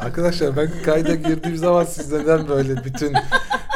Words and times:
Arkadaşlar 0.00 0.56
ben 0.56 0.70
kayda 0.84 1.14
girdiğim 1.14 1.56
zaman 1.56 1.84
siz 1.84 2.12
neden 2.12 2.48
böyle 2.48 2.84
bütün 2.84 3.14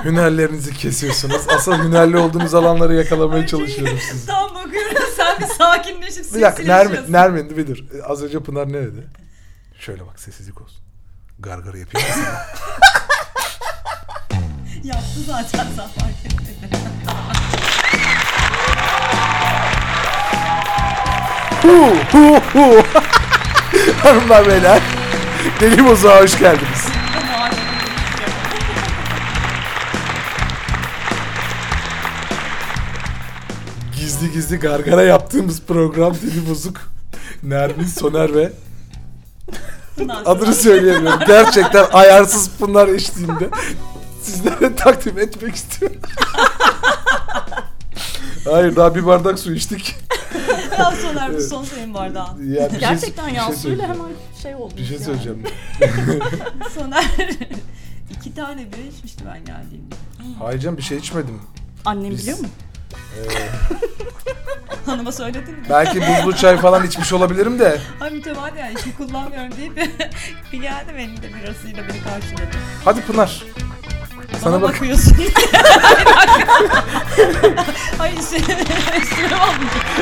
hünerlerinizi 0.04 0.74
kesiyorsunuz? 0.74 1.42
Asıl 1.56 1.72
hünerli 1.72 2.16
olduğunuz 2.18 2.54
alanları 2.54 2.94
yakalamaya 2.94 3.46
çalışıyorum 3.46 3.98
sizi. 4.10 4.26
Tam 4.26 4.54
bakıyorum 4.54 5.02
sen 5.16 5.40
bir 5.40 5.46
sakinleşip 5.54 6.34
Bir 6.34 6.42
dakika 6.42 6.62
Nermin, 6.62 7.12
Nermin 7.12 7.56
bir 7.56 7.66
dur. 7.66 7.78
Az 8.08 8.22
önce 8.22 8.40
Pınar 8.40 8.68
ne 8.68 8.82
dedi? 8.82 9.06
Şöyle 9.78 10.06
bak 10.06 10.20
sessizlik 10.20 10.60
olsun. 10.60 10.78
Gargara 11.38 11.78
yapayım 11.78 12.08
mı 12.08 12.14
sana? 12.24 12.46
Yaptı 14.84 15.20
zaten 15.26 15.66
sen 15.76 15.88
fark 15.88 16.26
etmedin. 16.26 16.54
Hu 21.62 21.94
hu 22.12 22.40
hu. 22.52 22.82
Hanımlar 24.02 24.46
beyler. 24.46 24.80
Deli 25.60 25.84
Bozuğa 25.84 26.22
hoş 26.22 26.38
geldiniz. 26.38 26.86
Gizli 33.96 34.32
gizli 34.32 34.56
gargara 34.56 35.02
yaptığımız 35.02 35.62
program 35.62 36.14
Deli 36.14 36.50
Bozuk. 36.50 36.80
Nermin, 37.42 37.86
Soner 37.86 38.34
ve 38.34 38.52
adını 40.24 40.54
söyleyemiyorum. 40.54 41.20
Gerçekten 41.26 41.86
ayarsız 41.92 42.50
Pınar 42.58 42.88
eşliğinde 42.88 43.48
sizlere 44.22 44.74
takdim 44.76 45.18
etmek 45.18 45.54
istiyorum. 45.54 46.00
Hayır 48.44 48.76
daha 48.76 48.94
bir 48.94 49.06
bardak 49.06 49.38
su 49.38 49.52
içtik. 49.52 49.96
Ya 50.78 50.90
Soner 50.90 51.34
bu 51.36 51.40
son 51.40 51.64
senin 51.64 51.94
bardağın. 51.94 52.52
Ya 52.52 52.64
bir 52.66 52.70
şey- 52.70 52.80
Gerçekten 52.80 53.28
şey 53.28 53.34
suyla 53.38 53.52
söyleyeceğim. 53.54 53.92
hemen 53.94 54.10
şey 54.42 54.54
oldu. 54.54 54.74
Bir 54.76 54.84
şey 54.84 54.94
yani. 54.96 55.04
söyleyeceğim. 55.04 55.42
Soner 56.74 57.04
iki 58.18 58.34
tane 58.34 58.72
bira 58.72 58.80
içmişti 58.96 59.24
ben 59.26 59.44
geldiğimde. 59.44 59.94
Hayır 60.38 60.60
canım 60.60 60.76
bir 60.76 60.82
şey 60.82 60.98
içmedim. 60.98 61.40
Annem 61.84 62.10
Biz- 62.10 62.22
biliyor 62.22 62.38
mu? 62.38 62.46
Ee, 63.16 63.48
Hanıma 64.86 65.12
söyledin 65.12 65.54
mi? 65.54 65.66
belki 65.70 66.00
buzlu 66.00 66.36
çay 66.36 66.56
falan 66.56 66.86
içmiş 66.86 67.12
olabilirim 67.12 67.58
de. 67.58 67.80
Ay 68.00 68.10
mütemadi 68.10 68.58
yani 68.58 68.74
hiç 68.78 68.94
kullanmıyorum 68.96 69.56
deyip 69.56 69.76
bir 70.52 70.60
geldi 70.62 70.92
benim 70.96 71.16
de 71.16 71.28
birasıyla 71.34 71.82
beni 71.88 72.02
karşıladı. 72.02 72.56
Hadi 72.84 73.00
Pınar. 73.00 73.42
Sana 74.42 74.62
bak. 74.62 74.68
bakıyorsun. 74.74 75.16
Ay 78.00 78.12
üstüne. 78.18 78.64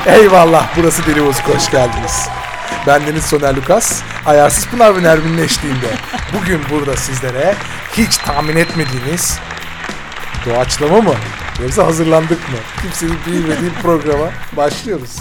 Eyvallah. 0.07 0.67
Burası 0.77 1.07
Deli 1.07 1.27
Bozuk. 1.27 1.49
Hoş 1.49 1.71
geldiniz. 1.71 2.29
Ben 2.87 3.07
Deniz 3.07 3.25
Soner 3.25 3.55
Lukas. 3.57 4.03
Ayarsız 4.27 4.67
Pınar 4.67 4.97
ve 4.97 5.03
Nermin'in 5.03 5.39
eşliğinde. 5.43 5.87
Bugün 6.33 6.61
burada 6.71 6.97
sizlere 6.97 7.55
hiç 7.97 8.17
tahmin 8.19 8.57
etmediğiniz 8.57 9.39
doğaçlama 10.47 11.01
mı? 11.01 11.15
Yoksa 11.63 11.87
hazırlandık 11.87 12.49
mı? 12.49 12.57
Kimsenin 12.83 13.19
bilmediği 13.27 13.71
programa 13.83 14.31
başlıyoruz. 14.57 15.17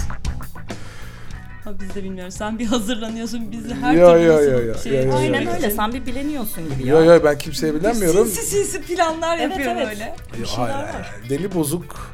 Ha, 1.72 1.78
biz 1.80 1.96
de 1.96 2.04
bilmiyoruz. 2.04 2.34
Sen 2.34 2.60
bir 2.60 2.66
hazırlanıyorsun. 2.66 3.52
Biz 3.52 3.70
de 3.70 3.76
her 3.76 3.94
Yo, 3.94 4.14
türlü 4.14 4.26
yo, 4.26 4.34
nasıl 4.34 4.46
yo, 4.46 4.52
yo, 4.64 4.78
şey 4.78 4.94
yo, 4.94 5.00
yo, 5.02 5.08
yo. 5.08 5.18
Aynen 5.18 5.44
şey- 5.44 5.54
öyle. 5.54 5.72
Sen 5.72 5.94
bir 5.94 6.06
bileniyorsun 6.06 6.64
gibi 6.70 6.88
ya. 6.88 6.96
Yo 6.96 7.04
yo 7.04 7.24
ben 7.24 7.38
kimseye 7.38 7.74
bilemiyorum. 7.76 8.28
Sinsi 8.28 8.46
sinsi 8.46 8.82
planlar 8.82 9.38
Evet, 9.38 9.50
yapıyor 9.50 9.76
evet. 9.76 9.88
böyle. 9.88 10.16
Bir 10.34 10.40
Yo, 10.40 10.46
hayır, 10.56 10.76
var. 10.76 10.92
hayır. 10.92 11.30
Deli 11.30 11.54
Bozuk 11.56 12.12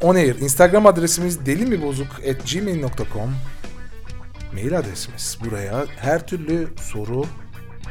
On 0.00 0.14
Air. 0.14 0.34
Instagram 0.38 0.86
adresimiz 0.86 1.46
delimibozuk 1.46 2.06
at 2.30 2.52
gmail.com 2.52 3.34
Mail 4.52 4.78
adresimiz. 4.78 5.38
Buraya 5.44 5.84
her 5.96 6.26
türlü 6.26 6.68
soru, 6.92 7.24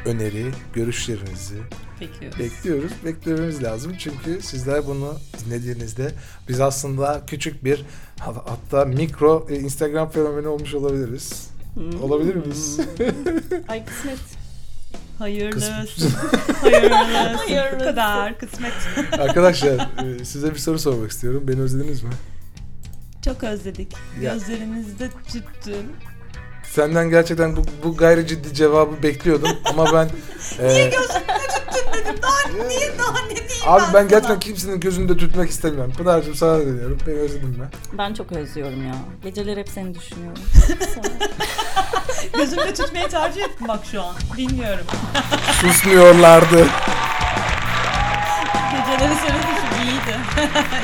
öneri, 0.04 0.46
görüşlerinizi 0.74 1.56
Bekliyoruz. 2.00 2.38
bekliyoruz. 2.38 2.92
Beklememiz 3.04 3.62
lazım 3.62 3.92
çünkü 3.98 4.42
sizler 4.42 4.86
bunu 4.86 5.14
dinlediğinizde 5.44 6.12
biz 6.48 6.60
aslında 6.60 7.22
küçük 7.26 7.64
bir 7.64 7.84
hat- 8.20 8.50
hatta 8.50 8.84
mikro 8.84 9.46
e, 9.50 9.56
Instagram 9.56 10.10
fenomeni 10.10 10.48
olmuş 10.48 10.74
olabiliriz. 10.74 11.50
Hmm. 11.74 12.02
Olabilir 12.02 12.34
miyiz? 12.34 12.80
Ay 13.68 13.84
kısmet. 13.84 14.18
Hayırlısı. 15.18 15.72
Kısmet. 15.94 16.12
Hayırlısı. 16.62 17.34
Bu 17.34 17.38
Hayırlısı. 17.50 17.84
kadar 17.84 18.38
kısmet. 18.38 18.72
Arkadaşlar 19.18 19.88
e, 20.20 20.24
size 20.24 20.50
bir 20.50 20.58
soru 20.58 20.78
sormak 20.78 21.10
istiyorum. 21.10 21.44
Beni 21.48 21.60
özlediniz 21.60 22.02
mi? 22.02 22.10
Çok 23.24 23.44
özledik. 23.44 23.92
Ya. 24.22 24.32
Gözlerimizde 24.34 25.08
tüttün. 25.32 25.86
Senden 26.74 27.10
gerçekten 27.10 27.56
bu, 27.56 27.60
bu 27.84 27.96
gayri 27.96 28.26
ciddi 28.26 28.54
cevabı 28.54 29.02
bekliyordum 29.02 29.50
ama 29.64 29.92
ben 29.92 30.08
e, 30.64 30.68
Dedim 31.94 32.16
daha 32.22 32.66
niye 32.68 32.98
daha 32.98 33.20
ne 33.26 33.28
diyeyim 33.36 33.64
Abi 33.66 33.80
ben 33.80 33.92
sana? 33.92 34.02
gerçekten 34.02 34.40
kimsenin 34.40 34.80
gözünde 34.80 35.16
tutmak 35.16 35.50
istemiyorum. 35.50 35.92
Pınar'cığım 35.98 36.34
sana 36.34 36.52
da 36.58 36.60
deniyorum. 36.66 36.98
Beni 37.06 37.14
özledin 37.14 37.48
mi? 37.48 37.68
Ben 37.98 38.14
çok 38.14 38.32
özlüyorum 38.32 38.86
ya. 38.86 38.94
Geceler 39.22 39.56
hep 39.56 39.68
seni 39.68 39.94
düşünüyorum. 39.94 40.42
Gözümde 42.36 42.74
tutmayı 42.74 43.08
tercih 43.08 43.42
ettim 43.44 43.68
bak 43.68 43.80
şu 43.92 44.02
an. 44.02 44.14
Bilmiyorum. 44.36 44.84
Susmuyorlardı. 45.60 46.66
Geceleri 48.72 49.14
seni 49.26 49.38
düşün. 49.38 49.84
İyiydi. 49.84 50.18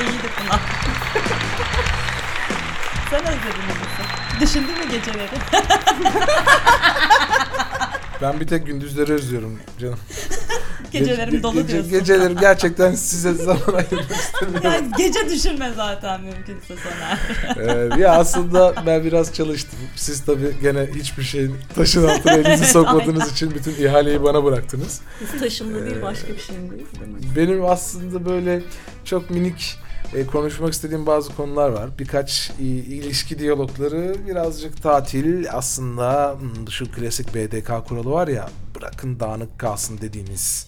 İyiydi 0.01 0.29
Pınar. 0.39 0.61
Sen 3.11 3.21
özledin 3.21 3.65
mi 3.67 3.75
bizi? 3.81 4.41
Düşündün 4.47 4.79
mü 4.79 4.85
geceleri? 4.91 5.29
Ben 8.23 8.41
bir 8.41 8.47
tek 8.47 8.67
gündüzleri 8.67 9.13
özlüyorum 9.13 9.59
canım. 9.79 9.99
Gecelerim 10.93 11.35
Ge- 11.35 11.43
dolu 11.43 11.55
gece- 11.55 11.69
diyorsun. 11.69 11.91
Gecelerim 11.91 12.37
gerçekten 12.41 12.95
size 12.95 13.33
zaman 13.35 13.61
ayırmak 13.75 14.11
istemiyorum. 14.11 14.61
Yani 14.65 14.91
gece 14.99 15.29
düşünme 15.31 15.73
zaten 15.77 16.21
mümkünse 16.21 16.75
Soner. 16.77 17.19
Ee, 17.97 18.01
ya 18.03 18.13
aslında 18.13 18.75
ben 18.87 19.05
biraz 19.05 19.35
çalıştım. 19.35 19.79
Siz 19.97 20.25
tabii 20.25 20.53
gene 20.63 20.87
hiçbir 20.95 21.23
şeyin 21.23 21.57
taşın 21.75 22.09
altına 22.09 22.33
elinizi 22.33 22.67
sokmadığınız 22.73 23.33
için 23.33 23.55
bütün 23.55 23.85
ihaleyi 23.85 24.23
bana 24.23 24.45
bıraktınız. 24.45 25.01
Biz 25.21 25.41
taşındı 25.41 25.87
değil 25.87 26.03
başka 26.03 26.29
bir 26.29 26.41
şeyindeyiz 26.41 26.87
değil 27.01 27.13
mi? 27.13 27.19
Benim 27.37 27.65
aslında 27.65 28.25
böyle 28.27 28.63
çok 29.05 29.31
minik 29.31 29.79
e, 30.15 30.27
konuşmak 30.27 30.73
istediğim 30.73 31.07
bazı 31.07 31.37
konular 31.37 31.71
var. 31.71 31.91
Birkaç 31.99 32.51
e, 32.61 32.65
ilişki 32.65 33.39
diyalogları, 33.39 34.15
birazcık 34.29 34.83
tatil. 34.83 35.47
Aslında 35.53 36.37
hmm, 36.41 36.71
şu 36.71 36.93
klasik 36.93 37.35
BDK 37.35 37.89
kuralı 37.89 38.11
var 38.11 38.29
ya, 38.29 38.51
bırakın 38.77 39.21
dağınık 39.21 39.59
kalsın 39.59 39.99
dediğimiz 40.01 40.67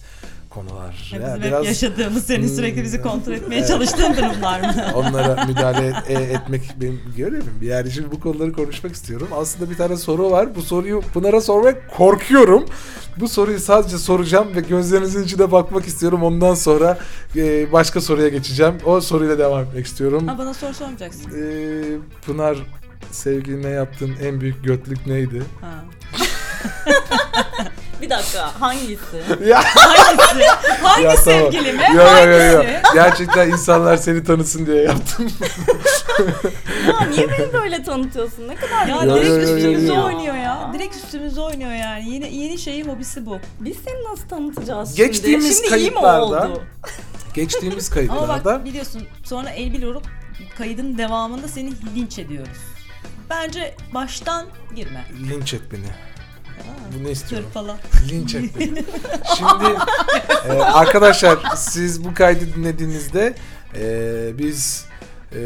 konular. 0.53 1.11
Ya 1.21 1.37
biraz 1.43 1.65
yaşadığımız 1.65 2.25
senin 2.25 2.47
Hmm. 2.47 2.55
sürekli 2.55 2.83
bizi 2.83 3.01
kontrol 3.01 3.33
etmeye 3.33 3.55
Evet. 3.59 3.67
çalıştığın 3.67 4.13
durumlar 4.17 4.59
mı? 4.59 4.73
onlara 4.95 5.45
müdahale 5.45 5.87
et- 5.87 5.95
e, 6.09 6.13
etmek 6.13 6.61
benim 6.81 7.01
görevim. 7.17 7.53
Yani 7.61 7.91
şimdi 7.91 8.11
bu 8.11 8.19
konuları 8.19 8.53
konuşmak 8.53 8.93
istiyorum. 8.95 9.27
Aslında 9.35 9.69
bir 9.71 9.77
tane 9.77 9.97
soru 9.97 10.31
var. 10.31 10.55
Bu 10.55 10.61
soruyu 10.61 11.01
Pınar'a 11.13 11.41
sormak 11.41 11.89
korkuyorum. 11.97 12.65
Bu 13.19 13.27
soruyu 13.27 13.59
sadece 13.59 13.97
soracağım 13.97 14.47
ve 14.55 14.59
gözlerinizin 14.61 15.23
içine 15.23 15.51
bakmak 15.51 15.85
istiyorum. 15.85 16.23
Ondan 16.23 16.53
sonra 16.53 16.97
e, 17.35 17.71
başka 17.71 18.01
soruya 18.01 18.27
geçeceğim. 18.29 18.73
O 18.85 19.01
soruyla 19.01 19.37
devam 19.37 19.63
etmek 19.63 19.85
istiyorum. 19.85 20.27
Ha, 20.27 20.37
bana 20.37 20.53
soru 20.53 20.73
sormayacaksın. 20.73 21.31
E, 21.31 21.43
Pınar 22.25 22.57
sevgiline 23.11 23.69
yaptığın 23.69 24.15
en 24.23 24.41
büyük 24.41 24.63
götlük 24.63 25.07
neydi? 25.07 25.41
Ha. 25.61 25.73
Bir 28.03 28.09
dakika 28.09 28.61
hangisi? 28.61 29.17
ya, 29.45 29.63
Hangisi? 29.63 30.47
Hangi 30.83 31.03
ya 31.03 31.15
tamam. 31.15 31.23
sevgilime? 31.23 31.87
Yo, 31.95 32.03
yo, 32.03 32.27
yo, 32.27 32.51
yo. 32.51 32.63
Gerçekten 32.93 33.49
insanlar 33.49 33.97
seni 33.97 34.23
tanısın 34.23 34.65
diye 34.65 34.81
yaptım. 34.83 35.27
ya 36.87 37.07
niye 37.09 37.29
beni 37.31 37.53
böyle 37.53 37.83
tanıtıyorsun? 37.83 38.47
Ne 38.47 38.55
kadar 38.55 38.87
Ya 38.87 38.95
yo, 39.03 39.15
direkt 39.15 39.27
yo, 39.27 39.35
yo, 39.35 39.41
üstümüzde 39.55 39.93
yo. 39.93 40.03
oynuyor 40.05 40.35
ya. 40.35 40.71
Direkt 40.73 40.95
üstümüzde 40.95 41.41
oynuyor 41.41 41.71
yani. 41.71 42.09
Yeni 42.13 42.35
yeni 42.35 42.57
şeyi 42.57 42.83
hobisi 42.83 43.25
bu. 43.25 43.39
Biz 43.59 43.77
seni 43.85 44.03
nasıl 44.11 44.27
tanıtacağız 44.27 44.95
Geçtiğimiz 44.95 45.57
şimdi? 45.57 45.69
Kayıtlarda-? 45.69 46.57
Geçtiğimiz 47.33 47.87
Ama 47.91 47.95
kayıtlarda 47.95 48.45
bak 48.45 48.65
biliyorsun 48.65 49.01
sonra 49.23 49.49
el 49.49 49.73
bil 49.73 49.83
olup 49.83 50.03
kaydın 50.57 50.97
devamında 50.97 51.47
seni 51.47 51.71
linç 51.95 52.19
ediyoruz. 52.19 52.57
Bence 53.29 53.75
baştan 53.93 54.45
girme. 54.75 55.05
linç 55.29 55.53
et 55.53 55.61
beni. 55.71 56.12
Bu 56.99 57.03
ne 57.03 57.11
istiyorum? 57.11 57.47
Tırpala. 57.47 57.77
Linç 58.09 58.35
et 58.35 58.59
beni. 58.59 58.83
Şimdi 59.37 59.77
e, 60.47 60.51
arkadaşlar 60.61 61.39
siz 61.55 62.03
bu 62.05 62.13
kaydı 62.13 62.45
dinlediğinizde 62.55 63.33
e, 63.75 64.31
biz 64.37 64.85
e, 65.35 65.37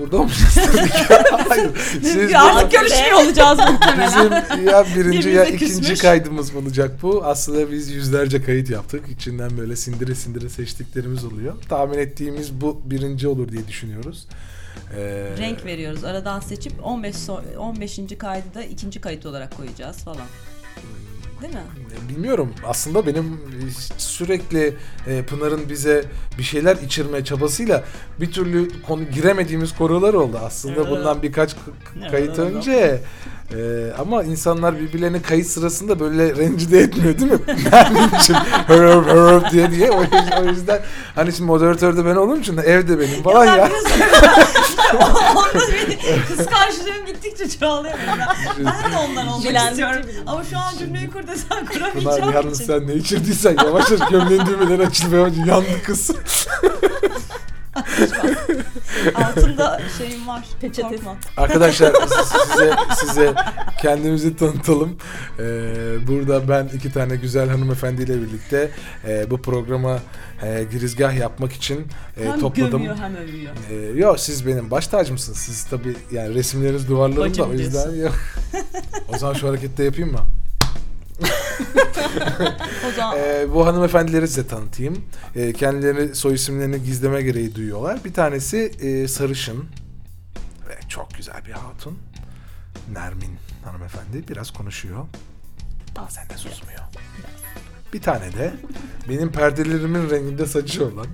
burada 0.00 0.16
olmayacağız 0.16 0.54
tabii 0.54 0.90
ki. 0.90 1.14
Hayır. 1.48 1.70
Siz 2.02 2.34
Artık 2.34 2.72
görüşmüyor 2.72 3.24
olacağız 3.24 3.58
muhtemelen. 3.58 4.44
Bizim 4.52 4.66
ya 4.68 4.84
birinci 4.96 5.28
ya 5.28 5.42
Birbirimize 5.44 5.48
ikinci 5.56 5.80
küsmüş. 5.80 6.00
kaydımız 6.00 6.54
olacak 6.54 6.90
bu. 7.02 7.24
Aslında 7.24 7.70
biz 7.72 7.90
yüzlerce 7.90 8.42
kayıt 8.42 8.70
yaptık. 8.70 9.04
İçinden 9.10 9.58
böyle 9.58 9.76
sindire 9.76 10.14
sindire 10.14 10.48
seçtiklerimiz 10.48 11.24
oluyor. 11.24 11.54
Tahmin 11.68 11.98
ettiğimiz 11.98 12.60
bu 12.60 12.80
birinci 12.84 13.28
olur 13.28 13.48
diye 13.52 13.68
düşünüyoruz. 13.68 14.26
Ee, 14.96 15.28
Renk 15.38 15.64
veriyoruz. 15.64 16.04
Aradan 16.04 16.40
seçip 16.40 16.72
15 16.86 17.16
so- 17.16 17.56
15. 17.56 18.00
kaydı 18.18 18.54
da 18.54 18.62
ikinci 18.62 19.00
kayıt 19.00 19.26
olarak 19.26 19.56
koyacağız 19.56 19.96
falan. 19.96 20.26
Değil 21.42 21.54
mi? 21.54 21.60
Bilmiyorum. 22.08 22.52
Aslında 22.66 23.06
benim 23.06 23.40
sürekli 23.98 24.74
e, 25.06 25.22
Pınar'ın 25.22 25.68
bize 25.68 26.04
bir 26.38 26.42
şeyler 26.42 26.76
içirme 26.76 27.24
çabasıyla 27.24 27.84
bir 28.20 28.32
türlü 28.32 28.82
konu 28.82 29.04
giremediğimiz 29.04 29.74
konular 29.76 30.14
oldu. 30.14 30.40
Aslında 30.44 30.74
Evet. 30.80 30.90
bundan 30.90 31.22
birkaç 31.22 31.56
kayıt 32.10 32.38
evet. 32.38 32.54
önce. 32.54 33.00
E, 33.54 33.92
ama 33.98 34.22
insanlar 34.22 34.80
birbirlerini 34.80 35.22
kayıt 35.22 35.46
sırasında 35.46 36.00
böyle 36.00 36.36
rencide 36.36 36.78
etmiyor 36.78 37.18
değil 37.18 37.32
mi? 37.32 37.38
Benim 37.72 38.18
için 38.18 38.34
höröv 38.66 39.02
höröv 39.02 39.50
diye 39.50 39.70
diye. 39.70 39.90
O 39.90 40.02
yüzden, 40.02 40.42
o 40.42 40.44
yüzden 40.44 40.80
hani 41.14 41.32
şimdi 41.32 41.46
moderatör 41.46 41.96
de 41.96 42.04
ben 42.04 42.16
olduğum 42.16 42.40
için 42.40 42.56
evde 42.56 43.00
benim 43.00 43.22
falan 43.22 43.44
ya. 43.44 43.56
Ya. 43.56 43.70
Onda 45.36 45.72
beni 45.72 45.98
kıskançlığım 46.28 47.06
gittikçe 47.06 47.58
çoğalıyor. 47.58 47.94
Ben, 48.58 48.92
de 48.92 48.96
ondan 49.08 49.28
olmak 49.28 49.70
istiyorum. 49.70 50.02
Ama 50.26 50.44
şu 50.44 50.58
an 50.58 50.78
cümleyi 50.78 51.10
kur 51.10 51.26
desen 51.26 51.66
Pınar 51.66 51.92
kuramayacağım 51.92 52.32
yalnız 52.34 52.60
için. 52.60 52.66
sen 52.66 52.86
ne 52.88 52.94
içirdiysen 52.94 53.56
yavaş 53.64 53.90
yavaş 53.90 54.08
gömleğin 54.10 54.46
düğmeleri 54.46 54.86
açılmaya 54.86 55.22
başladı. 55.26 55.48
Yandı 55.48 55.82
kız. 55.84 56.10
Altında 59.14 59.80
şeyim 59.98 60.28
var. 60.28 60.44
Peçetesi. 60.60 60.94
Korkma. 60.94 61.16
Arkadaşlar 61.36 61.92
size 62.52 62.74
size 62.96 63.34
kendimizi 63.82 64.36
tanıtalım. 64.36 64.96
Ee, 65.38 65.42
burada 66.06 66.48
ben 66.48 66.68
iki 66.74 66.92
tane 66.92 67.16
güzel 67.16 67.48
hanımefendiyle 67.48 68.20
birlikte 68.22 68.70
e, 69.08 69.30
bu 69.30 69.42
programa 69.42 69.98
e, 70.42 70.64
girizgah 70.72 71.16
yapmak 71.16 71.52
için 71.52 71.86
e, 72.20 72.24
Hem 72.24 72.40
topladım. 72.40 72.70
gömüyor 72.70 72.96
hem 72.96 73.16
övüyor. 73.16 73.52
Ee, 73.70 73.98
yok 73.98 74.20
siz 74.20 74.46
benim 74.46 74.70
baş 74.70 74.86
tacımsınız. 74.86 75.38
Siz 75.38 75.64
tabii 75.64 75.96
yani 76.12 76.34
resimleriniz 76.34 76.88
duvarlarımda 76.88 77.44
o 77.44 77.52
yüzden 77.52 77.94
yok. 77.94 78.14
o 79.14 79.18
zaman 79.18 79.34
şu 79.34 79.48
harekette 79.48 79.84
yapayım 79.84 80.12
mı? 80.12 80.20
Ee, 83.16 83.46
bu 83.54 83.66
hanımefendileri 83.66 84.28
size 84.28 84.46
tanıtayım. 84.46 85.04
Ee, 85.36 85.52
kendilerini 85.52 86.14
soy 86.14 86.34
isimlerini 86.34 86.82
gizleme 86.82 87.22
gereği 87.22 87.54
duyuyorlar. 87.54 88.04
Bir 88.04 88.12
tanesi 88.12 88.56
e, 88.80 89.08
sarışın 89.08 89.64
ve 90.68 90.78
çok 90.88 91.14
güzel 91.14 91.44
bir 91.46 91.52
hatun. 91.52 91.98
Nermin 92.92 93.36
hanımefendi 93.64 94.28
biraz 94.28 94.50
konuşuyor. 94.50 95.06
Bazen 95.96 96.28
de 96.28 96.36
susmuyor. 96.36 96.80
Bir 97.92 98.02
tane 98.02 98.32
de 98.32 98.54
benim 99.08 99.32
perdelerimin 99.32 100.10
renginde 100.10 100.46
saçı 100.46 100.84
olan 100.86 101.06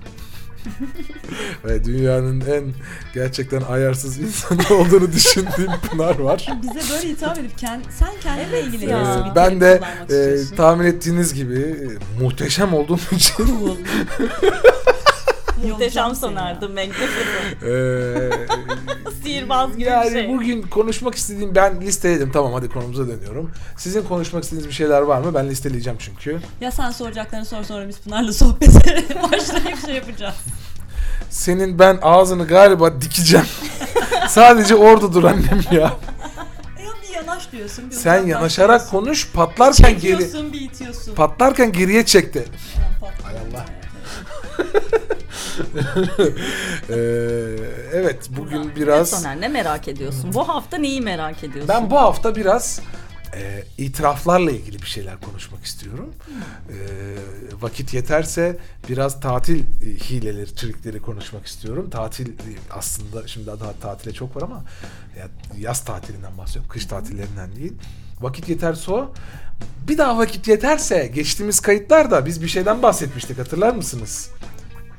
ve 1.65 1.83
dünyanın 1.85 2.41
en 2.41 2.73
gerçekten 3.13 3.61
ayarsız 3.61 4.17
insanı 4.19 4.61
olduğunu 4.77 5.11
düşündüğüm 5.13 5.71
Pınar 5.91 6.19
var. 6.19 6.47
bize 6.61 6.93
böyle 6.93 7.09
hitap 7.09 7.37
edip 7.39 7.57
kend, 7.57 7.81
sen 7.99 8.09
kendinle 8.23 8.61
ilgili 8.61 8.89
ya. 8.89 9.21
Ee, 9.25 9.29
bir 9.31 9.35
ben 9.35 9.47
terim 9.47 9.61
de 9.61 9.77
kullanmak 9.77 10.11
e, 10.11 10.13
istiyorsun? 10.15 10.55
tahmin 10.55 10.85
ettiğiniz 10.85 11.33
gibi 11.33 11.59
e, 11.59 12.21
muhteşem 12.23 12.73
olduğum 12.73 12.99
için 13.11 13.35
Cool. 13.45 13.77
Muhteşem 15.71 16.15
sanardım 16.15 16.73
Magnificent. 16.73 17.63
Ee, 17.63 18.29
Sihirbaz 19.23 19.71
gibi 19.77 19.81
yani 19.89 20.05
bir 20.05 20.11
şey. 20.11 20.29
bugün 20.29 20.61
konuşmak 20.61 21.15
istediğim 21.15 21.55
ben 21.55 21.81
listeledim 21.81 22.31
tamam 22.31 22.53
hadi 22.53 22.69
konumuza 22.69 23.07
dönüyorum. 23.07 23.51
Sizin 23.77 24.03
konuşmak 24.03 24.43
istediğiniz 24.43 24.67
bir 24.67 24.73
şeyler 24.73 25.01
var 25.01 25.21
mı? 25.21 25.33
Ben 25.33 25.49
listeleyeceğim 25.49 25.99
çünkü. 25.99 26.39
Ya 26.61 26.71
sen 26.71 26.91
soracaklarını 26.91 27.45
sor 27.45 27.63
sonra 27.63 27.87
biz 27.87 27.99
Pınar'la 27.99 28.33
sohbete 28.33 29.05
başlayıp 29.31 29.85
şey 29.85 29.95
yapacağız. 29.95 30.35
Senin 31.29 31.79
ben 31.79 31.99
ağzını 32.01 32.47
galiba 32.47 33.01
dikeceğim. 33.01 33.45
Sadece 34.27 34.75
orada 34.75 35.13
dur 35.13 35.23
annem 35.23 35.61
ya. 35.71 35.79
Ya 35.79 35.93
bir 37.03 37.15
yanaş 37.15 37.51
diyorsun. 37.51 37.89
Bir 37.89 37.95
Sen 37.95 38.25
yanaşarak 38.25 38.79
diyorsun. 38.81 38.97
konuş 38.97 39.31
patlarken 39.31 39.91
geri 39.91 40.01
Çekiyorsun 40.01 40.53
bir 40.53 40.61
itiyorsun. 40.61 41.15
patlarken 41.15 41.71
geriye 41.71 42.05
çekti. 42.05 42.45
Hay 43.23 43.35
Allah. 43.37 43.65
Ee, 46.89 46.95
evet 47.93 48.29
bugün 48.37 48.75
biraz 48.75 49.09
Soner 49.09 49.41
ne 49.41 49.47
merak 49.47 49.87
ediyorsun? 49.87 50.33
Bu 50.33 50.47
hafta 50.49 50.77
neyi 50.77 51.01
merak 51.01 51.43
ediyorsun? 51.43 51.69
Ben 51.69 51.91
bu 51.91 51.95
hafta 51.99 52.35
biraz 52.35 52.81
e, 53.35 53.63
itiraflarla 53.77 54.51
ilgili 54.51 54.81
bir 54.81 54.87
şeyler 54.87 55.21
konuşmak 55.21 55.63
istiyorum. 55.63 56.13
E, 56.69 56.75
vakit 57.61 57.93
yeterse 57.93 58.57
biraz 58.89 59.19
tatil 59.19 59.59
e, 59.59 59.63
hileleri, 59.85 60.55
trikleri 60.55 61.01
konuşmak 61.01 61.45
istiyorum. 61.45 61.89
Tatil 61.89 62.29
e, 62.29 62.33
aslında 62.71 63.27
şimdi 63.27 63.47
daha 63.47 63.73
tatile 63.81 64.13
çok 64.13 64.35
var 64.35 64.41
ama 64.41 64.63
ya, 65.17 65.27
yaz 65.57 65.85
tatilinden 65.85 66.37
bahsediyorum. 66.37 66.69
Kış 66.69 66.85
tatillerinden 66.85 67.55
değil. 67.55 67.73
Vakit 68.21 68.49
yeterse 68.49 68.91
o. 68.91 69.13
Bir 69.87 69.97
daha 69.97 70.17
vakit 70.17 70.47
yeterse 70.47 71.07
geçtiğimiz 71.07 71.59
kayıtlarda 71.59 72.25
biz 72.25 72.41
bir 72.41 72.47
şeyden 72.47 72.81
bahsetmiştik 72.83 73.37
hatırlar 73.37 73.75
mısınız? 73.75 74.29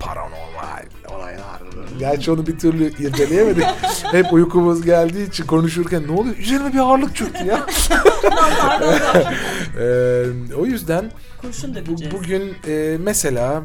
Paranormal 0.05 0.85
olaylar. 1.15 1.63
Gerçi 1.99 2.31
onu 2.31 2.47
bir 2.47 2.59
türlü 2.59 2.85
irdeleyemedik. 2.85 3.65
Hep 4.11 4.33
uykumuz 4.33 4.83
geldiği 4.85 5.29
için 5.29 5.47
konuşurken 5.47 6.07
ne 6.07 6.13
oluyor? 6.13 6.37
Üzerime 6.37 6.73
bir 6.73 6.79
ağırlık 6.79 7.17
çöktü 7.17 7.47
ya. 7.47 7.67
Ee, 9.81 10.27
o 10.57 10.67
yüzden 10.67 11.11
Kurşun 11.41 11.77
bu, 11.87 12.17
bugün 12.19 12.55
e, 12.67 12.97
mesela 13.01 13.65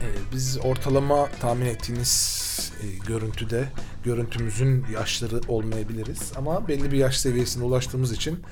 e, 0.00 0.06
biz 0.32 0.58
ortalama 0.64 1.26
tahmin 1.40 1.66
ettiğiniz 1.66 2.72
e, 2.82 3.06
görüntüde 3.06 3.64
görüntümüzün 4.04 4.86
yaşları 4.94 5.40
olmayabiliriz 5.48 6.32
ama 6.36 6.68
belli 6.68 6.92
bir 6.92 6.96
yaş 6.96 7.18
seviyesine 7.18 7.64
ulaştığımız 7.64 8.12
için 8.12 8.42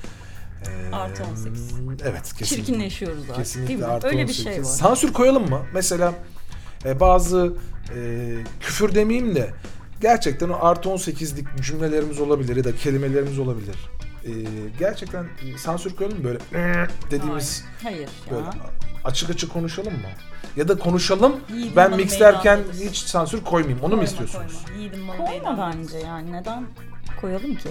e, 0.67 0.95
Artı 0.95 1.23
18. 1.25 1.63
Evet 2.05 2.33
kesinlikle. 2.39 2.47
Çirkinleşiyoruz 2.47 3.23
artık 3.23 3.37
Kesinlikle 3.37 3.69
değil 3.69 3.81
mi? 3.81 3.87
artı 3.87 4.07
Öyle 4.07 4.19
bir 4.19 4.23
18. 4.23 4.45
şey 4.45 4.59
var. 4.59 4.65
Sansür 4.65 5.13
koyalım 5.13 5.49
mı? 5.51 5.63
Mesela 5.75 6.15
e, 6.87 7.01
bazı 7.01 7.53
e, 7.97 7.99
küfür 8.61 8.95
demeyeyim 8.95 9.35
de 9.35 9.51
gerçekten 10.01 10.49
o 10.49 10.59
artı 10.61 10.89
18'lik 10.89 11.63
cümlelerimiz 11.63 12.21
olabilir 12.21 12.57
ya 12.57 12.65
da 12.65 12.77
kelimelerimiz 12.77 13.39
olabilir. 13.39 13.77
E, 14.25 14.31
gerçekten 14.79 15.25
e, 15.25 15.59
sansür 15.59 15.97
koyalım 15.97 16.19
mı 16.19 16.25
böyle 16.25 16.39
dediğimiz 17.11 17.65
Hayır 17.83 18.09
böyle 18.31 18.43
ya. 18.45 18.53
açık 19.05 19.31
açık 19.31 19.53
konuşalım 19.53 19.93
mı? 19.93 20.09
Ya 20.57 20.69
da 20.69 20.79
konuşalım 20.79 21.37
Yiğidin 21.55 21.77
ben 21.77 21.91
malı 21.91 22.01
mixlerken 22.03 22.59
meydandadır. 22.59 22.85
hiç 22.91 22.97
sansür 22.99 23.45
koymayayım. 23.45 23.85
Onu 23.85 23.97
mu 23.97 24.03
istiyorsunuz? 24.05 24.53
Koyma. 24.67 25.07
Malı 25.07 25.17
Koyma 25.17 25.31
meydandadır. 25.33 25.79
bence 25.79 25.99
yani. 25.99 26.33
Neden 26.33 26.65
koyalım 27.21 27.55
ki? 27.55 27.69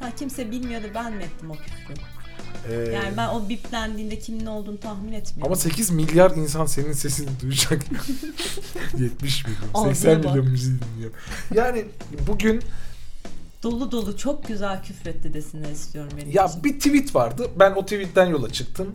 Ha, 0.00 0.08
kimse 0.18 0.50
bilmiyordu 0.50 0.86
ben 0.94 1.12
mi 1.12 1.22
ettim 1.22 1.50
o 1.50 1.54
küfrü? 1.54 1.94
Ee, 2.70 2.74
Yani 2.74 3.16
ben 3.16 3.28
o 3.28 3.48
biplendiğinde 3.48 4.18
kimin 4.18 4.46
olduğunu 4.46 4.80
tahmin 4.80 5.12
etmiyorum. 5.12 5.46
Ama 5.52 5.56
8 5.56 5.90
milyar 5.90 6.30
insan 6.30 6.66
senin 6.66 6.92
sesini 6.92 7.28
duyacak. 7.42 7.82
70 8.98 9.44
milyon, 9.46 9.60
Ağzına 9.74 9.94
80 9.94 10.24
bak. 10.24 10.30
milyon 10.30 10.50
müziği 10.50 10.78
dinliyor. 10.80 11.10
Yani 11.54 11.84
bugün 12.26 12.62
Dolu 13.62 13.90
dolu 13.92 14.16
çok 14.16 14.46
güzel 14.48 14.82
küfretti 14.82 15.34
desinler 15.34 15.70
istiyorum 15.70 16.10
benim 16.16 16.30
ya 16.32 16.44
için. 16.46 16.64
bir 16.64 16.78
tweet 16.78 17.14
vardı. 17.14 17.50
Ben 17.58 17.72
o 17.72 17.82
tweetten 17.82 18.26
yola 18.26 18.50
çıktım. 18.52 18.94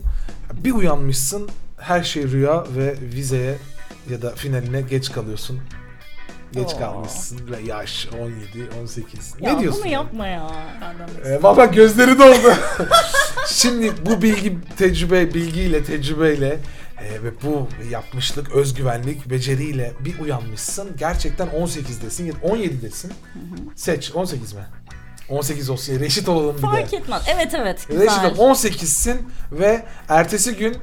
Bir 0.64 0.72
uyanmışsın 0.72 1.48
her 1.78 2.02
şey 2.02 2.22
rüya 2.28 2.64
ve 2.76 2.94
vizeye 3.14 3.58
ya 4.10 4.22
da 4.22 4.30
finaline 4.34 4.80
geç 4.82 5.12
kalıyorsun. 5.12 5.60
Geç 6.52 6.78
kalmışsın 6.78 7.40
ve 7.50 7.60
yaş 7.66 8.08
17, 8.20 8.70
18. 8.82 9.34
Ya 9.40 9.52
ne 9.52 9.60
diyorsun? 9.60 9.82
bunu 9.84 9.92
yapma 9.92 10.26
ya. 10.26 10.50
Ee, 11.24 11.42
Valla 11.42 11.64
gözleri 11.64 12.18
doldu. 12.18 12.54
Şimdi 13.48 13.92
bu 14.06 14.22
bilgi, 14.22 14.58
tecrübe, 14.78 15.34
bilgiyle, 15.34 15.84
tecrübeyle 15.84 16.58
e, 17.00 17.22
ve 17.22 17.30
bu 17.42 17.68
yapmışlık, 17.90 18.52
özgüvenlik, 18.52 19.30
beceriyle 19.30 19.92
bir 20.00 20.18
uyanmışsın. 20.18 20.90
Gerçekten 20.98 21.46
18'desin 21.48 22.24
ya 22.24 22.32
da 22.32 22.38
17'desin. 22.38 23.10
Seç 23.76 24.12
18 24.14 24.52
mi? 24.52 24.62
18 25.28 25.70
olsun. 25.70 25.92
ya, 25.92 26.00
Reşit 26.00 26.28
olalım 26.28 26.56
bir 26.56 26.62
de. 26.62 26.66
Fark 26.66 26.94
etmez. 26.94 27.22
Evet 27.34 27.54
evet. 27.54 27.86
Reşit 27.90 28.00
Güzel. 28.00 28.34
ol- 28.38 28.50
18'sin 28.54 29.16
ve 29.52 29.82
ertesi 30.08 30.56
gün 30.56 30.76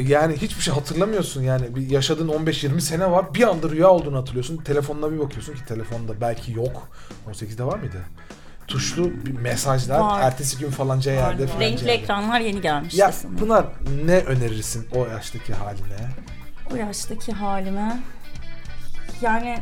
yani 0.00 0.36
hiçbir 0.36 0.62
şey 0.62 0.74
hatırlamıyorsun 0.74 1.42
yani 1.42 1.76
bir 1.76 1.90
yaşadığın 1.90 2.28
15-20 2.28 2.80
sene 2.80 3.10
var 3.10 3.34
bir 3.34 3.48
anda 3.48 3.68
rüya 3.70 3.88
olduğunu 3.90 4.16
hatırlıyorsun 4.18 4.56
telefonuna 4.56 5.12
bir 5.12 5.18
bakıyorsun 5.18 5.54
ki 5.54 5.64
telefonda 5.64 6.20
belki 6.20 6.52
yok 6.52 6.88
18'de 7.30 7.64
var 7.64 7.78
mıydı? 7.78 8.02
Tuşlu 8.66 9.10
bir 9.26 9.32
mesajlar 9.32 10.00
Var. 10.00 10.22
ertesi 10.22 10.58
gün 10.58 10.70
falanca 10.70 11.12
yerde 11.12 11.42
Var, 11.42 11.48
falanca 11.48 11.66
Renkli 11.70 11.86
yerde. 11.88 12.02
ekranlar 12.02 12.40
yeni 12.40 12.60
gelmiş. 12.60 12.94
Ya 12.94 13.06
kesin. 13.06 13.36
Pınar 13.36 13.64
ne 14.04 14.18
önerirsin 14.18 14.88
o 14.94 15.06
yaştaki 15.06 15.52
haline? 15.54 16.08
O 16.72 16.76
yaştaki 16.76 17.32
halime 17.32 18.02
yani 19.22 19.58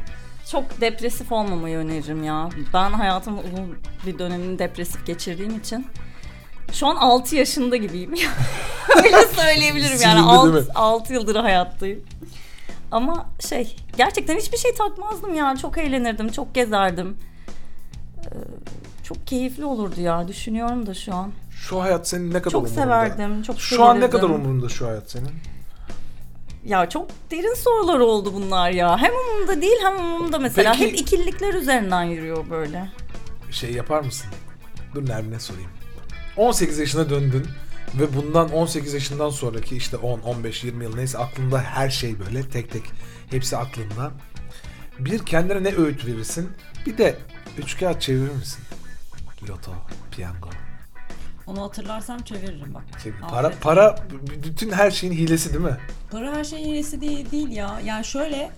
çok 0.51 0.81
depresif 0.81 1.33
olmamayı 1.33 1.77
öneririm 1.79 2.25
ya. 2.25 2.49
Ben 2.75 2.91
hayatımın 2.91 3.39
uzun 3.39 3.79
bir 4.07 4.19
dönemini 4.19 4.59
depresif 4.59 5.07
geçirdiğim 5.07 5.59
için 5.59 5.87
şu 6.73 6.87
an 6.87 6.97
6 6.97 7.37
yaşında 7.37 7.77
gibiyim. 7.77 8.15
Öyle 9.05 9.27
söyleyebilirim 9.27 9.99
yani. 10.03 10.15
Değil 10.15 10.55
mi? 10.67 10.71
6, 10.71 10.73
6 10.75 11.13
yıldır 11.13 11.37
hayattayım. 11.37 12.01
Ama 12.91 13.27
şey 13.49 13.77
gerçekten 13.97 14.37
hiçbir 14.37 14.59
şey 14.59 14.75
takmazdım 14.75 15.35
ya. 15.35 15.57
Çok 15.63 15.79
eğlenirdim, 15.79 16.33
çok 16.33 16.55
gezerdim. 16.55 17.17
Ee, 18.25 18.29
Çok 19.05 19.27
keyifli 19.27 19.65
olurdu 19.65 20.01
ya. 20.01 20.29
Düşünüyorum 20.29 20.87
da 20.87 20.95
şu 20.95 21.15
an. 21.15 21.33
Şu 21.51 21.81
hayat 21.83 22.09
senin 22.09 22.29
ne 22.31 22.39
kadar 22.43 22.51
Çok 22.51 22.63
umurunda? 22.63 22.83
severdim. 22.83 23.43
Çok 23.43 23.61
Şu 23.61 23.85
an 23.85 23.97
ne 23.97 24.01
sevilirdim. 24.01 24.21
kadar 24.21 24.35
umurunda 24.35 24.69
şu 24.69 24.87
hayat 24.87 25.11
senin? 25.11 25.31
Ya 26.65 26.89
çok 26.89 27.09
derin 27.31 27.55
sorular 27.55 27.99
oldu 27.99 28.33
bunlar 28.35 28.71
ya. 28.71 28.99
Hem 28.99 29.13
umurumda 29.15 29.63
değil 29.63 29.77
hem 29.85 29.97
umurumda 29.97 30.39
mesela. 30.39 30.73
Peki- 30.73 30.87
Hep 30.93 31.01
ikililikler 31.01 31.55
üzerinden 31.55 32.03
yürüyor 32.03 32.51
böyle. 32.51 32.89
Şey 33.51 33.73
yapar 33.73 34.01
mısın? 34.01 34.27
Dur 34.95 35.09
Nermin'e 35.09 35.41
sorayım. 35.41 35.71
18 36.37 36.79
yaşına 36.79 37.11
döndün 37.11 37.47
ve 37.95 38.15
bundan 38.17 38.53
18 38.53 38.95
yaşından 38.95 39.31
sonraki 39.31 39.77
işte 39.77 39.97
10, 39.97 40.21
15, 40.21 40.65
20 40.65 40.85
yıl 40.85 40.97
neyse 40.97 41.19
aklında 41.19 41.61
her 41.63 41.91
şey 41.91 42.19
böyle 42.19 42.49
tek 42.49 42.71
tek 42.73 42.83
hepsi 43.31 43.57
aklında. 43.57 44.13
Bir 44.99 45.27
kendine 45.27 45.63
ne 45.65 45.77
öğüt 45.77 46.07
verirsin? 46.07 46.51
Bir 46.87 46.99
de 46.99 47.19
üç 47.59 47.79
kağıt 47.79 48.01
çevirir 48.03 48.31
misin? 48.33 48.65
Loto, 49.49 49.73
piyango. 50.11 50.49
Onu 51.47 51.63
hatırlarsam 51.63 52.19
çeviririm 52.19 52.75
bak. 52.75 52.83
Şey, 53.03 53.13
Aferin. 53.13 53.29
para 53.31 53.53
para 53.61 53.97
bütün 54.45 54.71
her 54.71 54.91
şeyin 54.91 55.13
hilesi 55.13 55.53
değil 55.53 55.65
mi? 55.65 55.77
Para 56.11 56.37
her 56.37 56.45
şeyin 56.45 56.75
iyisi 56.75 57.01
değil, 57.01 57.31
değil 57.31 57.49
ya. 57.49 57.81
Yani 57.85 58.05
şöyle 58.05 58.51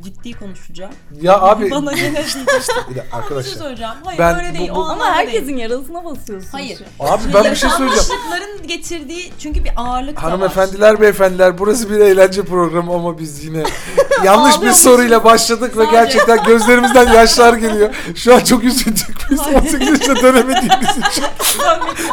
ciddi 0.00 0.32
konuşacağım. 0.32 0.92
Ya 1.20 1.38
abi 1.40 1.70
Bana 1.70 1.92
gene 1.92 2.10
bir 2.10 2.16
de 2.16 2.24
Bir 2.88 2.94
şey 2.94 3.02
arkadaşlar. 3.12 3.58
söyleyeceğim. 3.58 3.92
Hayır 4.04 4.18
Ben 4.18 4.36
öyle 4.38 4.54
bu- 4.54 4.58
değil. 4.58 4.70
bu- 4.74 4.78
o 4.80 4.84
Ama 4.88 5.06
herkesin 5.14 5.46
değil. 5.48 5.58
yarasına 5.58 6.04
basıyorsun. 6.04 6.48
Hayır. 6.52 6.78
şu 6.78 7.04
an. 7.04 7.08
Abi 7.12 7.22
ben 7.34 7.44
bir 7.44 7.56
şey 7.56 7.70
söyleyeceğim. 7.70 7.90
Yaşanmışlıkların 7.96 8.66
getirdiği 8.66 9.32
çünkü 9.38 9.64
bir 9.64 9.72
ağırlık 9.76 10.16
var. 10.16 10.22
Hanımefendiler, 10.30 11.00
beyefendiler 11.00 11.58
burası 11.58 11.90
bir 11.90 11.98
eğlence 11.98 12.42
programı 12.44 12.94
ama 12.94 13.18
biz 13.18 13.44
yine 13.44 13.62
yanlış 14.24 14.60
bir 14.62 14.72
soruyla 14.72 15.24
başladık 15.24 15.76
ve 15.78 15.84
gerçekten 15.84 16.44
gözlerimizden 16.44 17.12
yaşlar 17.12 17.54
geliyor. 17.54 17.94
Şu 18.14 18.34
an 18.34 18.40
çok 18.40 18.64
üzüldük 18.64 19.26
biz 19.30 19.38
Hayır. 19.40 19.56
18 19.58 19.88
yaşına 19.88 20.16
dönemediğimiz 20.22 20.88
için. 21.10 21.24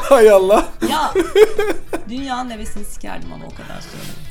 Hay 0.01 0.29
Allah. 0.31 0.65
Ya 0.89 1.13
dünyanın 2.09 2.49
nevesini 2.49 2.85
sikerdim 2.85 3.33
ama 3.33 3.45
o 3.45 3.49
kadar 3.49 3.81
söyleyeyim. 3.81 4.26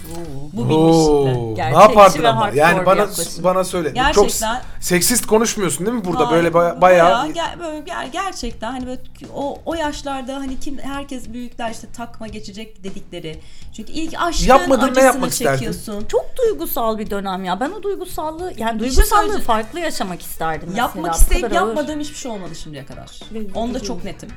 Bu 0.52 0.62
Oo, 0.62 0.68
bilinçlikle. 0.68 1.72
ne 1.72 2.22
ve 2.24 2.28
ama? 2.28 2.50
Yani 2.54 2.80
bir 2.80 2.86
bana 2.86 3.06
bana 3.44 3.64
söyle. 3.64 3.88
Çok 3.88 3.94
Gerçekten. 3.94 4.62
seksist 4.80 5.26
konuşmuyorsun 5.26 5.86
değil 5.86 5.98
mi 5.98 6.04
burada? 6.04 6.18
Hayır, 6.18 6.30
böyle 6.36 6.54
baya- 6.54 6.80
bayağı 6.80 7.28
ger- 7.28 7.60
böyle 7.60 7.78
ger- 7.78 8.10
gerçekten 8.12 8.72
hani 8.72 8.86
böyle 8.86 9.00
o 9.34 9.58
o 9.64 9.74
yaşlarda 9.74 10.34
hani 10.36 10.60
kim 10.60 10.78
herkes 10.78 11.28
büyükler 11.32 11.70
işte 11.70 11.86
takma 11.96 12.26
geçecek 12.26 12.84
dedikleri. 12.84 13.40
Çünkü 13.76 13.92
ilk 13.92 14.14
aşkın 14.22 14.46
Yapmadın, 14.46 14.80
ne 14.82 14.84
acısını 14.84 15.04
yapmak 15.04 15.30
isterdin? 15.30 15.52
çekiyorsun. 15.58 16.06
Çok 16.08 16.26
duygusal 16.38 16.98
bir 16.98 17.10
dönem 17.10 17.44
ya. 17.44 17.60
Ben 17.60 17.70
o 17.70 17.82
duygusallığı 17.82 18.52
yani 18.56 18.74
Bir 18.74 18.80
duygusallığı 18.80 19.08
söyleyeceğim. 19.08 19.44
farklı 19.46 19.80
yaşamak 19.80 20.22
isterdim 20.22 20.68
mesela. 20.68 20.86
Yapmak 20.86 21.14
isteyip 21.14 21.52
yapmadığım 21.52 22.00
hiçbir 22.00 22.16
şey 22.16 22.30
olmadı 22.30 22.54
şimdiye 22.54 22.86
kadar. 22.86 23.20
Onda 23.54 23.80
çok 23.80 24.04
netim. 24.04 24.28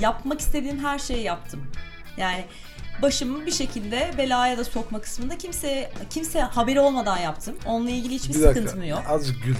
Yapmak 0.00 0.40
istediğim 0.40 0.78
her 0.84 0.98
şeyi 0.98 1.22
yaptım. 1.22 1.66
Yani 2.16 2.44
başımı 3.02 3.46
bir 3.46 3.50
şekilde 3.50 4.10
belaya 4.18 4.58
da 4.58 4.64
sokma 4.64 5.00
kısmında 5.00 5.38
kimse 5.38 5.90
kimse 6.10 6.40
haberi 6.40 6.80
olmadan 6.80 7.18
yaptım. 7.18 7.56
Onunla 7.66 7.90
ilgili 7.90 8.14
hiçbir 8.14 8.34
bir 8.34 8.42
dakika. 8.42 8.60
sıkıntım 8.60 8.88
yok. 8.88 9.02
Azıcık 9.08 9.44
gül. 9.44 9.56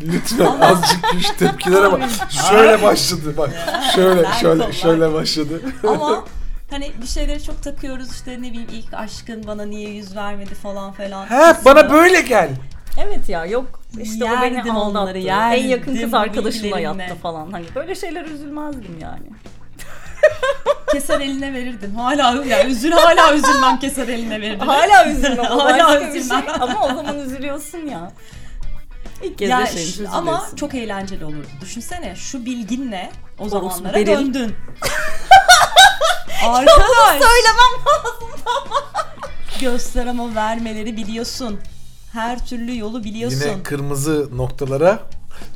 Lütfen 0.12 0.60
azıcık 0.60 1.12
gül 1.12 1.22
tepkilere 1.22 1.92
bak. 1.92 2.02
Şöyle 2.50 2.82
başladı 2.82 3.34
bak. 3.36 3.50
Şöyle 3.94 4.28
şöyle 4.40 4.72
şöyle 4.72 5.12
başladı. 5.12 5.60
Ama 5.88 6.24
hani 6.70 6.92
bir 7.02 7.06
şeyleri 7.06 7.42
çok 7.42 7.62
takıyoruz 7.62 8.12
işte 8.12 8.32
ne 8.32 8.50
bileyim 8.50 8.68
ilk 8.72 8.94
aşkın 8.94 9.46
bana 9.46 9.64
niye 9.64 9.90
yüz 9.90 10.16
vermedi 10.16 10.54
falan 10.54 10.92
falan. 10.92 11.26
He 11.26 11.52
kısmı. 11.52 11.64
bana 11.64 11.92
böyle 11.92 12.20
gel. 12.20 12.50
Evet 12.98 13.28
ya 13.28 13.46
yok 13.46 13.80
işte 14.02 14.24
o 14.24 14.42
beni 14.42 14.54
Yerdim 14.54 14.76
onları, 14.76 15.18
yerdim 15.18 15.64
en 15.64 15.68
yakın 15.68 15.96
kız 15.96 16.14
arkadaşımla 16.14 16.80
yattı 16.80 17.14
falan. 17.14 17.52
Hani 17.52 17.64
böyle 17.74 17.94
şeyler 17.94 18.24
üzülmezdim 18.24 18.98
yani. 19.00 19.26
keser 20.92 21.20
eline 21.20 21.52
verirdim. 21.54 21.94
Hala 21.94 22.44
yani 22.44 22.70
üzül 22.72 22.92
hala 22.92 23.34
üzülmem 23.34 23.78
keser 23.78 24.08
eline 24.08 24.40
verirdim. 24.40 24.68
Hala 24.68 25.06
üzülmem. 25.10 25.50
o 25.50 25.64
Hala 25.64 26.00
bir 26.00 26.10
şey. 26.10 26.18
üzülmem. 26.20 26.44
Ama 26.60 26.84
o 26.84 26.88
zaman 26.88 27.18
üzülüyorsun 27.18 27.78
ya. 27.78 28.12
İlk 29.22 29.38
kez 29.38 29.50
Ya 29.50 29.60
yaşayınca 29.60 29.82
üzülüyorsun. 29.90 30.18
ama 30.18 30.46
çok 30.56 30.74
eğlenceli 30.74 31.24
olurdu. 31.24 31.46
Düşünsene 31.60 32.16
şu 32.16 32.44
bilginle 32.44 33.10
o 33.38 33.44
Olsun, 33.44 33.58
zamanlara 33.58 33.94
beril. 33.94 34.06
döndün. 34.06 34.54
Arkadaş. 36.46 37.10
Söylemem 37.10 37.72
lazım. 37.86 38.28
Göster 39.60 40.06
ama 40.06 40.34
vermeleri 40.34 40.96
biliyorsun. 40.96 41.60
Her 42.12 42.46
türlü 42.46 42.78
yolu 42.78 43.04
biliyorsun. 43.04 43.40
Yine 43.50 43.62
kırmızı 43.62 44.28
noktalara 44.36 44.98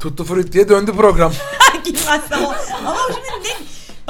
tuttu 0.01 0.25
fruit 0.25 0.53
diye 0.53 0.69
döndü 0.69 0.93
program. 0.97 1.33
Girmezsem 1.85 2.45
o. 2.45 2.55
Ama 2.87 2.97
şimdi 3.07 3.49
ne? 3.49 3.55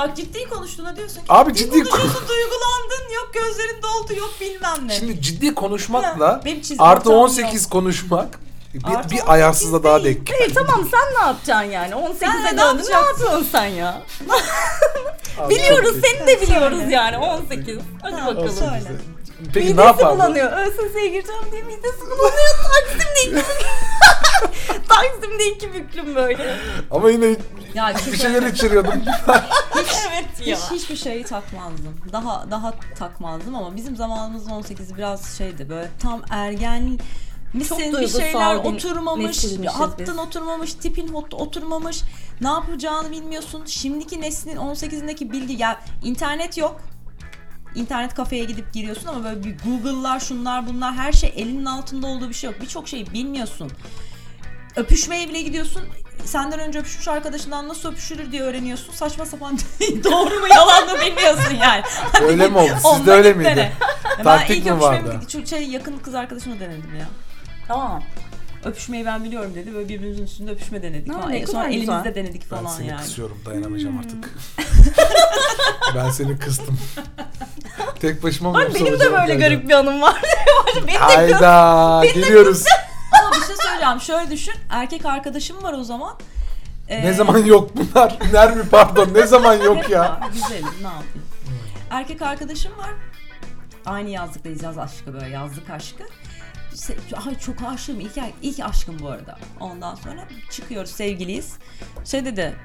Bak 0.00 0.16
ciddi 0.16 0.48
konuştuğuna 0.48 0.96
diyorsun 0.96 1.16
ki 1.16 1.24
Abi 1.28 1.54
ciddi 1.54 1.70
konuşuyorsun 1.84 2.28
duygulandın 2.28 3.14
yok 3.14 3.30
gözlerin 3.34 3.82
doldu 3.82 4.14
yok 4.14 4.30
bilmem 4.40 4.88
ne. 4.88 4.94
Şimdi 4.98 5.22
ciddi 5.22 5.54
konuşmakla 5.54 6.40
Benim 6.44 6.62
artı 6.78 6.84
hatam 7.08 7.12
18 7.14 7.68
konuşmak 7.68 8.38
bir, 8.74 8.84
Artı 8.84 9.10
bir 9.10 9.14
18 9.14 9.28
ayarsızla 9.28 9.84
daha 9.84 10.04
değil. 10.04 10.16
denk. 10.16 10.30
Hayır 10.40 10.54
tamam 10.54 10.88
sen 10.90 11.14
ne 11.22 11.26
yapacaksın 11.26 11.70
yani? 11.70 11.94
18'e 11.94 12.14
Sen 12.18 12.44
ne 12.44 12.50
döndün 12.50 12.58
ne 12.58 12.62
yapacaksın? 12.62 12.92
yapıyorsun 12.94 13.46
sen 13.52 13.64
ya? 13.64 14.02
Abi 15.38 15.54
Biliyoruz 15.54 15.94
çok 15.94 16.06
seni 16.06 16.26
de 16.26 16.40
biliyoruz 16.40 16.78
Söyle. 16.78 16.94
yani 16.94 17.18
18. 17.18 17.78
Hadi 18.02 18.14
Ha, 18.16 18.26
bakalım. 18.26 18.50
söyle. 18.58 18.92
Peki 19.54 19.58
midesi 19.58 19.76
ne 19.76 19.84
yapardın? 19.84 20.18
bulanıyor. 20.18 20.52
ÖSS'ye 20.52 21.08
gireceğim 21.08 21.42
diye 21.52 21.62
midesi 21.62 22.00
bulanıyor. 22.00 22.50
Taksim'de 22.90 23.42
Taksim'de 24.90 25.48
iki 25.56 25.74
büklüm 25.74 26.14
böyle. 26.14 26.56
Ama 26.90 27.10
yine 27.10 27.36
Ya 27.74 27.92
bir 27.94 28.00
çünkü 28.04 28.16
şeyler 28.18 28.42
içiriyordum. 28.42 28.92
evet 30.10 30.46
ya. 30.46 30.56
hiç, 30.56 30.70
hiçbir 30.70 30.96
şeyi 30.96 31.24
takmazdım. 31.24 31.96
Daha 32.12 32.46
daha 32.50 32.74
takmazdım 32.98 33.54
ama 33.54 33.76
bizim 33.76 33.96
zamanımızda 33.96 34.54
18 34.54 34.96
biraz 34.96 35.38
şeydi 35.38 35.68
böyle 35.68 35.88
tam 36.02 36.22
ergen 36.30 36.98
misin 37.54 37.78
bir 37.78 37.92
duygusal 37.92 38.20
şeyler 38.20 38.64
bir 38.64 38.68
oturmamış, 38.68 39.24
nesilmişiz 39.26 39.74
hattın 39.74 40.06
biz. 40.08 40.18
oturmamış, 40.18 40.74
tipin 40.74 41.08
hot- 41.08 41.34
oturmamış. 41.34 42.02
Ne 42.40 42.48
yapacağını 42.48 43.10
bilmiyorsun. 43.10 43.62
Şimdiki 43.66 44.20
neslin 44.20 44.56
18'indeki 44.56 45.32
bilgi 45.32 45.62
ya 45.62 45.80
internet 46.02 46.58
yok. 46.58 46.80
İnternet 47.74 48.14
kafeye 48.14 48.44
gidip 48.44 48.72
giriyorsun 48.72 49.06
ama 49.08 49.24
böyle 49.24 49.44
bir 49.44 49.56
Google'lar 49.58 50.20
şunlar 50.20 50.66
bunlar 50.68 50.94
her 50.94 51.12
şey 51.12 51.32
elinin 51.36 51.64
altında 51.64 52.06
olduğu 52.06 52.28
bir 52.28 52.34
şey 52.34 52.50
yok. 52.50 52.60
Birçok 52.60 52.88
şeyi 52.88 53.12
bilmiyorsun. 53.12 53.72
Öpüşmeye 54.76 55.28
bile 55.28 55.42
gidiyorsun. 55.42 55.82
Senden 56.24 56.58
önce 56.60 56.78
öpüşmüş 56.78 57.08
arkadaşından 57.08 57.68
nasıl 57.68 57.92
öpüşülür 57.92 58.32
diye 58.32 58.42
öğreniyorsun. 58.42 58.92
Saçma 58.92 59.26
sapan 59.26 59.58
doğru 60.04 60.40
mu 60.40 60.46
yalan 60.50 60.86
mı 60.86 60.92
bilmiyorsun 61.06 61.54
yani. 61.62 61.82
Hadi 62.12 62.24
Öyle 62.30 62.48
mi 62.48 62.58
oldu? 62.58 62.70
Sizde 62.96 63.10
öyle 63.10 63.32
miydi? 63.32 63.48
dene. 63.48 63.72
ben 64.18 64.24
Taktik 64.24 64.56
ilk 64.58 64.64
mi 64.66 64.80
vardı? 64.80 65.20
şey 65.50 65.62
yakın 65.68 65.98
kız 65.98 66.14
arkadaşımla 66.14 66.60
denedim 66.60 66.94
ya. 67.00 67.06
Tamam. 67.68 68.02
Öpüşmeyi 68.64 69.06
ben 69.06 69.24
biliyorum 69.24 69.52
dedi. 69.54 69.74
Böyle 69.74 69.88
birbirimizin 69.88 70.24
üstünde 70.24 70.50
öpüşme 70.50 70.82
denedik 70.82 71.14
Ha, 71.14 71.28
ne 71.28 71.38
E, 71.38 71.46
Sonra 71.46 71.68
güzel. 71.68 71.78
elimizde 71.82 72.14
denedik 72.14 72.42
Ben 72.50 72.56
falan 72.56 72.70
seni 72.76 72.86
yani. 72.86 73.00
kısıyorum 73.00 73.38
dayanamayacağım 73.46 73.98
artık. 73.98 74.30
ben 75.94 76.10
seni 76.10 76.38
kıstım. 76.38 76.78
Tek 78.00 78.22
başıma 78.22 78.50
mı 78.52 78.68
benim 78.74 79.00
de 79.00 79.12
böyle 79.12 79.34
garip 79.34 79.68
bir 79.68 79.74
anım 79.74 80.02
var. 80.02 80.20
benim 80.76 80.88
de 80.88 80.98
Hayda 80.98 82.02
geliyoruz. 82.14 82.64
Şey 83.56 83.66
söyleyeceğim. 83.66 84.00
Şöyle 84.00 84.30
düşün. 84.30 84.54
Erkek 84.70 85.06
arkadaşım 85.06 85.62
var 85.62 85.72
o 85.72 85.84
zaman. 85.84 86.16
Ee, 86.88 87.04
Ne 87.04 87.12
zaman 87.12 87.38
yok 87.38 87.70
bunlar? 87.76 88.18
Nermi 88.32 88.68
pardon 88.68 89.14
ne 89.14 89.26
zaman 89.26 89.54
yok 89.54 89.90
ya? 89.90 90.20
Güzelim 90.32 90.64
ne 90.82 90.86
yapayım. 90.86 91.26
Erkek 91.90 92.22
arkadaşım 92.22 92.78
var. 92.78 92.90
Aynı 93.86 94.08
yazlıktayız 94.10 94.62
yaz 94.62 94.78
aşkı 94.78 95.14
böyle 95.14 95.28
yazlık 95.28 95.70
aşkı. 95.70 96.02
Se- 96.74 97.28
Ay 97.28 97.38
çok 97.38 97.56
aşığım. 97.62 98.00
İlk, 98.00 98.18
ilk 98.42 98.60
aşkım 98.60 98.98
bu 99.00 99.08
arada. 99.08 99.38
Ondan 99.60 99.94
sonra 99.94 100.24
çıkıyoruz 100.50 100.90
sevgiliyiz. 100.90 101.52
Şey 102.04 102.24
dedi 102.24 102.56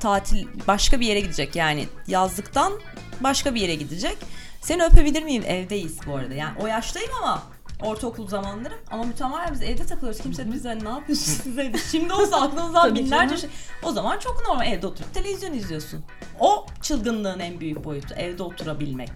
tatil 0.00 0.46
başka 0.68 1.00
bir 1.00 1.06
yere 1.06 1.20
gidecek 1.20 1.56
yani 1.56 1.88
yazlıktan 2.06 2.72
başka 3.20 3.54
bir 3.54 3.60
yere 3.60 3.74
gidecek. 3.74 4.18
Seni 4.60 4.84
öpebilir 4.84 5.22
miyim? 5.22 5.42
Evdeyiz 5.46 5.98
bu 6.06 6.16
arada. 6.16 6.34
Yani 6.34 6.58
o 6.62 6.66
yaştayım 6.66 7.10
ama 7.22 7.42
ortaokul 7.82 8.28
zamanları 8.28 8.74
ama 8.90 9.04
mütemadiyen 9.04 9.54
biz 9.54 9.62
evde 9.62 9.86
takılıyoruz. 9.86 10.20
Kimse 10.22 10.46
de 10.46 10.52
bize 10.52 10.78
ne 10.84 10.88
yapıyorsunuz 10.88 11.58
evde? 11.58 11.78
Şimdi 11.78 12.12
olsa 12.12 12.40
aklınızdan 12.40 12.88
Tabii 12.88 12.98
binlerce 12.98 13.36
canım. 13.36 13.40
şey. 13.40 13.50
O 13.82 13.92
zaman 13.92 14.18
çok 14.18 14.48
normal 14.48 14.66
evde 14.72 14.86
oturup 14.86 15.14
televizyon 15.14 15.52
izliyorsun. 15.52 16.04
O 16.40 16.66
çılgınlığın 16.82 17.38
en 17.38 17.60
büyük 17.60 17.84
boyutu 17.84 18.14
evde 18.14 18.42
oturabilmek. 18.42 19.10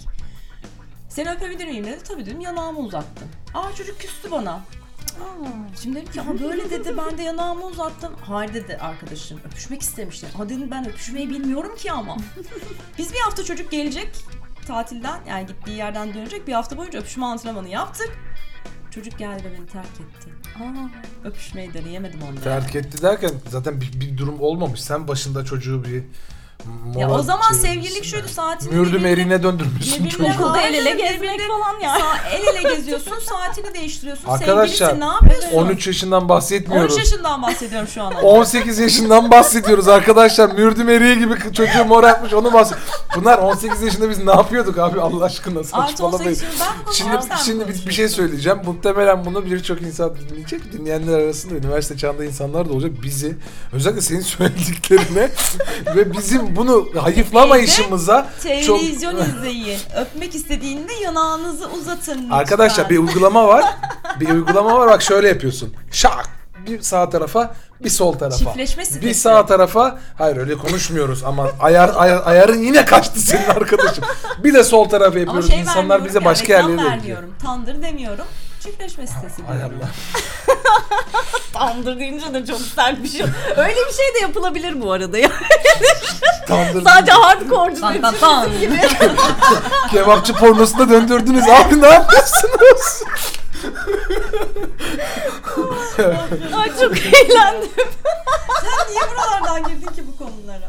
Seni 1.09 1.31
öpebilir 1.31 1.67
miyim 1.67 1.85
dedi. 1.85 2.03
Tabii 2.09 2.27
dedim 2.27 2.41
yanağımı 2.41 2.79
uzattım. 2.79 3.29
Aa 3.55 3.75
çocuk 3.77 4.01
küstü 4.01 4.31
bana. 4.31 4.61
Şimdi 5.83 5.97
dedim 5.97 6.13
ki 6.13 6.21
"Aa, 6.21 6.41
böyle 6.41 6.71
dedi 6.71 6.95
ben 6.97 7.19
de 7.19 7.23
yanağımı 7.23 7.65
uzattım. 7.67 8.13
Hayır 8.27 8.55
dedi 8.55 8.77
arkadaşım 8.81 9.41
öpüşmek 9.47 9.83
istemişti. 9.83 10.27
Ha 10.37 10.49
dedim 10.49 10.69
ben 10.71 10.89
öpüşmeyi 10.89 11.31
bilmiyorum 11.31 11.77
ki 11.77 11.93
ama. 11.93 12.17
Biz 12.99 13.13
bir 13.13 13.19
hafta 13.19 13.45
çocuk 13.45 13.71
gelecek 13.71 14.09
tatilden 14.67 15.21
yani 15.29 15.47
gittiği 15.47 15.77
yerden 15.77 16.15
dönecek 16.15 16.47
bir 16.47 16.53
hafta 16.53 16.77
boyunca 16.77 16.99
öpüşme 17.01 17.27
antrenmanı 17.27 17.69
yaptık. 17.69 18.11
Çocuk 18.95 19.19
geldi 19.19 19.45
ve 19.45 19.59
beni 19.59 19.67
terk 19.67 19.87
etti. 19.87 20.31
Aa, 20.63 20.89
Öpüşmeyi 21.29 21.75
deneyemedim 21.75 22.23
onunla. 22.23 22.41
Terk 22.41 22.77
etti 22.77 23.03
derken 23.03 23.31
zaten 23.49 23.81
bir, 23.81 24.01
bir 24.01 24.19
durum 24.19 24.41
olmamış. 24.41 24.81
Sen 24.81 25.09
başında 25.09 25.45
çocuğu 25.45 25.85
bir 25.85 26.03
Ya 26.99 27.07
mola 27.09 27.19
o 27.19 27.23
zaman 27.23 27.43
çevirmişsin 27.43 27.69
sevgililik 27.69 28.05
şuydu 28.05 28.29
saatini 28.29 28.75
Mürdüm 28.75 29.07
erine 29.07 29.43
döndürmüşsün 29.43 30.07
çocuğu. 30.09 30.33
okulda 30.33 30.61
el 30.61 30.75
ele 30.75 30.91
gezmek 30.91 31.41
falan. 31.49 31.75
Sa- 31.81 32.29
el 32.31 32.43
ele 32.47 32.75
geziyorsun 32.77 33.15
saatini 33.29 33.75
değiştiriyorsun. 33.75 34.29
Arkadaşlar 34.29 34.87
Sevgilisin 34.91 35.01
ne 35.01 35.13
yapıyorsun? 35.13 35.53
13 35.53 35.87
yaşından 35.87 36.29
bahsetmiyoruz. 36.29 36.93
13 36.95 37.05
yaşından 37.05 37.43
bahsediyorum 37.43 37.89
şu 37.89 38.03
an. 38.03 38.15
18 38.15 38.79
yaşından 38.79 39.31
bahsediyoruz 39.31 39.89
arkadaşlar. 39.89 40.51
Mürdüm 40.51 40.89
eriği 40.89 41.19
gibi 41.19 41.35
çocuğu 41.53 41.85
mor 41.85 42.05
yapmış 42.05 42.33
onu 42.33 42.53
bahsediyor. 42.53 42.87
Bunlar 43.17 43.39
18 43.39 43.83
yaşında 43.83 44.11
biz 44.11 44.25
ne 44.25 44.31
yapıyorduk 44.31 44.79
abi 44.79 45.01
Allah 45.01 45.25
aşkına 45.25 45.59
Artı 45.59 45.69
saçmalamayın. 45.69 46.31
18 46.31 46.43
yaşında 46.43 46.65
ben 46.71 46.89
mi 46.89 46.95
Şimdi, 46.95 47.45
şimdi 47.45 47.69
bir, 47.69 47.87
bir 47.89 47.95
şey 47.95 48.09
söyleyeceğim. 48.09 48.59
Muhtemelen 48.65 49.25
bunu 49.25 49.47
birçok 49.47 49.83
insan 49.83 50.13
dinleyecek. 50.17 50.73
Dinleyenler 50.73 51.19
arasında 51.19 51.55
üniversite 51.55 51.97
çağında 51.97 52.25
insanlar 52.25 52.69
da 52.69 52.73
olacak. 52.73 52.93
Bizi 53.03 53.37
özellikle 53.73 54.01
senin 54.01 54.21
söylediklerine 54.65 55.29
ve 55.97 56.13
bizim 56.13 56.44
bunu 56.57 56.89
hayıflamayışımıza 57.01 58.27
çok... 58.67 58.81
Televizyon 58.81 59.17
izleyin. 59.17 59.79
Öpmek 60.01 60.35
istediğinde 60.35 60.93
yanağınızı 60.93 61.69
uzatın 61.69 62.23
lütfen. 62.23 62.31
Arkadaşlar 62.31 62.91
bir 62.91 62.99
uygulama 62.99 63.49
var. 63.49 63.65
Bir 64.21 64.29
uygulama 64.29 64.79
var 64.79 64.89
bak 64.89 65.03
şöyle 65.03 65.29
yapıyorsun. 65.29 65.75
Şak 65.91 66.29
bir 66.67 66.83
sağ 66.83 67.11
tarafa 67.11 67.55
bir 67.85 67.91
sol 67.91 68.13
tarafa. 68.13 68.37
Çiftleşme. 68.37 68.85
Bir 69.03 69.15
sağ 69.15 69.47
tarafa 69.47 69.99
hayır 70.19 70.37
öyle 70.37 70.55
konuşmuyoruz 70.55 71.25
ama 71.25 71.51
ayar, 71.61 71.91
ayar 71.97 72.23
ayarın 72.25 72.59
yine 72.59 72.85
kaçtı 72.85 73.21
senin 73.21 73.49
arkadaşım. 73.49 74.05
Bir 74.45 74.55
de 74.55 74.65
sol 74.65 74.89
tarafa 74.89 75.11
Ama 75.11 75.19
yapıyoruz. 75.19 75.51
şey 75.51 75.61
İnsanlar 75.61 76.05
bize 76.05 76.25
başka 76.25 76.53
yerlere 76.53 76.85
vermiyorum. 76.85 77.31
Tandır 77.43 77.83
demiyorum. 77.83 78.25
Çiftleşme 78.65 79.07
sitesi 79.07 79.43
Hay. 79.43 79.63
Allah. 79.63 79.89
Tandır 81.53 81.99
deyince 81.99 82.35
de 82.35 82.47
çok 82.47 82.61
sert 82.61 83.03
bir 83.03 83.09
şey. 83.09 83.21
Öyle 83.57 83.77
bir 83.89 83.93
şey 83.95 84.15
de 84.15 84.19
yapılabilir 84.23 84.81
bu 84.81 84.93
arada 84.93 85.19
ya. 85.19 85.31
Tandır 86.49 86.85
Sadece 86.89 87.13
hardcore'cu 87.13 87.83
Bak 87.83 88.03
bak 88.03 88.15
bak. 88.23 88.61
gibi. 88.61 88.81
kebapçı 89.91 90.33
pornosuna 90.35 90.89
döndürdünüz. 90.91 91.45
Abi 91.49 91.81
ne 91.83 91.87
yapıyorsunuz? 91.89 93.03
Ay 96.57 96.71
çok 96.81 96.99
eğlendim. 96.99 97.71
Sen 98.61 98.91
niye 98.91 99.03
buralardan 99.11 99.69
girdin 99.69 99.87
ki 99.95 100.05
bu 100.07 100.17
konulara? 100.25 100.69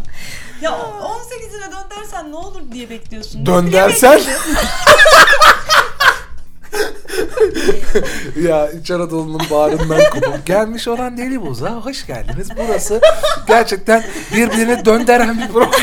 Ya 0.61 0.71
18'ine 0.71 1.71
dön 1.71 1.89
dersen 1.99 2.31
ne 2.31 2.35
olur 2.35 2.61
diye 2.71 2.89
bekliyorsun. 2.89 3.45
Dön 3.45 3.71
dersen. 3.71 4.21
ya 8.47 8.71
İç 8.71 8.91
Anadolu'nun 8.91 9.41
bağrından 9.51 10.01
kopup 10.11 10.45
gelmiş 10.45 10.87
olan 10.87 11.17
Deli 11.17 11.41
Buz'a 11.41 11.71
hoş 11.71 12.07
geldiniz. 12.07 12.47
Burası 12.57 13.01
gerçekten 13.47 14.03
birbirine 14.35 14.85
döndüren 14.85 15.41
bir 15.41 15.47
program. 15.47 15.71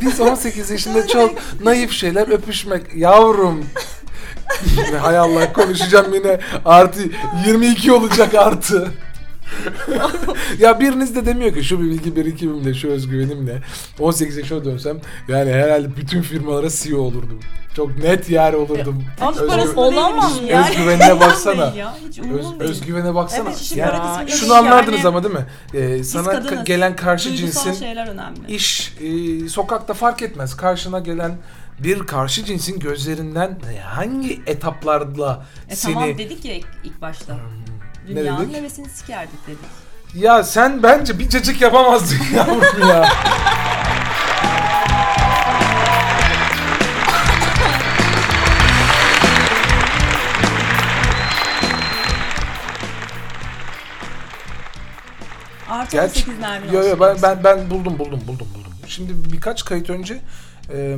Biz 0.00 0.20
18 0.20 0.70
yaşında 0.70 1.06
çok 1.06 1.30
naif 1.64 1.92
şeyler 1.92 2.28
öpüşmek. 2.28 2.94
Yavrum. 2.94 3.66
Hay 5.00 5.18
Allah 5.18 5.52
konuşacağım 5.52 6.14
yine 6.14 6.40
artı 6.64 7.00
22 7.46 7.92
olacak 7.92 8.34
artı. 8.34 8.90
ya 10.58 10.80
biriniz 10.80 11.14
de 11.16 11.26
demiyor 11.26 11.54
ki 11.54 11.64
şu 11.64 11.80
bir 11.80 11.84
bilgi 11.84 12.16
birikimimle, 12.16 12.74
şu 12.74 12.88
özgüvenimle 12.88 13.62
18 14.00 14.36
yaşına 14.36 14.64
dönsem 14.64 15.00
yani 15.28 15.52
herhalde 15.52 15.96
bütün 15.96 16.22
firmalara 16.22 16.68
CEO 16.70 16.98
olurdum. 16.98 17.40
Çok 17.76 17.98
net 17.98 18.30
yer 18.30 18.52
olurdum. 18.52 19.04
Ama 19.20 19.30
Özgü- 19.32 19.46
parası 19.46 19.80
olamam 19.80 20.32
yani. 20.48 20.68
Özgüvenine 20.70 21.20
baksana. 21.20 21.72
Ya, 21.76 21.94
Öz, 22.34 22.46
özgüvene 22.70 23.14
baksana. 23.14 23.48
Evet, 23.48 23.72
Yani 23.76 24.30
şunu 24.30 24.54
anlardınız 24.54 24.98
yani. 24.98 25.08
ama 25.08 25.24
değil 25.24 25.34
mi? 25.34 25.46
Ee, 25.74 26.04
sana 26.04 26.30
kadınız. 26.30 26.52
ka- 26.52 26.64
gelen 26.64 26.96
karşı 26.96 27.36
cinsin 27.36 27.74
iş 28.48 28.92
e, 29.00 29.48
sokakta 29.48 29.94
fark 29.94 30.22
etmez. 30.22 30.56
Karşına 30.56 30.98
gelen 30.98 31.36
bir 31.78 31.98
karşı 31.98 32.44
cinsin 32.44 32.78
gözlerinden 32.78 33.58
hangi 33.84 34.40
etaplarla 34.46 35.46
E 35.68 35.76
seni 35.76 35.94
tamam 35.94 36.18
dedik 36.18 36.44
ya 36.44 36.54
ilk, 36.84 37.00
başta. 37.00 37.34
ne 37.34 37.40
Dünyanın 38.16 38.44
dedik? 38.44 38.56
hevesini 38.56 38.88
sikerdik 38.88 39.46
dedik. 39.46 39.58
Ya 40.14 40.44
sen 40.44 40.82
bence 40.82 41.18
bir 41.18 41.28
cacık 41.28 41.60
yapamazdın 41.60 42.16
yavrum 42.36 42.88
ya. 42.88 43.08
Artı 55.68 55.92
Gerçi 55.96 56.20
18 56.20 56.38
mermi 56.40 56.74
yo, 56.74 56.82
yo, 56.82 57.00
ben, 57.00 57.16
ben 57.22 57.44
ben 57.44 57.70
buldum 57.70 57.98
buldum 57.98 58.20
buldum 58.26 58.48
buldum. 58.54 58.72
Şimdi 58.86 59.32
birkaç 59.32 59.64
kayıt 59.64 59.90
önce 59.90 60.20
e, 60.72 60.96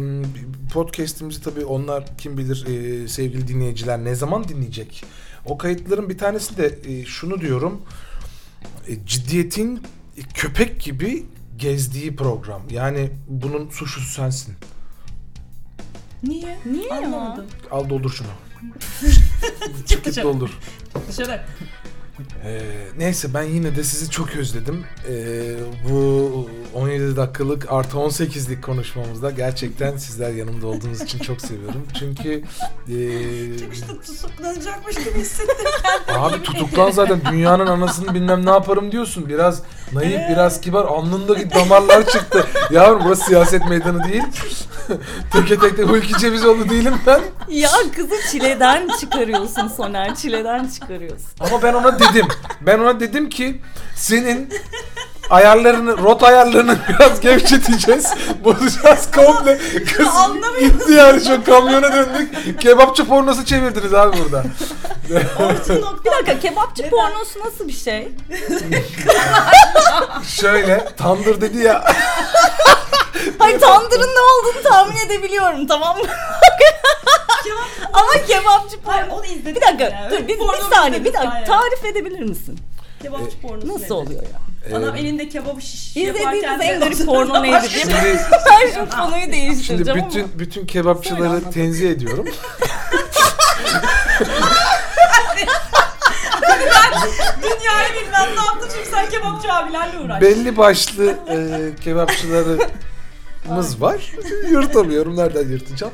podcast'imizi 0.73 1.43
tabii 1.43 1.65
onlar 1.65 2.05
kim 2.19 2.39
bilir 2.39 2.67
e, 2.67 3.09
sevgili 3.09 3.49
dinleyiciler 3.49 4.05
ne 4.05 4.15
zaman 4.15 4.49
dinleyecek? 4.49 5.05
O 5.45 5.59
kayıtların 5.59 6.09
bir 6.09 6.19
tanesinde 6.19 6.79
e, 6.85 7.05
şunu 7.05 7.41
diyorum. 7.41 7.83
E, 8.89 9.07
ciddiyetin 9.07 9.83
köpek 10.35 10.81
gibi 10.81 11.27
gezdiği 11.57 12.17
program. 12.17 12.63
Yani 12.71 13.11
bunun 13.29 13.71
suçlusu 13.71 14.13
sensin. 14.13 14.55
Niye? 16.23 16.59
Niye? 16.67 16.91
Anlamadım. 16.91 17.47
Al 17.71 17.89
doldur 17.89 18.11
şunu. 18.11 18.29
Çık 19.87 19.89
Git 19.89 20.05
dışarı. 20.07 20.25
doldur. 20.27 20.51
Dışarı. 21.09 21.45
Ee, 22.45 22.61
neyse 22.99 23.35
ben 23.35 23.43
yine 23.43 23.77
de 23.77 23.85
sizi 23.85 24.11
çok 24.11 24.37
özledim. 24.37 24.85
Ee, 25.09 25.55
bu 25.91 26.49
17 26.75 27.17
dakikalık 27.17 27.73
artı 27.73 27.97
18'lik 27.97 28.63
konuşmamızda 28.65 29.31
gerçekten 29.31 29.97
sizler 29.97 30.31
yanımda 30.31 30.67
olduğunuz 30.67 31.01
için 31.01 31.19
çok 31.19 31.41
seviyorum. 31.41 31.87
Çünkü 31.99 32.43
ee, 32.89 33.59
Çıkışta 33.59 33.87
tutuklanacakmış 34.01 34.97
gibi 34.97 35.19
hissettim 35.21 35.57
kendimi. 36.07 36.25
abi 36.25 36.43
tutuklan 36.43 36.91
zaten 36.91 37.21
dünyanın 37.31 37.67
anasını 37.67 38.15
bilmem 38.15 38.47
ne 38.47 38.51
yaparım 38.51 38.93
diyorsun. 38.93 39.29
Biraz 39.29 39.63
naif, 39.93 40.21
biraz 40.31 40.61
kibar. 40.61 40.85
Alnındaki 40.85 41.51
damarlar 41.51 42.07
çıktı. 42.07 42.47
Yavrum 42.71 43.03
burası 43.05 43.25
siyaset 43.25 43.69
meydanı 43.69 44.05
değil. 44.05 44.23
Teke 45.33 45.59
tek 45.59 45.79
de 45.79 45.83
Hulki 45.83 46.19
Cevizoğlu 46.19 46.69
değilim 46.71 46.95
ben. 47.07 47.21
Ya 47.49 47.71
kızı 47.97 48.15
çileden 48.31 48.89
çıkarıyorsun 49.01 49.69
Soner. 49.69 50.15
Çileden 50.15 50.69
çıkarıyorsun. 50.69 51.27
Ama 51.41 51.63
ben 51.63 51.75
ona 51.75 51.99
dedim. 52.09 52.27
Ben 52.61 52.79
ona 52.79 53.01
dedim 53.01 53.29
ki 53.29 53.61
senin 53.95 54.49
ayarlarını, 55.33 55.99
rot 55.99 56.23
ayarlarını 56.23 56.77
biraz 56.89 57.21
gevşeteceğiz. 57.21 58.15
Bozacağız 58.45 59.11
komple. 59.11 59.59
Kız 59.97 60.07
anlamıyorum. 60.09 60.61
gitti 60.61 60.93
yani 60.93 61.25
şu 61.25 61.45
kamyona 61.45 61.93
döndük. 61.93 62.61
Kebapçı 62.61 63.07
pornosu 63.09 63.45
çevirdiniz 63.45 63.95
abi 63.95 64.17
burada. 64.19 64.45
Bir 66.05 66.11
dakika 66.11 66.39
kebapçı 66.39 66.91
pornosu 66.91 67.39
nasıl 67.45 67.69
bir 67.69 67.73
şey? 67.73 68.09
Şöyle 70.29 70.89
tandır 70.97 71.41
dedi 71.41 71.59
ya. 71.59 71.85
Hayır 73.39 73.61
tandırın 73.61 74.09
ne 74.15 74.21
olduğunu 74.21 74.63
tahmin 74.63 74.97
edebiliyorum 75.07 75.67
tamam 75.67 75.99
mı? 75.99 76.05
Ama 77.93 78.13
kebapçı 78.27 78.77
Hayır 78.85 79.09
pornosu... 79.09 79.21
onu 79.21 79.27
izledim. 79.27 79.55
Bir 79.55 79.61
dakika 79.61 80.09
dur 80.11 80.19
bir, 80.19 80.39
bir 80.39 80.75
saniye 80.75 81.05
bir 81.05 81.13
dakika 81.13 81.45
tarif 81.45 81.85
edebilir 81.85 82.21
misin? 82.23 82.59
Kebapçı 83.03 83.41
pornosu 83.41 83.69
Nasıl 83.69 83.81
nedir? 83.81 83.91
oluyor 83.95 84.23
ya? 84.23 84.52
Adam 84.71 84.97
Ee, 84.97 85.01
elinde 85.01 85.29
kebabı 85.29 85.61
şiş 85.63 85.97
İzlediğiniz 85.97 86.43
yaparken 86.43 86.61
en 86.61 86.81
de- 86.81 86.85
garip 86.85 87.07
porno 87.07 87.43
neydi 87.43 87.55
değil 87.75 87.87
mi? 87.87 87.93
Şimdi, 87.93 88.19
Ben 88.51 88.73
şimdi 88.75 88.91
konuyu 88.91 89.21
şimdi 89.21 89.33
değiştireceğim 89.33 90.05
bütün 90.09 90.21
ama. 90.23 90.29
bütün 90.39 90.67
kebapçıları 90.67 91.51
tenzih 91.51 91.91
ediyorum. 91.91 92.27
Dünyayı 97.43 97.93
bilmem 97.95 98.29
ne 98.37 98.45
yaptı 98.47 98.69
çünkü 98.77 98.91
sen 98.91 99.11
kebapçı 99.11 99.53
abilerle 99.53 99.99
uğraş. 99.99 100.21
Belli 100.23 100.57
başlı 100.57 101.05
e, 101.29 101.37
kebapçılarımız 101.85 103.81
var. 103.81 104.13
Yırtamıyorum. 104.51 105.17
Nereden 105.17 105.49
yırtacağım? 105.49 105.93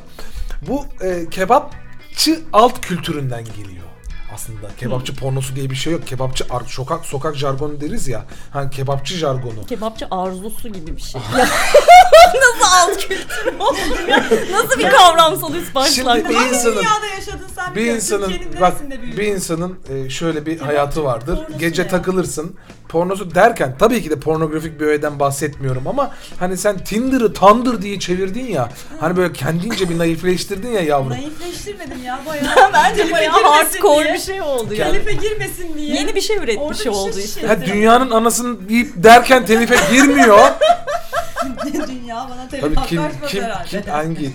Bu 0.67 0.85
e, 1.01 1.29
kebapçı 1.29 2.39
alt 2.53 2.81
kültüründen 2.81 3.43
geliyor. 3.45 3.85
Aslında 4.35 4.67
kebapçı 4.77 5.15
pornosu 5.15 5.55
diye 5.55 5.69
bir 5.69 5.75
şey 5.75 5.93
yok. 5.93 6.07
Kebapçı 6.07 6.45
ar- 6.49 6.65
sokak 6.67 7.05
sokak 7.05 7.35
jargonu 7.35 7.81
deriz 7.81 8.07
ya. 8.07 8.25
Hani 8.53 8.69
kebapçı 8.69 9.13
jargonu. 9.15 9.65
Kebapçı 9.69 10.07
arzusu 10.11 10.69
gibi 10.69 10.97
bir 10.97 11.01
şey. 11.01 11.21
Nasıl 12.35 12.65
alt 12.75 12.97
kültür 13.07 13.59
ya? 14.07 14.23
Nasıl 14.51 14.79
bir 14.79 14.89
kavramsal 14.89 15.53
üst 15.53 15.75
başlangıç? 15.75 16.25
Şimdi 16.27 16.39
bir 16.39 16.49
insanın 16.49 16.75
dünyada 16.75 17.05
yaşadın 17.15 17.47
sen? 17.55 17.75
bir 17.75 17.81
biliyorsun? 17.81 17.95
insanın 18.05 18.29
Türkiye'nin 18.29 18.61
bak 18.61 18.73
neresinde 18.73 19.01
büyüdün? 19.01 19.17
bir 19.19 19.27
insanın 19.27 19.79
e, 19.89 20.09
şöyle 20.09 20.45
bir 20.45 20.59
hayatı 20.59 21.03
vardır. 21.03 21.35
pornosu 21.35 21.59
Gece 21.59 21.83
ne? 21.83 21.87
takılırsın. 21.87 22.55
Pornosu 22.89 23.35
derken 23.35 23.75
tabii 23.79 24.03
ki 24.03 24.09
de 24.09 24.19
pornografik 24.19 24.79
bir 24.79 24.85
öğeden 24.85 25.19
bahsetmiyorum 25.19 25.87
ama 25.87 26.11
hani 26.39 26.57
sen 26.57 26.77
Tinder'ı 26.83 27.33
Tandır 27.33 27.81
diye 27.81 27.99
çevirdin 27.99 28.45
ya. 28.45 28.69
Hani 28.99 29.17
böyle 29.17 29.33
kendince 29.33 29.89
bir 29.89 29.97
naifleştirdin 29.97 30.71
ya 30.71 30.81
yavrum. 30.81 31.09
Naifleştirmedim 31.09 32.03
ya 32.03 32.19
bayağı. 32.25 32.45
Bence 32.73 33.11
bayağı 33.11 33.33
girmesin 33.37 33.49
hardcore 33.49 34.03
diye. 34.03 34.13
bir 34.13 34.19
şey 34.19 34.41
oldu 34.41 34.73
ya. 34.73 34.91
Telife 34.91 35.13
girmesin 35.13 35.77
diye. 35.77 35.95
Yeni 35.95 36.15
bir 36.15 36.21
şey 36.21 36.37
Orada 36.37 36.51
üretmiş 36.51 36.77
bir 36.79 36.83
şey 36.83 36.91
oldu 36.91 37.13
şey- 37.13 37.23
işte. 37.23 37.47
Ha, 37.47 37.65
dünyanın 37.65 38.11
anasını 38.11 38.69
deyip 38.69 38.91
derken 38.95 39.45
telife 39.45 39.75
girmiyor. 39.91 40.39
Dünya 41.87 42.29
bana 42.31 42.47
telif 42.49 42.63
Tabii 42.63 42.87
kim 42.87 43.01
kim 43.27 43.43
herhalde. 43.43 43.67
kim 43.67 43.81
hangi 43.91 44.31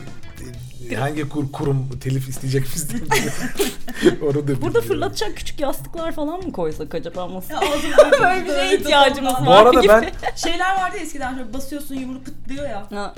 hangi 0.93 1.29
kur, 1.29 1.53
kurum 1.53 1.99
telif 2.01 2.29
isteyecek 2.29 2.65
bizden? 2.75 3.01
Onu 4.23 4.49
da 4.49 4.63
Burada 4.63 4.81
fırlatacak 4.81 5.37
küçük 5.37 5.61
yastıklar 5.61 6.13
falan 6.13 6.41
mı 6.41 6.53
koysak 6.53 6.95
acaba? 6.95 7.21
Ya 7.21 7.59
ağzım 7.59 7.91
Böyle 8.23 8.45
bir 8.45 8.51
şeye 8.51 8.77
ihtiyacımız 8.77 9.33
falan. 9.33 9.47
Bu 9.47 9.51
var. 9.51 9.67
arada 9.67 9.81
gibi. 9.81 9.93
ben 9.93 10.13
Şeyler 10.37 10.77
vardı 10.77 10.97
ya 10.97 11.03
eskiden 11.03 11.35
şöyle 11.35 11.53
basıyorsun 11.53 11.95
yumruğu 11.95 12.23
pıtlıyor 12.23 12.69
ya. 12.69 12.87
Ha. 12.91 13.15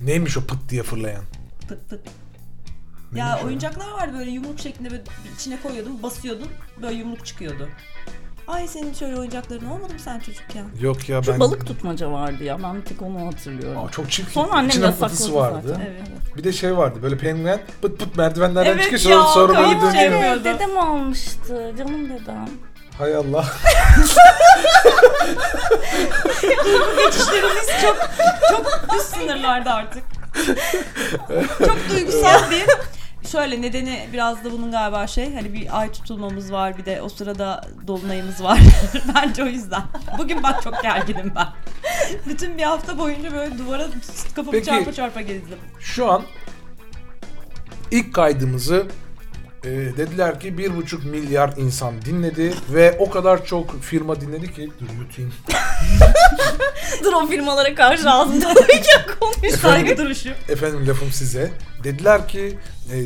neymiş 0.00 0.36
o 0.36 0.40
pıt 0.40 0.68
diye 0.68 0.82
fırlayan? 0.82 1.24
Pıt 1.68 1.90
pıt. 1.90 2.00
Neymiş 3.12 3.18
Ya 3.18 3.38
o 3.42 3.46
oyuncaklar 3.46 3.90
vardı 3.92 4.16
böyle 4.18 4.30
yumruk 4.30 4.60
şeklinde 4.60 4.90
böyle 4.90 5.02
içine 5.36 5.60
koyuyordun, 5.62 6.02
basıyordun, 6.02 6.48
böyle 6.82 6.94
yumruk 6.98 7.26
çıkıyordu. 7.26 7.68
Ay 8.48 8.68
senin 8.68 8.92
şöyle 8.94 9.16
oyuncakların 9.18 9.66
olmadı 9.66 9.92
mı 9.92 9.98
sen 9.98 10.18
çocukken? 10.18 10.64
Yok 10.80 11.08
ya 11.08 11.22
Şu 11.22 11.32
ben 11.32 11.40
balık 11.40 11.66
tutmaca 11.66 12.12
vardı 12.12 12.44
ya 12.44 12.62
ben 12.62 12.76
bir 12.76 12.84
tek 12.84 13.02
onu 13.02 13.26
hatırlıyorum. 13.26 13.84
Aa, 13.84 13.90
çok 13.90 14.10
çirkin. 14.10 14.32
Sonra 14.32 14.52
annem 14.52 14.68
İçine 14.68 14.84
yasakladı 14.86 15.34
vardı. 15.34 15.62
zaten. 15.68 15.80
Evet. 15.86 16.36
Bir 16.36 16.44
de 16.44 16.52
şey 16.52 16.76
vardı 16.76 16.98
böyle 17.02 17.18
penguen 17.18 17.60
pıt 17.82 17.98
pıt 17.98 18.16
merdivenlerden 18.16 18.70
Evet 18.72 18.82
çıkıyor 18.82 19.00
sonra, 19.02 19.14
ya, 19.14 19.22
sonra 19.22 19.48
böyle 19.48 19.62
kayıp 19.62 19.82
dönüyor. 19.82 19.94
şey 19.94 20.30
Evet, 20.30 20.44
dedem 20.44 20.78
almıştı. 20.78 21.72
Canım 21.78 22.08
dedem. 22.10 22.48
Hay 22.98 23.16
Allah. 23.16 23.44
Geçişlerimiz 26.96 27.66
çok 27.82 27.96
çok 28.50 28.94
üst 28.96 29.16
sınırlarda 29.16 29.74
artık. 29.74 30.02
çok 31.58 31.76
duygusal 31.90 32.50
bir. 32.50 32.64
Şöyle 33.26 33.62
nedeni 33.62 34.08
biraz 34.12 34.44
da 34.44 34.52
bunun 34.52 34.70
galiba 34.70 35.06
şey 35.06 35.34
hani 35.34 35.52
bir 35.52 35.80
ay 35.80 35.92
tutulmamız 35.92 36.52
var 36.52 36.78
bir 36.78 36.84
de 36.84 37.02
o 37.02 37.08
sırada 37.08 37.64
dolunayımız 37.86 38.42
var. 38.42 38.60
Bence 39.14 39.44
o 39.44 39.46
yüzden. 39.46 39.82
Bugün 40.18 40.42
bak 40.42 40.62
çok 40.62 40.82
gerginim 40.82 41.32
ben. 41.36 41.46
Bütün 42.28 42.58
bir 42.58 42.62
hafta 42.62 42.98
boyunca 42.98 43.32
böyle 43.32 43.58
duvara 43.58 43.86
kafamı 44.36 44.52
Peki. 44.52 44.66
çarpa 44.66 44.92
çarpa 44.92 45.20
gezdim. 45.20 45.58
Şu 45.80 46.10
an 46.12 46.22
ilk 47.90 48.14
kaydımızı 48.14 48.86
e, 49.64 49.70
dediler 49.70 50.40
ki 50.40 50.58
bir 50.58 50.76
buçuk 50.76 51.04
milyar 51.04 51.54
insan 51.56 52.02
dinledi 52.02 52.54
ve 52.70 52.96
o 52.98 53.10
kadar 53.10 53.44
çok 53.46 53.80
firma 53.80 54.20
dinledi 54.20 54.54
ki 54.54 54.70
dur 54.80 54.86
yutayım. 55.00 55.32
Dur 57.04 57.12
o 57.12 57.26
firmalara 57.26 57.74
karşı 57.74 58.10
ağzımda 58.10 58.54
duyacak 58.54 59.18
konuş. 59.20 59.54
Saygı 59.54 59.98
duruşu. 59.98 60.30
Efendim 60.48 60.88
lafım 60.88 61.10
size. 61.12 61.50
Dediler 61.84 62.28
ki 62.28 62.58
e, 62.92 62.96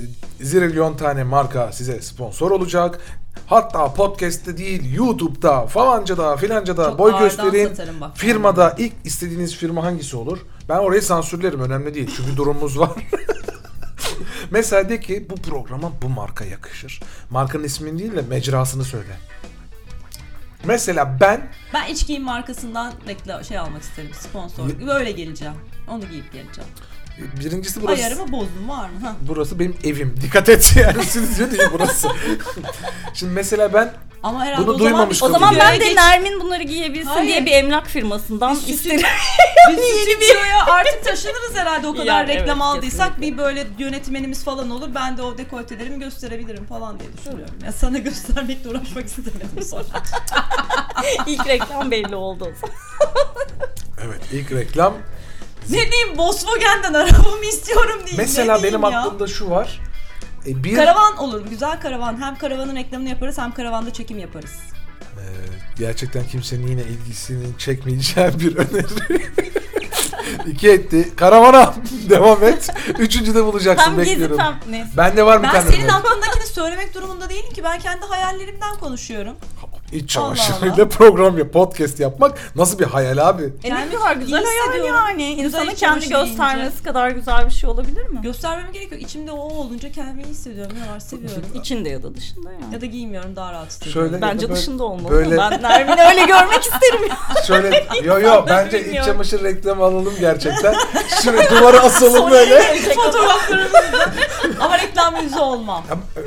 zilyon 0.45 0.97
tane 0.97 1.25
marka 1.25 1.73
size 1.73 2.03
sponsor 2.03 2.51
olacak. 2.51 2.99
Hatta 3.47 3.95
podcast'te 3.95 4.57
değil 4.57 4.95
YouTube'da 4.95 5.67
falancada 5.67 6.37
filancada 6.37 6.85
Çok 6.85 6.99
boy 6.99 7.13
ağırdan 7.13 7.51
gösterin. 7.51 8.01
bak. 8.01 8.11
Firmada 8.15 8.75
ilk 8.79 8.93
istediğiniz 9.05 9.57
firma 9.57 9.85
hangisi 9.85 10.17
olur? 10.17 10.39
Ben 10.69 10.77
orayı 10.79 11.03
sansürlerim 11.03 11.61
önemli 11.61 11.95
değil. 11.95 12.11
Çünkü 12.17 12.37
durumumuz 12.37 12.79
var. 12.79 12.91
Mesela 14.51 14.89
de 14.89 15.01
ki 15.01 15.27
bu 15.31 15.35
programa 15.35 15.93
bu 16.03 16.09
marka 16.09 16.45
yakışır. 16.45 17.01
Markanın 17.31 17.65
ismini 17.65 17.99
değil 17.99 18.17
de 18.17 18.23
mecrasını 18.23 18.85
söyle. 18.85 19.17
Mesela 20.65 21.17
ben 21.21 21.41
Ben 21.75 21.87
iç 21.87 22.07
giyim 22.07 22.23
markasından 22.23 22.93
reklam 23.09 23.45
şey 23.45 23.59
almak 23.59 23.83
isterim 23.83 24.11
sponsor. 24.15 24.87
Böyle 24.87 25.11
geleceğim. 25.13 25.55
Onu 25.89 26.09
giyip 26.09 26.33
geleceğim. 26.33 26.71
birincisi 27.41 27.83
burası 27.83 28.03
Ayarımı 28.03 28.33
bozdum 28.33 28.69
var 28.69 28.89
mı? 28.91 29.01
Ha. 29.03 29.17
burası 29.29 29.59
benim 29.59 29.77
evim. 29.85 30.15
Dikkat 30.23 30.49
et 30.49 30.73
yani 30.77 31.05
stüdyo 31.07 31.51
değil 31.51 31.69
burası. 31.73 32.09
Şimdi 33.15 33.33
mesela 33.33 33.75
ben 33.75 33.93
Ama 34.23 34.45
herhalde 34.45 34.67
Bunu 34.67 34.75
o 34.75 34.79
zaman 34.79 34.91
duymamış 34.93 35.23
O 35.23 35.29
zaman 35.29 35.57
ben 35.61 35.81
de 35.81 35.89
geç- 35.89 35.97
Nermin 35.97 36.41
bunları 36.41 36.63
giyebilsin 36.63 37.09
Hayır. 37.11 37.29
diye 37.29 37.47
bir 37.47 37.53
emlak 37.53 37.87
firmasından 37.87 38.55
Biz 38.55 38.69
isterim. 38.69 39.01
Biz 39.71 39.79
stüdyoya 39.79 40.67
artık 40.67 41.05
taşınırız 41.05 41.55
herhalde 41.55 41.87
o 41.87 41.93
kadar 41.93 42.05
Yani 42.07 42.29
reklam 42.29 42.63
evet, 42.63 42.63
aldıysak 42.63 43.09
kesinlikle. 43.09 43.33
bir 43.33 43.39
böyle 43.39 43.67
yönetmenimiz 43.79 44.45
falan 44.45 44.71
olur. 44.71 44.89
Ben 44.95 45.17
de 45.17 45.23
o 45.23 45.39
dekoltelerimi 45.39 45.99
gösterebilirim 45.99 46.67
falan 46.67 47.01
diye 47.01 47.09
düşünüyorum. 47.19 47.55
Ya 47.65 47.73
sana 47.73 47.99
göstermekle 47.99 48.71
uğraşmak 48.71 49.07
istemedim 49.07 49.63
sonra. 49.71 49.85
İlk 51.27 51.47
reklam 51.47 51.91
belli 51.91 52.17
oldu 52.17 52.45
o 52.45 52.61
zaman. 52.61 52.77
evet 54.05 54.21
ilk 54.33 54.53
reklam 54.53 54.95
ne 55.71 55.91
diyeyim 55.91 56.19
Volkswagen'den 56.19 56.95
arabamı 56.95 57.45
istiyorum 57.45 57.99
diyeyim. 57.99 58.17
mesela 58.17 58.57
ne 58.57 58.63
diyeyim 58.63 58.83
benim 58.83 58.93
ya? 58.93 59.01
aklımda 59.01 59.27
şu 59.27 59.51
var. 59.51 59.81
E, 60.47 60.65
bir 60.65 60.75
Karavan 60.77 61.17
olur. 61.17 61.47
Güzel 61.51 61.81
karavan. 61.81 62.23
Hem 62.23 62.39
karavanın 62.39 62.77
reklamını 62.77 63.09
yaparız 63.09 63.39
hem 63.39 63.53
karavanda 63.55 63.93
çekim 63.93 64.19
yaparız. 64.19 64.53
Ee, 65.19 65.23
gerçekten 65.79 66.27
kimsenin 66.27 66.67
yine 66.67 66.83
ilgisini 66.83 67.59
çekmeyeceği 67.59 68.41
bir 68.41 68.57
öneri. 68.57 68.87
İki 70.47 70.71
etti. 70.71 71.09
Karavana 71.17 71.75
devam 72.11 72.45
et. 72.45 72.69
Üçüncüde 72.99 73.45
bulacaksın 73.45 73.91
Hem 73.91 73.99
bekliyorum. 73.99 74.39
hem 74.39 74.55
neyse. 74.71 74.91
Bende 74.97 75.27
var 75.27 75.39
bir 75.43 75.47
Ben 75.49 75.53
tane 75.53 75.71
senin 75.71 75.89
aklındakini 75.89 76.47
söylemek 76.47 76.95
durumunda 76.95 77.29
değilim 77.31 77.53
ki. 77.53 77.65
Ben 77.65 77.79
kendi 77.79 78.07
hayallerimden 78.07 78.77
konuşuyorum. 78.81 79.37
İç 79.93 80.17
Allah 80.17 80.35
çamaşırıyla 80.37 80.89
program 80.89 81.39
yap, 81.39 81.53
podcast 81.53 82.01
yapmak 82.01 82.39
nasıl 82.57 82.79
bir 82.79 82.85
hayal 82.85 83.29
abi? 83.29 83.43
E 83.43 83.47
ne 83.47 83.51
Kendimi 83.61 83.95
kadar 83.95 84.17
güzel 84.17 84.43
iyi 84.43 84.47
hayal 84.47 84.65
hissediyorum. 84.69 84.95
yani. 85.09 85.37
Güzel 85.37 85.45
İnsanın 85.45 85.71
iç 85.71 85.81
kendi 85.81 86.09
çamaşırı 86.09 86.29
göstermesi 86.29 86.83
kadar 86.83 87.11
güzel 87.11 87.47
bir 87.47 87.51
şey 87.51 87.71
olabilir 87.71 88.07
mi? 88.09 88.21
Göstermeme 88.23 88.71
gerek 88.73 88.93
yok. 88.93 89.03
İçimde 89.03 89.33
o 89.33 89.37
olunca 89.41 89.93
kendimi 89.93 90.23
iyi 90.23 90.27
hissediyorum. 90.27 90.77
Ne 90.87 90.95
var 90.95 91.01
seviyorum. 91.01 91.43
İçinde 91.55 91.89
ya 91.89 92.03
da 92.03 92.15
dışında 92.15 92.53
yani. 92.53 92.75
ya 92.75 92.81
da 92.81 92.87
giymiyorum 92.87 93.37
daha 93.37 93.53
rahat 93.53 93.69
hissediyorum. 93.71 94.11
Şöyle 94.11 94.23
Bence 94.23 94.49
böyle- 94.49 94.61
dışında 94.61 94.85
olmalı. 94.85 95.11
böyle- 95.13 95.37
Ben 95.39 95.63
Nermin'i 95.63 96.03
öyle 96.11 96.25
görmek 96.25 96.63
isterim 96.63 97.01
ya. 97.09 97.43
Şöyle 97.47 97.87
yo 98.05 98.21
yo 98.21 98.45
bence 98.49 98.79
iç 98.81 98.87
bilmiyorum. 98.87 99.11
çamaşır 99.13 99.45
reklamı 99.45 99.85
alalım 99.85 100.15
gerçekten. 100.21 100.75
Şöyle 101.25 101.51
duvara 101.51 101.81
asalım 101.81 102.31
böyle. 102.31 102.63
Fotoğraflarımızda. 102.95 103.81
Ama 104.61 104.79
reklam 104.79 105.17
yüzü 105.23 105.39
olmam. 105.39 105.83
E, 106.17 106.21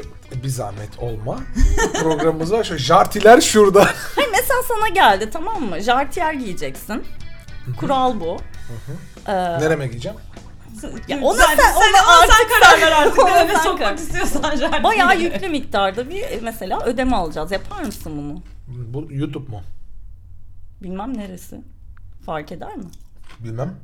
Bir 0.43 0.47
zahmet 0.49 0.99
olma. 0.99 1.39
Programımız 2.01 2.51
var. 2.51 2.63
Şu 2.63 2.77
jartiler 2.77 3.41
şurada. 3.41 3.85
Hayır 4.15 4.29
mesela 4.31 4.61
sana 4.67 4.87
geldi 4.87 5.29
tamam 5.33 5.63
mı? 5.63 5.79
Jartiyer 5.81 6.33
giyeceksin. 6.33 7.03
Kural 7.79 8.19
bu. 8.19 8.37
Ee, 9.27 9.33
Nereme 9.33 9.87
giyeceğim? 9.87 10.17
Ya 11.07 11.19
ona 11.21 11.37
sen, 11.43 11.55
sen- 11.55 11.73
ona 11.73 11.83
ona 11.83 12.27
sen 12.27 12.29
artık 12.33 12.61
karar 12.61 12.81
ver 12.81 12.91
artık. 12.91 13.19
Ona 13.23 13.29
Nereye 13.29 13.55
sen 13.55 13.63
sokmak 13.63 13.99
istiyorsan 13.99 14.55
jardiye. 14.55 14.83
bayağı 14.83 15.19
yüklü 15.19 15.47
miktarda 15.49 16.09
bir 16.09 16.41
mesela 16.41 16.79
ödeme 16.85 17.15
alacağız. 17.15 17.51
Yapar 17.51 17.83
mısın 17.83 18.13
bunu? 18.17 18.41
Bu 18.93 19.07
YouTube 19.13 19.51
mu? 19.51 19.61
Bilmem 20.83 21.17
neresi. 21.17 21.61
Fark 22.25 22.51
eder 22.51 22.75
mi? 22.75 22.83
Bilmem. 23.39 23.75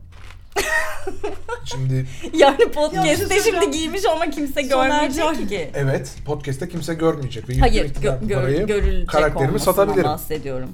Şimdi 1.66 2.06
Yani 2.34 2.62
Ya, 2.62 2.72
podcast'te 2.72 3.36
bir 3.36 3.42
şey 3.42 3.54
şimdi 3.54 3.72
giymiş 3.72 4.06
ama 4.06 4.30
kimse 4.30 4.62
görmeyecek 4.62 5.50
ki. 5.50 5.72
evet 5.74 6.16
podcast'te 6.26 6.70
kimse 6.70 6.94
görmeyecek 6.94 7.50
ve 7.50 7.60
Hayır, 7.60 7.86
gö- 7.94 8.28
gör- 8.28 8.68
görülecek 8.68 9.10
karakterimi 9.10 9.60
satabilirim. 9.60 10.04
bahsediyorum. 10.04 10.70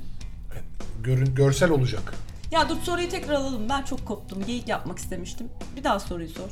Görün, 1.04 1.36
görsel 1.36 1.70
olacak. 1.70 2.14
Ya 2.52 2.70
dur 2.70 2.76
soruyu 2.84 3.10
tekrar 3.10 3.34
alalım. 3.34 3.70
Ben 3.70 3.82
çok 3.82 4.06
koptum. 4.06 4.46
Geyik 4.46 4.68
yapmak 4.68 5.00
istemiştim. 5.00 5.48
Bir 5.76 5.84
daha 5.84 6.00
soruyu 6.00 6.30
sor. 6.30 6.50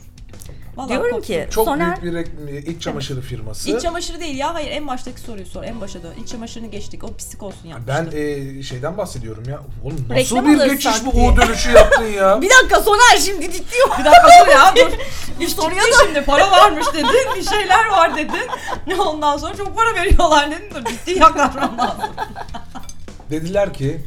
Vallahi 0.78 0.90
Diyorum 0.90 1.12
koptum. 1.12 1.28
ki 1.28 1.48
Çok 1.52 1.66
Soner 1.66 2.02
büyük 2.02 2.48
bir 2.48 2.68
iç 2.68 2.82
çamaşırı 2.82 3.22
firması. 3.22 3.70
İç 3.70 3.82
çamaşırı 3.82 4.20
değil 4.20 4.38
ya. 4.38 4.54
Hayır 4.54 4.72
en 4.72 4.88
baştaki 4.88 5.22
soruyu 5.22 5.46
sor. 5.46 5.64
En 5.64 5.82
başa 5.82 6.04
dön. 6.04 6.14
İç 6.24 6.30
çamaşırını 6.30 6.68
geçtik. 6.68 7.04
O 7.04 7.14
pislik 7.14 7.44
olsun 7.44 7.72
ben 7.88 8.10
e, 8.14 8.64
şeyden 8.64 8.98
bahsediyorum 8.98 9.44
ya. 9.50 9.60
Oğlum 9.84 10.06
nasıl 10.10 10.16
Reklam 10.16 10.46
bir 10.46 10.54
alırsak 10.60 10.72
geçiş 10.72 11.06
bu 11.06 11.12
diye. 11.12 11.32
U 11.32 11.38
dönüşü 11.38 11.72
yaptın 11.72 12.06
ya? 12.06 12.42
bir 12.42 12.50
dakika 12.50 12.82
Soner 12.82 13.18
şimdi 13.26 13.52
ciddi 13.52 13.76
ol. 13.88 14.00
Bir 14.00 14.06
dakika 14.06 14.28
dur 14.46 14.52
ya 14.52 14.74
dur. 14.76 14.92
Bir 15.40 15.48
soruya 15.48 15.82
Ciddi 15.84 15.96
şimdi 16.06 16.26
para 16.26 16.52
varmış 16.52 16.86
dedin. 16.94 17.08
Bir 17.36 17.44
şeyler 17.44 17.88
var 17.92 18.16
dedin. 18.16 18.48
Ne 18.88 18.96
ondan 18.96 19.38
sonra 19.38 19.56
çok 19.56 19.76
para 19.76 19.96
veriyorlar 19.96 20.52
dedin. 20.52 20.70
Dur 20.76 20.86
ciddi 20.90 21.20
yaklaşmam 21.20 21.78
lazım. 21.78 22.04
Dediler 23.30 23.74
ki 23.74 24.02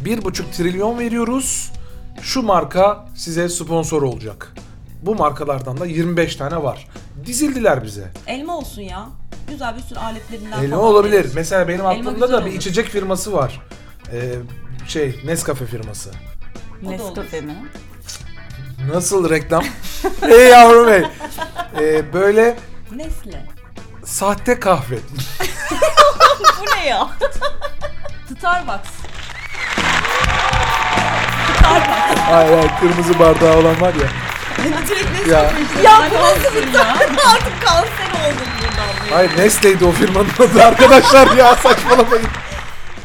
bir 0.00 0.24
buçuk 0.24 0.52
trilyon 0.52 0.98
veriyoruz. 0.98 1.72
Şu 2.22 2.42
marka 2.42 3.08
size 3.16 3.48
sponsor 3.48 4.02
olacak. 4.02 4.54
Bu 5.02 5.14
markalardan 5.14 5.80
da 5.80 5.86
25 5.86 6.36
tane 6.36 6.62
var. 6.62 6.88
Dizildiler 7.26 7.84
bize. 7.84 8.10
Elma 8.26 8.56
olsun 8.58 8.82
ya. 8.82 9.06
Güzel 9.48 9.76
bir 9.76 9.82
sürü 9.82 9.98
aletlerinden 9.98 10.62
Elma 10.62 10.76
falan 10.76 10.88
olabilir. 10.88 11.12
verir. 11.18 11.30
Mesela 11.34 11.68
benim 11.68 11.80
Elma 11.80 11.90
aklımda 11.90 12.10
güzel 12.26 12.32
da 12.32 12.44
bir 12.44 12.50
olur. 12.50 12.58
içecek 12.58 12.86
firması 12.88 13.32
var. 13.32 13.60
Ee, 14.12 14.34
şey 14.88 15.20
Nescafe 15.24 15.66
firması. 15.66 16.10
O 16.10 16.86
da 16.98 17.02
olur. 17.04 17.10
Nescafe 17.10 17.40
mi? 17.40 17.56
Nasıl 18.94 19.30
reklam? 19.30 19.64
hey 20.20 20.48
yavrum 20.48 20.88
hey. 20.88 21.04
Ee, 21.80 22.12
böyle 22.12 22.56
Nesle. 22.96 23.46
sahte 24.04 24.60
kahve. 24.60 24.96
Bu 26.60 26.76
ne 26.76 26.86
ya? 26.88 27.08
Starbucks. 28.38 28.38
Starbucks. 28.38 28.90
Hayır 32.30 32.50
hayır 32.56 32.70
kırmızı 32.80 33.18
bardağı 33.18 33.58
olan 33.58 33.80
var 33.80 33.94
ya. 33.94 34.08
Direkt 34.88 35.28
Ya. 35.28 35.50
işte. 35.62 35.82
Ya 35.82 35.98
Ben 36.02 36.10
bu 36.10 36.14
nasıl 36.24 36.56
bir 36.56 36.74
ya. 36.74 36.88
Artık 37.32 37.62
kanser 37.64 38.10
oldum 38.10 38.48
buradan. 38.60 39.10
Hayır 39.16 39.30
Nestle'ydi 39.38 39.84
o 39.84 39.90
firmanın 39.92 40.28
adı 40.38 40.62
arkadaşlar 40.64 41.36
ya 41.36 41.54
saçmalamayın. 41.62 42.26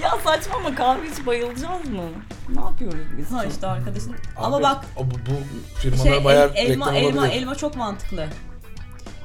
Ya 0.04 0.12
saçma 0.24 0.56
ama 0.56 0.76
kahve 0.76 1.00
hiç 1.18 1.26
bayılacağız 1.26 1.86
mı? 1.90 2.02
Ne 2.50 2.62
yapıyoruz 2.62 3.00
biz? 3.18 3.32
Ha 3.32 3.46
işte 3.46 3.68
arkadaşın. 3.68 4.16
Ama 4.38 4.56
Abi, 4.58 4.64
bak 4.64 4.86
o 4.98 5.06
bu, 5.06 5.12
bu 5.12 5.80
firmalar 5.80 6.04
şey 6.04 6.24
bayağı 6.26 6.52
el- 6.56 6.72
elma 6.72 6.86
reklam 6.94 6.96
elma 7.10 7.22
olabilir. 7.22 7.42
elma 7.42 7.56
çok 7.56 7.76
mantıklı. 7.76 8.28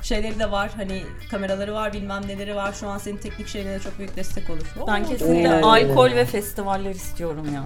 Şeyleri 0.03 0.39
de 0.39 0.51
var 0.51 0.71
hani 0.77 1.03
kameraları 1.31 1.75
var 1.75 1.93
bilmem 1.93 2.23
neleri 2.29 2.57
var 2.57 2.73
şu 2.81 2.89
an 2.89 2.99
senin 2.99 3.17
teknik 3.17 3.49
şeylerine 3.49 3.81
çok 3.83 3.99
büyük 3.99 4.17
destek 4.17 4.51
olur. 4.51 4.63
Ben 4.89 5.05
kesinlikle 5.07 5.55
Oo. 5.65 5.69
alkol 5.71 6.11
ve 6.11 6.25
festivaller 6.27 6.91
istiyorum 6.95 7.47
ya. 7.55 7.63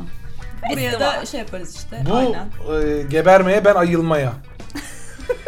Buraya 0.72 1.00
da 1.00 1.26
şey 1.26 1.40
yaparız 1.40 1.76
işte 1.76 2.02
Bu 2.10 2.14
aynen. 2.16 2.46
e, 2.98 3.02
gebermeye 3.02 3.64
ben 3.64 3.74
ayılmaya. 3.74 4.32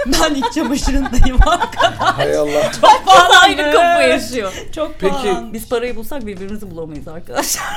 Ben 0.06 0.34
iç 0.34 0.44
çamaşırındayım 0.54 1.38
arkadaşlar. 1.48 1.94
Hay 2.14 2.36
Allah. 2.36 2.72
Çok 2.72 3.06
pahalandı. 3.06 3.36
Aynı 3.42 3.72
kafa 3.72 4.02
yaşıyor. 4.02 4.52
Çok 4.74 4.94
Peki, 4.98 5.12
pahalandı. 5.12 5.52
Biz 5.52 5.68
parayı 5.68 5.96
bulsak 5.96 6.26
birbirimizi 6.26 6.70
bulamayız 6.70 7.08
arkadaşlar. 7.08 7.64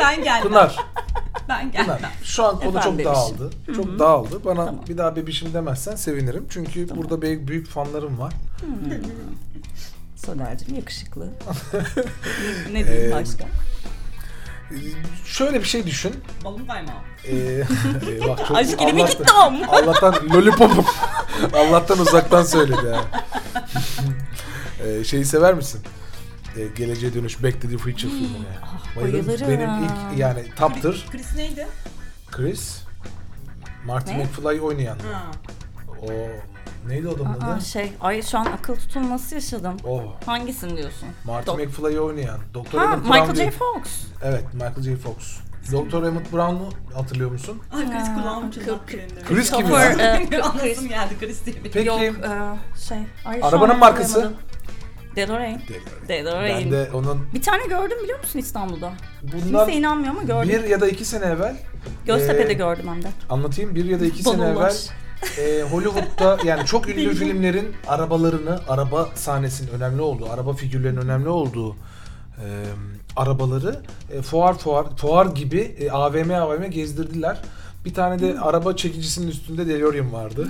Ben 0.00 0.22
gelmem. 0.24 0.42
Pınar, 0.42 0.76
Ben 1.48 1.72
gelmem. 1.72 1.96
Pınar. 1.96 2.10
Şu 2.24 2.44
an 2.44 2.58
konu 2.60 2.68
Efendim 2.78 2.82
çok 2.82 2.98
bebişim. 2.98 3.14
dağıldı. 3.14 3.50
Çok 3.76 3.98
dağıldı. 3.98 4.44
Bana 4.44 4.66
Tamam. 4.66 4.84
bir 4.88 4.98
daha 4.98 5.16
bebişim 5.16 5.54
demezsen 5.54 5.96
sevinirim. 5.96 6.46
Çünkü 6.50 6.96
burada 6.96 7.22
büyük, 7.22 7.48
büyük 7.48 7.68
fanlarım 7.68 8.18
var. 8.18 8.32
Soner'cim 10.26 10.74
yakışıklı. 10.74 11.26
ne 12.72 12.86
diyeyim 12.86 13.12
Ee, 13.12 13.14
başka? 13.14 13.44
Şöyle 15.24 15.60
bir 15.60 15.64
şey 15.68 15.86
düşün. 15.86 16.14
Balım 16.44 16.66
kaymağı. 16.66 16.94
Ee, 17.24 17.32
eyvah, 18.10 18.48
çok 18.48 18.56
Aşk 18.56 18.82
ilimi 18.82 19.02
Allah'tan- 19.02 19.56
gitti. 19.58 19.66
Allah'tan 19.72 20.14
lollipopum. 20.34 20.84
Allah'tan 21.54 21.98
uzaktan 21.98 22.42
söyledi 22.42 22.88
ha. 22.88 23.04
ee, 24.86 25.04
şeyi 25.04 25.24
sever 25.24 25.54
misin? 25.54 25.80
Ee, 26.56 26.66
Geleceğe 26.76 27.14
Dönüş 27.14 27.42
Back 27.42 27.62
to 27.62 27.68
the 27.68 27.78
Future 27.78 27.96
filmini. 28.10 28.46
Bayılırım. 28.96 29.26
bayılırım. 29.26 29.48
Benim 29.48 29.70
ilk 29.84 30.18
yani 30.18 30.44
taptır. 30.56 31.06
Chris 31.12 31.36
neydi? 31.36 31.66
Chris. 32.30 32.78
Marty 33.86 34.12
Ne? 34.12 34.16
McFly 34.24 34.60
oynayan. 34.60 34.98
Ha. 34.98 35.22
O 36.02 36.08
neydi 36.88 37.08
o 37.08 37.14
adamın 37.14 37.40
Aa, 37.40 37.52
adı? 37.54 37.64
şey, 37.64 37.92
ay 38.00 38.22
şu 38.22 38.38
an 38.38 38.46
akıl 38.46 38.76
tutulması 38.76 39.34
yaşadım. 39.34 39.76
O 39.86 40.02
Hangisini 40.26 40.76
diyorsun? 40.76 41.08
Marty 41.24 41.50
Dok- 41.50 41.66
McFly'ı 41.66 42.00
oynayan. 42.00 42.38
Doktor 42.54 42.78
Ha, 42.78 42.96
Michael 42.96 43.20
Brown 43.20 43.34
J. 43.34 43.36
diye- 43.40 43.50
Fox. 43.50 43.82
Evet, 44.22 44.44
Michael 44.54 44.82
J. 44.82 44.96
Fox. 44.96 45.14
Doktor 45.72 46.02
Emmett 46.04 46.32
Brown'u 46.32 46.68
hatırlıyor 46.94 47.30
musun? 47.30 47.62
Ay 47.72 47.84
Chris 47.90 48.14
kulağım. 48.14 48.50
Chris 49.28 49.50
kim 49.50 49.66
ya? 49.70 50.16
Anlasım 50.42 50.88
geldi 50.88 51.14
Chris 51.20 51.46
diye 51.46 51.64
bir. 51.64 51.70
Peki 51.70 51.88
Yok, 51.88 52.00
e, 52.00 52.10
şey. 52.88 52.98
Ay, 53.24 53.40
şu 53.40 53.46
Arabanın 53.46 53.70
an 53.72 53.78
markası? 53.78 54.32
Dead 55.16 55.28
or 55.28 56.42
ben 56.44 56.70
de 56.72 56.90
onun 56.94 57.26
Bir 57.34 57.42
tane 57.42 57.66
gördüm 57.66 57.98
biliyor 58.02 58.18
musun 58.18 58.38
İstanbul'da? 58.38 58.92
bundan 59.22 59.64
Kimse 59.66 59.72
inanmıyor 59.80 60.10
ama 60.10 60.22
gördüm. 60.22 60.48
bir 60.48 60.64
ya 60.64 60.80
da 60.80 60.88
iki 60.88 61.04
sene 61.04 61.24
evvel 61.24 61.56
Göztepe'de 62.06 62.50
e, 62.50 62.54
gördüm 62.54 62.84
hem 62.88 63.02
de. 63.02 63.08
anlatayım 63.30 63.74
bir 63.74 63.84
ya 63.84 64.00
da 64.00 64.04
iki 64.06 64.22
sene 64.22 64.38
Bulunmaz. 64.38 64.86
evvel 64.90 64.96
e, 65.38 65.62
Hollywood'da 65.62 66.38
yani 66.44 66.66
çok 66.66 66.88
ünlü 66.88 67.14
filmlerin 67.14 67.76
arabalarını, 67.86 68.60
araba 68.68 69.08
sahnesinin 69.14 69.70
önemli 69.70 70.02
olduğu, 70.02 70.30
araba 70.30 70.52
figürlerinin 70.52 71.00
önemli 71.00 71.28
olduğu 71.28 71.76
e, 72.44 72.46
arabaları 73.16 73.80
e, 74.12 74.22
fuar 74.22 74.58
fuar 74.58 74.96
fuar 74.96 75.26
gibi 75.26 75.60
e, 75.60 75.90
AVM 75.90 76.30
AVM 76.30 76.70
gezdirdiler. 76.70 77.38
Bir 77.84 77.94
tane 77.94 78.18
de 78.18 78.40
araba 78.40 78.76
çekicisinin 78.76 79.28
üstünde 79.28 79.66
DeLorean 79.68 80.12
vardı. 80.12 80.48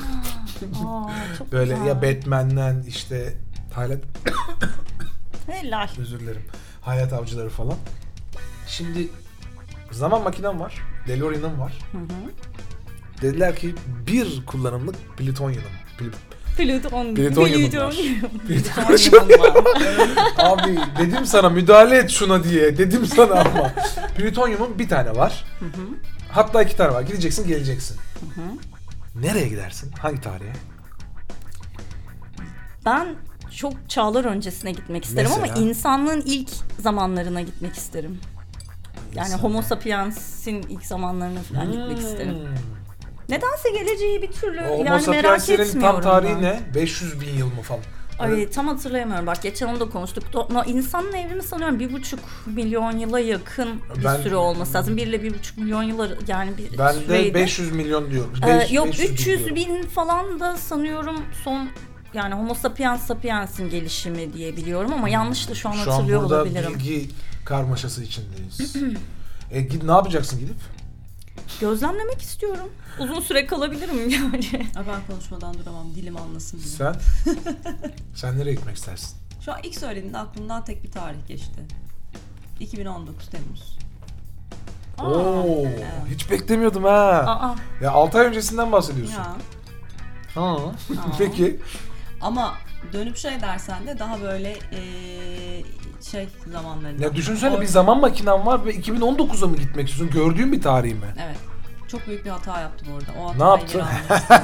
Aa, 0.87 1.11
çok 1.39 1.53
Böyle 1.53 1.73
güzel. 1.75 1.87
ya 1.87 2.03
Batman'den 2.03 2.85
işte 2.89 3.35
Hayat 3.75 4.01
Helal. 5.47 5.89
özür 6.01 6.21
dilerim. 6.21 6.43
Hayat 6.81 7.13
avcıları 7.13 7.49
falan. 7.49 7.75
Şimdi 8.67 9.09
zaman 9.91 10.23
makinem 10.23 10.61
var. 10.61 10.75
DeLorean'ım 11.09 11.61
var. 11.61 11.73
Hı 11.93 11.99
hı. 11.99 12.31
Dediler 13.23 13.57
ki 13.57 13.75
bir 14.07 14.47
kullanımlık 14.47 14.95
plütonyum. 15.19 15.63
Pl- 15.99 16.13
Plüton. 16.57 17.15
Plütonyumum 17.15 17.73
var. 17.81 17.97
Plütonyumum 18.49 19.29
var. 19.41 19.65
Abi 20.37 20.79
dedim 20.99 21.27
sana 21.27 21.49
müdahale 21.51 21.97
et 21.99 22.11
şuna 22.11 22.45
diye. 22.45 22.79
Dedim 22.79 23.07
sana 23.07 23.35
ama. 23.41 23.73
Plütonyumun 24.17 24.79
bir 24.79 24.89
tane 24.89 25.15
var. 25.17 25.45
Hatta 26.31 26.63
iki 26.63 26.77
tane 26.77 26.95
var. 26.95 27.03
Gideceksin 27.03 27.49
geleceksin. 27.49 27.97
Nereye 29.15 29.49
gidersin? 29.49 29.93
Hangi 29.99 30.21
tarihe? 30.21 30.53
Ben 32.87 33.15
çok 33.57 33.73
çağlar 33.89 34.25
öncesine 34.25 34.73
gitmek 34.73 35.05
isterim 35.05 35.31
ama 35.33 35.43
Mesela? 35.43 35.61
insanlığın 35.69 36.23
ilk 36.27 36.51
zamanlarına 36.81 37.41
gitmek 37.43 37.75
isterim. 37.75 38.19
Yani 39.15 39.27
İnsan- 39.29 39.39
Homo 39.39 39.63
sapiens'in 39.63 40.63
ilk 40.63 40.87
zamanlarına 40.87 41.41
falan 41.43 41.73
gitmek 41.73 41.99
isterim. 41.99 42.39
Nedense 43.29 43.71
geleceği 43.71 44.23
bir 44.23 44.33
türlü 44.33 44.61
Homo 44.61 44.85
yani 44.85 45.07
merak 45.09 45.49
etmiyorum. 45.49 45.81
tam 45.81 46.01
tarihi 46.01 46.35
ben. 46.35 46.43
ne? 46.43 46.61
500 46.75 47.21
bin 47.21 47.35
yıl 47.39 47.47
mı 47.47 47.63
falan? 47.63 47.81
Ay 48.19 48.51
tam 48.51 48.69
hatırlayamıyorum. 48.69 49.27
Bak 49.27 49.43
geçen 49.43 49.67
onu 49.67 49.81
da 49.81 49.89
konuştuk. 49.89 50.25
No, 50.51 50.65
insanın 50.67 51.13
evrimi 51.13 51.43
sanıyorum 51.43 51.81
bir 51.81 51.93
buçuk 51.93 52.21
milyon 52.47 52.99
yıla 52.99 53.21
yakın 53.21 53.81
bir 53.99 54.05
Ben- 54.05 54.23
süre 54.23 54.37
olması 54.37 54.75
lazım. 54.75 54.97
Bir 54.97 55.07
ile 55.07 55.23
bir 55.23 55.35
buçuk 55.35 55.59
milyon 55.59 55.83
yıl 55.83 55.99
yani 56.29 56.51
bir 56.59 56.79
Ben 56.79 56.95
de 56.95 57.01
süreydi. 57.01 57.35
500 57.35 57.73
milyon 57.73 58.11
diyorum. 58.11 58.33
Ee, 58.45 58.59
Beş- 58.59 58.73
yok 58.73 58.87
500 58.87 59.09
bin 59.09 59.15
300 59.15 59.39
diyorum. 59.39 59.57
bin 59.57 59.83
falan 59.89 60.41
da 60.41 60.57
sanıyorum 60.57 61.17
son 61.45 61.69
yani 62.15 62.35
Homo 62.35 62.55
sapiens 62.55 63.07
sapiens'in 63.07 63.71
gelişimi 63.71 64.33
diye 64.33 64.57
biliyorum 64.57 64.93
ama 64.95 65.09
yanlış 65.09 65.49
da 65.49 65.55
şu 65.55 65.69
an 65.69 65.73
Şu 65.73 65.81
an 65.81 65.95
hatırlıyor 65.95 66.23
burada 66.23 66.35
olabilirim. 66.37 66.75
bilgi 66.75 67.09
karmaşası 67.45 68.05
içindeyiz. 68.05 68.77
e, 69.53 69.69
ne 69.87 69.93
yapacaksın 69.93 70.39
gidip? 70.41 70.57
Gözlemlemek 71.61 72.23
istiyorum. 72.23 72.69
Uzun 72.99 73.21
süre 73.21 73.47
kalabilirim 73.47 74.11
yani. 74.11 74.67
Ay 74.77 74.87
ben 74.87 75.07
konuşmadan 75.07 75.55
duramam. 75.59 75.95
Dilim 75.95 76.17
anlasın 76.17 76.59
diye. 76.59 76.69
Sen? 76.69 76.95
Sen 78.15 78.39
nereye 78.39 78.55
gitmek 78.55 78.77
istersin? 78.77 79.17
Şu 79.45 79.53
an 79.53 79.59
ilk 79.63 79.75
söylediğinde 79.75 80.19
aklımdan 80.19 80.65
tek 80.65 80.85
bir 80.85 80.91
tarih 80.91 81.27
geçti. 81.29 81.61
2019 82.61 83.29
Temmuz. 83.29 83.79
Oo, 84.99 85.63
evet. 85.67 85.85
hiç 86.11 86.31
beklemiyordum 86.31 86.85
ha. 86.85 86.91
Aa, 87.27 87.55
Ya 87.85 87.91
6 87.91 88.19
ay 88.19 88.27
öncesinden 88.27 88.73
bahsediyorsun. 88.73 89.15
Ya. 89.15 89.37
Ha. 90.35 90.57
Peki. 91.19 91.61
Ama 92.21 92.55
dönüp 92.93 93.17
şey 93.17 93.41
dersen 93.41 93.87
de 93.87 93.99
daha 93.99 94.21
böyle 94.23 94.53
eee, 94.73 95.65
şey 96.11 96.29
zamanlarında. 96.53 97.05
Ya 97.05 97.15
düşünsene 97.15 97.55
Or- 97.57 97.61
bir 97.61 97.67
zaman 97.67 98.01
makinen 98.01 98.47
var 98.47 98.65
ve 98.67 98.75
2019'a 98.75 99.47
mı 99.49 99.57
gitmek 99.57 99.89
istiyorsun? 99.91 100.21
Gördüğün 100.21 100.53
bir 100.53 100.63
tarih 100.63 100.93
mi? 100.93 101.07
Evet. 101.27 101.37
Çok 101.89 102.07
büyük 102.07 102.25
bir 102.25 102.31
hata 102.31 102.61
yaptım 102.61 102.89
orada. 102.95 103.13
O 103.21 103.39
Ne 103.47 103.51
yaptın? 103.51 103.83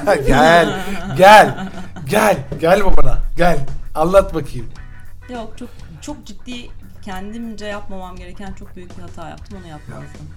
geri 0.05 0.25
gel, 0.27 0.79
gel, 1.17 1.69
gel, 2.09 2.37
gel 2.61 2.85
babana, 2.85 3.19
gel. 3.37 3.59
Anlat 3.95 4.33
bakayım. 4.33 4.67
Yok 5.33 5.53
çok 5.57 5.69
çok 6.01 6.25
ciddi 6.25 6.69
kendimce 7.01 7.65
yapmamam 7.65 8.15
gereken 8.15 8.53
çok 8.53 8.75
büyük 8.75 8.97
bir 8.97 9.01
hata 9.01 9.29
yaptım. 9.29 9.57
Onu 9.61 9.67
yapmazdım. 9.67 10.27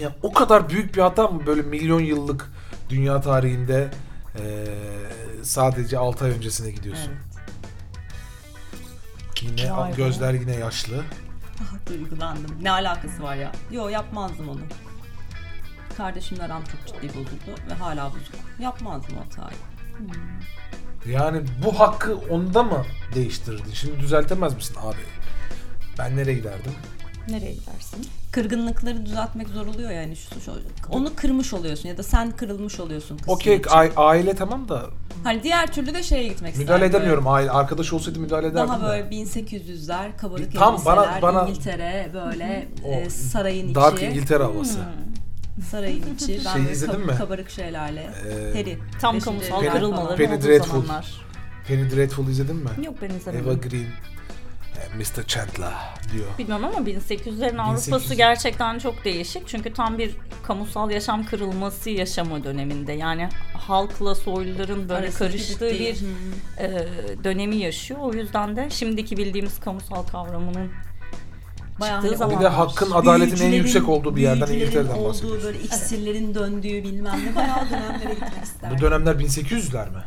Ya 0.00 0.12
o 0.22 0.32
kadar 0.32 0.68
büyük 0.68 0.96
bir 0.96 1.00
hata 1.02 1.26
mı 1.26 1.46
böyle 1.46 1.62
milyon 1.62 2.00
yıllık 2.00 2.50
dünya 2.88 3.20
tarihinde 3.20 3.88
eee, 4.38 4.42
sadece 5.44 5.98
6 5.98 6.24
ay 6.24 6.30
öncesine 6.30 6.70
gidiyorsun? 6.70 7.12
Yine 9.42 9.76
Vay 9.76 9.92
be. 9.92 9.96
gözler 9.96 10.34
yine 10.34 10.56
yaşlı. 10.56 11.02
Ah, 11.62 11.86
Duygulandım. 11.88 12.56
Ne 12.64 12.70
alakası 12.70 13.22
var 13.22 13.36
ya? 13.36 13.52
Yok 13.70 13.90
yapmazdım 13.90 14.48
onu. 14.48 14.60
Kardeşimle 15.96 16.42
aram 16.42 16.62
çok 16.64 16.86
ciddi 16.86 17.08
bozuldu 17.08 17.60
ve 17.70 17.74
hala 17.74 18.10
bozuk. 18.10 18.34
Yapmazdım 18.58 19.16
o 19.18 19.20
hatayı. 19.20 19.56
Yani 21.06 21.42
bu 21.64 21.80
hakkı 21.80 22.16
onda 22.16 22.62
mı 22.62 22.84
değiştirdin? 23.14 23.72
Şimdi 23.72 24.00
düzeltemez 24.00 24.54
misin 24.54 24.76
abi? 24.82 24.96
Ben 25.98 26.16
nereye 26.16 26.34
giderdim? 26.34 26.72
nereye 27.28 27.52
gidersin? 27.54 28.06
Kırgınlıkları 28.34 29.06
düzeltmek 29.06 29.48
zor 29.48 29.66
oluyor 29.66 29.90
yani. 29.90 30.16
Şu, 30.16 30.40
şu- 30.40 30.52
onu 30.90 31.16
kırmış 31.16 31.54
oluyorsun 31.54 31.88
ya 31.88 31.98
da 31.98 32.02
sen 32.02 32.30
kırılmış 32.30 32.80
oluyorsun 32.80 33.18
Okey 33.26 33.62
aile 33.96 34.34
tamam 34.36 34.68
da 34.68 34.82
Hani 35.24 35.42
diğer 35.42 35.72
türlü 35.72 35.94
de 35.94 36.02
şeye 36.02 36.28
gitmek 36.28 36.56
müdahale 36.56 36.84
isterdim. 36.84 36.96
edemiyorum. 37.00 37.28
Aile 37.28 37.50
arkadaş 37.50 37.92
olsaydı 37.92 38.20
müdahale 38.20 38.46
ederdim. 38.46 38.68
Daha 38.68 38.82
böyle 38.88 39.02
1800'ler 39.08 40.16
kabarık 40.16 40.54
Tam 40.54 40.74
elbiseler, 40.74 40.96
bana- 40.96 41.22
bana- 41.22 41.48
İngiltere 41.48 42.10
böyle 42.14 42.68
O 42.84 42.90
e, 42.92 43.10
sarayın 43.10 43.64
içi. 43.64 43.74
Dark 43.74 44.02
İngiltere 44.02 44.42
havası. 44.42 44.78
Sarayın 45.70 46.14
içi. 46.14 46.40
Ben 46.44 46.58
böyle 46.60 46.72
izledin 46.72 46.92
kab- 46.92 47.06
mi? 47.06 47.14
Kabarık 47.18 47.50
şeylerle. 47.50 48.10
Ee, 48.28 48.52
Peri. 48.52 48.78
Tam 49.00 49.20
kamusal 49.20 49.60
kırılmaları. 49.72 50.16
Penny 50.16 50.34
olduğu 50.36 50.46
Dreadful. 50.46 50.82
zamanlar. 50.82 51.14
Penny 51.68 51.90
Dreadful 51.90 52.28
izledin 52.28 52.56
mi? 52.56 52.70
Yok 52.84 52.94
ben 53.02 53.08
Eva 53.10 53.16
izlemedim. 53.16 53.60
Green. 53.70 53.86
E, 54.76 54.96
Mr. 54.96 55.26
Chandler 55.26 55.72
diyor. 56.12 56.26
Bilmem 56.38 56.64
ama 56.64 56.78
1800'lerin 56.78 57.58
Avrupası 57.60 57.90
1800. 57.90 58.16
gerçekten 58.16 58.78
çok 58.78 59.04
değişik. 59.04 59.48
Çünkü 59.48 59.72
tam 59.72 59.98
bir 59.98 60.16
kamusal 60.42 60.90
yaşam 60.90 61.26
kırılması 61.26 61.90
yaşama 61.90 62.44
döneminde. 62.44 62.92
Yani 62.92 63.28
halkla 63.54 64.14
soyluların 64.14 64.88
böyle 64.88 65.06
Arası 65.06 65.18
karıştığı 65.18 65.70
bir 65.70 65.96
e, 66.58 66.86
dönemi 67.24 67.56
yaşıyor. 67.56 68.00
O 68.02 68.12
yüzden 68.12 68.56
de 68.56 68.70
şimdiki 68.70 69.16
bildiğimiz 69.16 69.60
kamusal 69.60 70.02
kavramının 70.02 70.70
Bayağı 71.80 71.96
çıktığı 72.02 72.08
hani 72.08 72.18
zaman 72.18 72.38
Bir 72.38 72.44
de 72.44 72.48
hakkın 72.48 72.90
adaletin 72.90 73.46
en 73.46 73.52
yüksek 73.52 73.88
olduğu 73.88 74.16
bir 74.16 74.22
yerden 74.22 74.48
büyücülerin 74.48 74.64
İngiltere'den 74.66 75.00
olduğu 75.00 75.08
bahsediyoruz. 75.08 75.44
böyle 75.44 75.58
iksirlerin 75.58 76.34
döndüğü 76.34 76.82
bilmem 76.82 77.20
ne 77.26 77.36
bayağı 77.36 77.70
dönemlere 77.70 78.14
gitmek 78.14 78.44
isterdim. 78.44 78.78
Bu 78.78 78.82
dönemler 78.82 79.14
1800'ler 79.14 79.90
mi? 79.90 80.02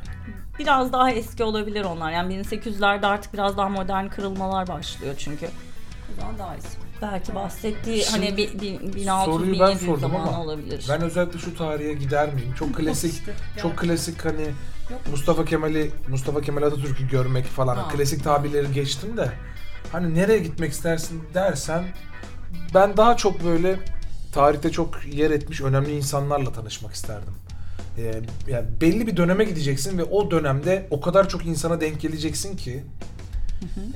Biraz 0.60 0.94
daha 0.94 1.12
eski 1.12 1.44
olabilir 1.44 1.86
onlar. 1.86 2.12
Yani 2.12 2.34
1800'lerde 2.34 3.06
artık 3.06 3.34
biraz 3.34 3.58
daha 3.58 3.70
modern 3.70 4.08
kırılmalar 4.08 4.68
başlıyor 4.68 5.16
çünkü. 5.18 5.46
O 6.12 6.22
zaman 6.22 6.40
daha 6.40 6.56
iyisi. 6.56 6.78
Belki 7.02 7.36
bahsettiği 7.36 8.04
Şimdi 8.04 8.26
hani 8.26 8.38
bir, 8.38 8.62
bir, 8.62 9.06
soruyu 9.26 9.54
1600 9.54 9.60
ben 9.60 9.68
1700 9.68 9.82
sordum 9.82 10.00
zamanı 10.00 10.28
ama 10.28 10.42
olabilir. 10.42 10.86
Ben 10.90 11.02
özellikle 11.02 11.40
şu 11.40 11.56
tarihe 11.58 11.94
gider 11.94 12.34
miyim? 12.34 12.54
Çok 12.60 12.76
klasik, 12.76 13.14
İşte, 13.14 13.32
yani. 13.32 13.62
çok 13.62 13.78
klasik 13.78 14.26
hani 14.26 14.42
Yok. 14.90 15.02
Mustafa 15.12 15.46
Kemal'i, 15.46 15.92
Mustafa 16.10 16.42
Kemal 16.42 16.62
Atatürk'ü 16.62 17.10
görmek 17.10 17.46
falan. 17.46 17.76
Ha. 17.76 17.88
Klasik 17.88 18.24
tabirleri 18.24 18.72
geçtim 18.72 19.18
de 19.18 19.32
hani 19.92 20.16
nereye 20.16 20.40
gitmek 20.40 20.72
istersin 20.72 21.24
dersen 21.34 21.84
ben 22.74 22.98
daha 22.98 23.18
çok 23.18 23.44
böyle 23.44 23.80
tarihte 24.34 24.72
çok 24.72 25.06
yer 25.06 25.32
etmiş 25.32 25.62
önemli 25.62 25.92
insanlarla 25.98 26.52
tanışmak 26.52 26.94
isterdim. 26.94 27.34
Ee, 27.98 28.12
yani 28.48 28.66
belli 28.82 29.08
bir 29.08 29.18
döneme 29.18 29.44
gideceksin 29.44 29.98
ve 29.98 30.04
o 30.04 30.32
dönemde 30.32 30.88
o 30.92 31.02
kadar 31.02 31.30
çok 31.30 31.46
insana 31.46 31.82
denk 31.82 32.02
geleceksin 32.02 32.58
ki 32.58 32.84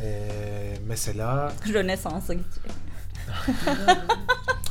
ee, 0.04 0.32
mesela 0.88 1.52
Rönesans'a 1.74 2.34
gidecek. 2.34 2.64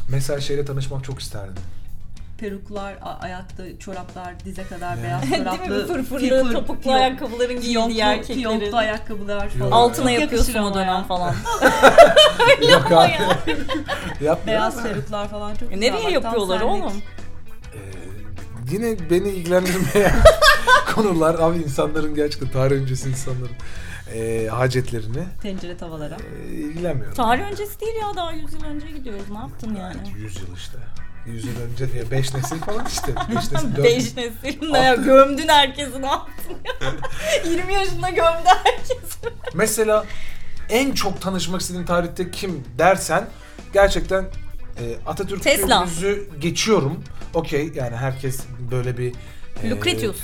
mesela 0.08 0.40
şeyle 0.40 0.64
tanışmak 0.64 1.04
çok 1.04 1.20
isterdim. 1.20 1.54
Peruklar, 2.38 2.94
a- 3.02 3.18
ayakta 3.20 3.78
çoraplar, 3.78 4.34
dize 4.44 4.62
kadar 4.62 4.96
Ya. 4.96 5.02
beyaz 5.02 5.22
Değil 5.30 5.32
mi? 5.38 5.44
çoraplı, 5.44 5.86
Fırfırlı, 5.86 6.20
fiyoplu- 6.26 6.52
topuklu 6.52 6.90
fiyop- 6.90 6.94
ayakkabıların 6.94 7.60
giydiği 7.60 8.00
erkeklerin. 8.00 8.38
fiyonklu 8.40 8.76
ayakkabılar 8.76 9.48
falan. 9.48 9.64
Yok. 9.64 9.72
Altına 9.74 10.10
Çok 10.12 10.20
yapıyorsun 10.20 10.54
o 10.54 10.74
dönem 10.74 10.86
ya. 10.88 11.04
falan. 11.04 11.34
Yok 12.72 12.92
abi. 12.92 13.12
Yapmıyorum 14.24 14.46
Beyaz 14.46 14.82
peruklar 14.82 15.28
falan 15.28 15.54
çok 15.54 15.72
E, 15.72 15.74
güzel. 15.74 15.78
Nereye 15.92 16.04
Bak, 16.06 16.12
yapıyorlar 16.12 16.58
senlik. 16.58 16.74
oğlum? 16.84 16.92
Yine 18.72 19.10
beni 19.10 19.28
ilgilendirmeyen 19.28 20.12
konular 20.94 21.34
abi 21.38 21.58
insanların 21.58 22.14
gerçekten 22.14 22.50
tarih 22.50 22.76
öncesi 22.76 23.08
insanların 23.08 23.50
e, 24.14 24.46
hacetlerini 24.50 25.24
Tencere 25.42 25.76
tavalara. 25.76 26.16
e, 26.50 26.54
ilgilenmiyorum. 26.54 27.14
Tarih 27.14 27.42
öncesi 27.42 27.80
değil 27.80 27.94
ya 28.02 28.16
daha 28.16 28.32
100 28.32 28.52
yıl 28.52 28.64
önce 28.64 28.86
gidiyoruz. 28.86 29.30
Ne 29.30 29.38
yaptın 29.38 29.74
yani? 29.74 29.96
100 30.16 30.36
yıl 30.36 30.56
işte. 30.56 30.78
100 31.26 31.44
yıl 31.44 31.52
önce 31.72 32.10
5 32.10 32.34
nesil 32.34 32.58
falan 32.58 32.86
işte. 32.86 33.14
5 33.36 33.52
nesil 33.52 33.76
4 33.76 33.84
Beş 33.84 34.16
nesil 34.16 34.70
ne 34.72 34.78
ya 34.78 34.94
gömdün 34.94 35.48
herkesi 35.48 36.02
ne 36.02 36.06
yaptın 36.06 36.56
ya? 36.64 36.92
20 37.50 37.72
yaşında 37.74 38.08
gömdü 38.10 38.48
herkesi. 38.64 39.18
Mesela 39.54 40.04
en 40.68 40.92
çok 40.92 41.20
tanışmak 41.20 41.60
istediğin 41.60 41.84
tarihte 41.86 42.30
kim 42.30 42.64
dersen 42.78 43.26
gerçekten 43.72 44.22
e, 44.80 44.96
Atatürk 45.06 45.42
Tesla. 45.42 45.84
yüzü 45.84 46.28
geçiyorum. 46.40 47.04
Okey 47.34 47.72
yani 47.74 47.96
herkes 47.96 48.40
böyle 48.70 48.98
bir 48.98 49.12
e, 49.62 49.70
Lucretius. 49.70 50.16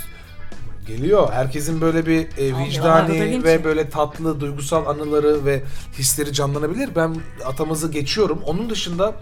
geliyor. 0.87 1.33
Herkesin 1.33 1.81
böyle 1.81 2.07
bir 2.07 2.19
e, 2.39 2.49
Leonardo 2.49 2.61
da 2.61 2.65
vicdani 2.69 3.21
Vinci. 3.25 3.45
ve 3.45 3.65
böyle 3.65 3.91
tatlı 3.91 4.41
duygusal 4.41 4.87
anıları 4.87 5.45
ve 5.45 5.63
hisleri 5.99 6.33
canlanabilir. 6.33 6.91
Ben 6.97 7.17
atamızı 7.45 7.91
geçiyorum. 7.91 8.43
Onun 8.47 8.71
dışında 8.71 9.15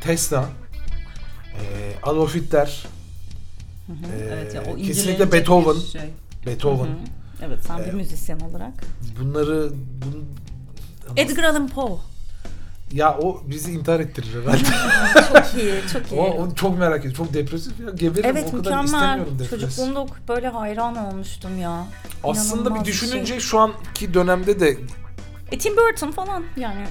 Tesla, 0.00 0.48
e, 1.54 1.62
Adolf 2.02 2.34
Hitler, 2.34 2.86
e, 3.88 3.92
Evet 4.32 4.54
ya 4.54 4.60
o 4.60 4.64
kesinlikle 4.64 4.90
incelenecek 4.90 5.32
Beethoven, 5.32 5.76
bir 5.76 5.80
Şey. 5.80 6.10
Beethoven. 6.46 6.88
Evet 7.46 7.58
sen 7.66 7.78
bir 7.78 7.84
Ee, 7.84 7.92
müzisyen 7.92 8.40
olarak. 8.40 8.72
Bunları 9.20 9.70
bun, 9.72 10.24
Edgar 11.16 11.44
Allan 11.44 11.68
Poe. 11.68 11.98
Ya 12.92 13.18
o 13.18 13.42
bizi 13.46 13.72
intihar 13.72 14.00
ettirir 14.00 14.42
herhalde. 14.42 14.58
Çok 15.32 15.62
iyi, 15.62 15.74
çok 15.92 16.12
iyi. 16.12 16.20
o, 16.20 16.24
onu 16.24 16.54
çok 16.54 16.78
merak 16.78 17.00
ediyorum. 17.00 17.24
Çok 17.24 17.34
depresif 17.34 17.80
ya. 17.80 17.90
Geberirim. 17.90 18.30
Evet 18.36 18.48
o 18.54 18.62
kadar 18.62 18.84
istemiyorum 18.84 19.38
depres. 19.38 19.50
Çocukluğumda 19.50 20.00
okup 20.00 20.28
böyle 20.28 20.48
hayran 20.48 20.96
olmuştum 20.96 21.58
ya. 21.58 21.86
Aslında 22.24 22.60
İnanılmaz 22.60 22.86
bir 22.86 22.92
şey. 22.92 23.08
düşününce 23.08 23.40
şu 23.40 23.58
anki 23.58 24.14
dönemde 24.14 24.60
de 24.60 24.76
E 25.52 25.58
Tim 25.58 25.76
Burton 25.76 26.10
falan 26.10 26.44
yani 26.56 26.84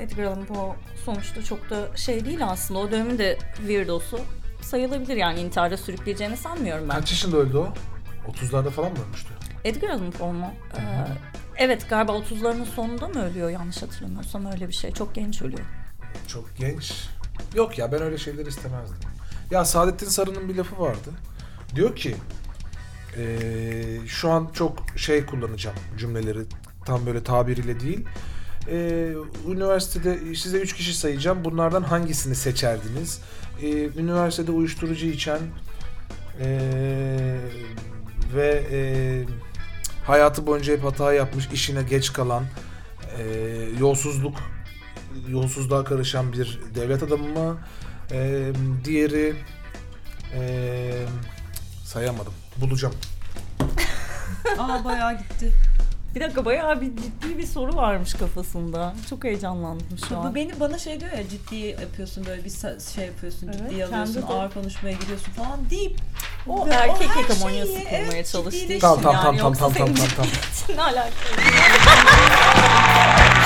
Edgar 0.00 0.24
Allan 0.24 0.44
Poe 0.44 0.76
sonuçta 1.04 1.42
çok 1.44 1.70
da 1.70 1.96
şey 1.96 2.24
değil 2.24 2.38
aslında. 2.46 2.80
O 2.80 2.90
dönemin 2.90 3.18
de 3.18 3.38
weirdosu 3.56 4.20
sayılabilir 4.62 5.16
yani 5.16 5.40
intihara 5.40 5.76
sürükleyeceğini 5.76 6.36
sanmıyorum 6.36 6.88
ben. 6.88 6.94
kaç 6.96 7.10
yaşında 7.10 7.36
öldü 7.36 7.56
o? 7.56 7.68
30'larda 8.32 8.70
falan 8.70 8.92
mı 8.92 8.98
ölmüştü? 9.06 9.28
Edgar 9.64 9.88
Allan 9.88 10.10
Poe 10.10 10.32
mu? 10.32 10.50
Ee, 10.76 10.80
evet 11.58 11.86
galiba 11.90 12.12
30'larının 12.12 12.64
sonunda 12.64 13.08
mı 13.08 13.24
ölüyor 13.24 13.50
yanlış 13.50 13.82
hatırlamıyorsam 13.82 14.46
öyle 14.46 14.68
bir 14.68 14.72
şey. 14.72 14.92
Çok 14.92 15.14
genç 15.14 15.42
ölüyor. 15.42 15.64
Çok 16.28 16.56
genç. 16.56 16.92
Yok 17.54 17.78
ya 17.78 17.92
ben 17.92 18.02
öyle 18.02 18.18
şeyler 18.18 18.46
istemezdim. 18.46 18.96
Ya 19.50 19.64
Saadettin 19.64 20.06
Sarı'nın 20.08 20.48
bir 20.48 20.54
lafı 20.54 20.78
vardı. 20.80 21.10
Diyor 21.74 21.96
ki 21.96 22.16
eee, 23.16 24.00
şu 24.06 24.30
an 24.30 24.48
çok 24.54 24.78
şey 24.96 25.26
kullanacağım 25.26 25.76
cümleleri 25.98 26.38
tam 26.84 27.06
böyle 27.06 27.22
tabiriyle 27.24 27.80
değil. 27.80 28.04
Eee, 28.70 29.12
üniversitede 29.48 30.34
size 30.34 30.58
üç 30.58 30.72
kişi 30.74 30.94
sayacağım. 30.94 31.44
Bunlardan 31.44 31.82
hangisini 31.82 32.34
seçerdiniz? 32.34 33.20
Eee, 33.62 33.90
üniversitede 33.96 34.52
uyuşturucu 34.52 35.06
içen 35.06 35.38
eee, 36.40 37.38
ve 38.34 38.66
eee, 38.72 39.24
hayatı 40.08 40.46
boyunca 40.46 40.72
hep 40.72 40.84
hata 40.84 41.12
yapmış, 41.12 41.48
işine 41.52 41.82
geç 41.82 42.12
kalan, 42.12 42.44
eee, 43.18 43.68
yolsuzluk 43.78 44.36
yolsuzluğa 45.28 45.84
karışan 45.84 46.32
bir 46.32 46.60
devlet 46.74 47.02
adamı 47.02 47.28
mı? 47.28 47.58
Ee, 48.12 48.52
diğeri 48.84 49.36
ee, 50.34 50.92
sayamadım. 51.84 52.32
Bulacağım. 52.56 52.94
Aa 54.58 54.84
bayağı 54.84 55.18
gitti. 55.18 55.52
Bir 56.14 56.20
dakika 56.20 56.44
bayağı 56.44 56.80
bir 56.80 56.86
ciddi 56.86 57.38
bir 57.38 57.46
soru 57.46 57.76
varmış 57.76 58.14
kafasında. 58.14 58.94
Çok 59.10 59.24
heyecanlandım 59.24 59.86
şu 60.08 60.14
Bu 60.16 60.18
an. 60.20 60.34
beni 60.34 60.60
bana 60.60 60.78
şey 60.78 61.00
diyor 61.00 61.12
ya 61.12 61.28
ciddi 61.28 61.56
yapıyorsun 61.56 62.26
böyle 62.26 62.44
bir 62.44 62.50
şey 62.94 63.06
yapıyorsun 63.06 63.48
Evet, 63.48 63.58
ciddiye 63.58 63.86
alıyorsun 63.86 64.22
ağır 64.22 64.50
konuşmaya 64.50 64.92
giriyorsun 64.92 65.32
falan 65.32 65.70
deyip 65.70 65.98
O 66.46 66.66
Ve 66.66 66.74
erkek 66.74 67.08
hegemonyası 67.16 67.72
şeyi, 67.72 67.84
kurmaya 67.84 68.12
evet, 68.12 68.28
çalıştığı 68.32 68.78
Tamam 68.78 69.00
tamam 69.02 69.14
yani. 69.24 69.38
tamam 69.38 69.54
tamam 69.54 69.68
Yoksa 69.72 69.78
tamam 69.78 69.94
tamam 69.94 70.28
senin 70.66 70.76
tamam. 70.76 70.94
ne 70.94 71.00
alakası? 71.00 71.18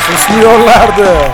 Susmuyorlardı. 0.07 1.31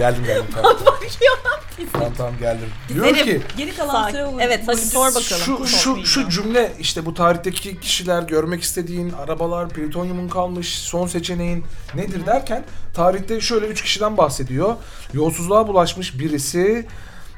Geldim 0.00 0.24
geldim 0.24 0.46
tamam. 0.54 0.76
tamam 1.92 2.12
tamam 2.16 2.34
geldim. 2.40 2.68
Diyor 2.88 3.14
ki 3.14 3.42
geri 3.56 3.74
kalan 3.74 4.10
süre 4.10 4.26
bu. 4.32 4.40
Evet 4.40 4.60
hadi 4.66 4.76
sor 4.76 5.06
bakalım. 5.06 5.22
şu 5.22 5.66
şu 5.66 6.06
şu 6.06 6.28
cümle 6.28 6.72
işte 6.78 7.06
bu 7.06 7.14
tarihteki 7.14 7.80
kişiler 7.80 8.22
görmek 8.22 8.62
istediğin 8.62 9.10
arabalar, 9.10 9.68
plütonyumun 9.68 10.28
kalmış, 10.28 10.78
son 10.78 11.06
seçeneğin 11.06 11.64
nedir 11.94 12.26
derken 12.26 12.64
tarihte 12.94 13.40
şöyle 13.40 13.66
üç 13.66 13.82
kişiden 13.82 14.16
bahsediyor. 14.16 14.76
Yolsuzluğa 15.12 15.68
bulaşmış 15.68 16.18
birisi 16.18 16.86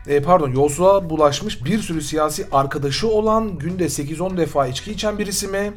e, 0.06 0.22
pardon 0.22 0.50
yolsuzluğa 0.50 1.10
bulaşmış 1.10 1.64
bir 1.64 1.82
sürü 1.82 2.02
siyasi 2.02 2.46
arkadaşı 2.52 3.08
olan 3.08 3.58
günde 3.58 3.84
8-10 3.84 4.36
defa 4.36 4.66
içki 4.66 4.92
içen 4.92 5.18
birisi 5.18 5.48
mi? 5.48 5.72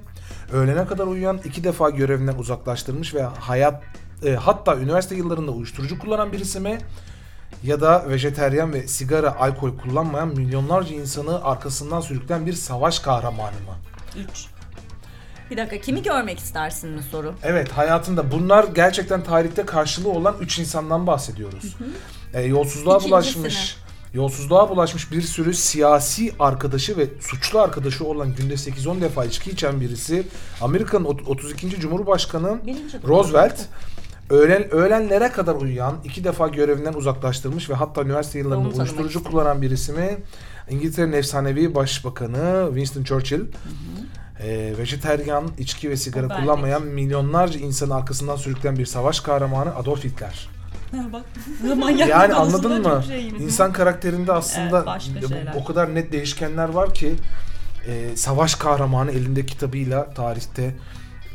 Öğlene 0.54 0.86
kadar 0.86 1.08
uyuyan 1.08 1.40
iki 1.46 1.64
defa 1.64 1.90
görevinden 1.90 2.36
uzaklaştırmış 2.36 3.16
ve 3.16 3.24
hayat 3.24 3.84
e, 4.26 4.36
hatta 4.36 4.76
üniversite 4.78 5.16
yıllarında 5.16 5.52
uyuşturucu 5.52 6.00
kullanan 6.00 6.32
birisi 6.34 6.60
mi? 6.60 6.78
Ya 7.64 7.82
da 7.82 8.10
vejeteryan 8.10 8.74
ve 8.74 8.88
sigara, 8.88 9.36
alkol 9.40 9.78
kullanmayan 9.78 10.28
milyonlarca 10.28 10.96
insanı 10.96 11.44
arkasından 11.44 12.02
sürükleyen 12.02 12.46
bir 12.46 12.54
savaş 12.54 13.00
kahramanı 13.00 13.52
mı? 13.56 13.76
3. 14.32 14.46
Bir 15.52 15.58
dakika 15.58 15.78
kimi 15.82 16.04
görmek 16.04 16.40
istersin 16.40 16.90
mi 16.90 17.02
soru? 17.12 17.34
Evet 17.44 17.72
hayatında 17.72 18.32
bunlar 18.32 18.64
gerçekten 18.76 19.24
tarihte 19.24 19.66
karşılığı 19.66 20.10
olan 20.10 20.36
üç 20.42 20.60
insandan 20.60 21.08
bahsediyoruz. 21.08 21.76
Ee, 22.34 22.42
yolsuzluğa 22.42 22.98
İkincisini. 22.98 23.42
bulaşmış, 23.44 23.78
yolsuzluğa 24.14 24.70
bulaşmış 24.70 25.12
bir 25.12 25.22
sürü 25.22 25.54
siyasi 25.54 26.34
arkadaşı 26.40 26.98
ve 26.98 27.08
suçlu 27.22 27.60
arkadaşı 27.60 28.06
olan 28.06 28.36
günde 28.36 28.54
8-10 28.54 29.02
defa 29.02 29.26
içki 29.26 29.52
içen 29.52 29.82
birisi. 29.82 30.28
Amerika'nın 30.62 31.06
ot- 31.06 31.28
32. 31.28 31.70
Cumhurbaşkanı 31.80 32.60
Birinci 32.66 32.98
Roosevelt 33.08 33.60
öğlen, 34.30 34.74
öğlenlere 34.74 35.32
kadar 35.32 35.56
uyuyan, 35.56 35.96
iki 36.04 36.24
defa 36.24 36.48
görevinden 36.48 36.94
uzaklaştırmış 36.94 37.70
ve 37.70 37.74
hatta 37.74 38.02
üniversite 38.02 38.40
yıllarında 38.40 38.68
Onu 38.68 38.78
uyuşturucu 38.78 39.08
istedim. 39.08 39.32
kullanan 39.32 39.62
birisi 39.62 39.92
mi? 39.92 40.18
İngiltere'nin 40.70 41.14
efsanevi 41.14 41.76
başbakanı 41.76 42.66
Winston 42.68 43.04
Churchill. 43.04 43.42
E, 44.44 44.74
vejeteryan, 44.78 45.48
içki 45.58 45.90
ve 45.90 45.98
sigara 45.98 46.28
kullanmayan 46.28 46.84
milyonlarca 46.84 47.60
insanın 47.60 47.92
arkasından 47.92 48.36
sürükleyen 48.36 48.78
bir 48.78 48.86
savaş 48.86 49.20
kahramanı 49.20 49.76
Adolf 49.76 50.04
Hitler. 50.04 50.50
Bak. 51.14 51.26
Yani 52.08 52.34
anladın 52.34 52.82
mı? 52.82 53.04
İnsan 53.40 53.74
karakterinde 53.74 54.32
aslında 54.32 55.00
Evet, 55.20 55.56
o 55.56 55.64
kadar 55.66 55.96
net 55.96 56.12
değişkenler 56.12 56.70
var 56.70 56.94
ki 56.94 57.16
e, 57.88 58.16
savaş 58.16 58.56
kahramanı 58.56 59.12
elinde 59.12 59.46
kitabıyla 59.46 60.14
tarihte 60.14 60.76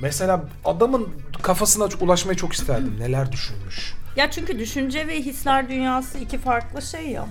mesela 0.03 0.45
adamın 0.65 1.09
kafasına 1.43 1.89
ulaşmayı 2.01 2.37
çok 2.37 2.53
isterdim. 2.53 2.97
Neler 3.01 3.33
düşünmüş. 3.33 3.95
Ya 4.17 4.31
çünkü 4.31 4.59
düşünce 4.59 5.09
ve 5.09 5.21
hisler 5.21 5.69
dünyası 5.69 6.19
iki 6.19 6.39
farklı 6.39 6.83
şey 6.83 7.09
ya. 7.09 7.27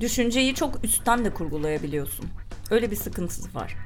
Düşünceyi 0.00 0.54
çok 0.54 0.84
üstten 0.84 1.24
de 1.24 1.30
kurgulayabiliyorsun. 1.30 2.26
Öyle 2.70 2.90
bir 2.90 2.96
sıkıntısı 2.96 3.54
var. 3.54 3.76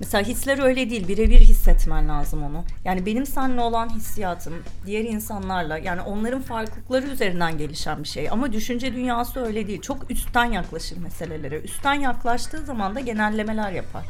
Mesela 0.00 0.24
hisler 0.24 0.62
öyle 0.62 0.90
değil. 0.90 1.08
Birebir 1.08 1.40
hissetmen 1.40 2.08
lazım 2.08 2.42
onu. 2.42 2.64
Yani 2.84 3.06
benim 3.06 3.26
seninle 3.26 3.60
olan 3.60 3.88
hissiyatım 3.88 4.54
diğer 4.86 5.04
insanlarla 5.04 5.78
yani 5.78 6.00
onların 6.00 6.42
farklılıkları 6.42 7.06
üzerinden 7.06 7.58
gelişen 7.58 8.02
bir 8.02 8.08
şey. 8.08 8.30
Ama 8.30 8.52
düşünce 8.52 8.92
dünyası 8.94 9.40
öyle 9.40 9.66
değil. 9.66 9.80
Çok 9.80 10.10
üstten 10.10 10.44
yaklaşır 10.44 10.96
meselelere. 10.96 11.60
Üstten 11.60 11.94
yaklaştığı 11.94 12.64
zaman 12.64 12.94
da 12.94 13.00
genellemeler 13.00 13.72
yapar. 13.72 14.04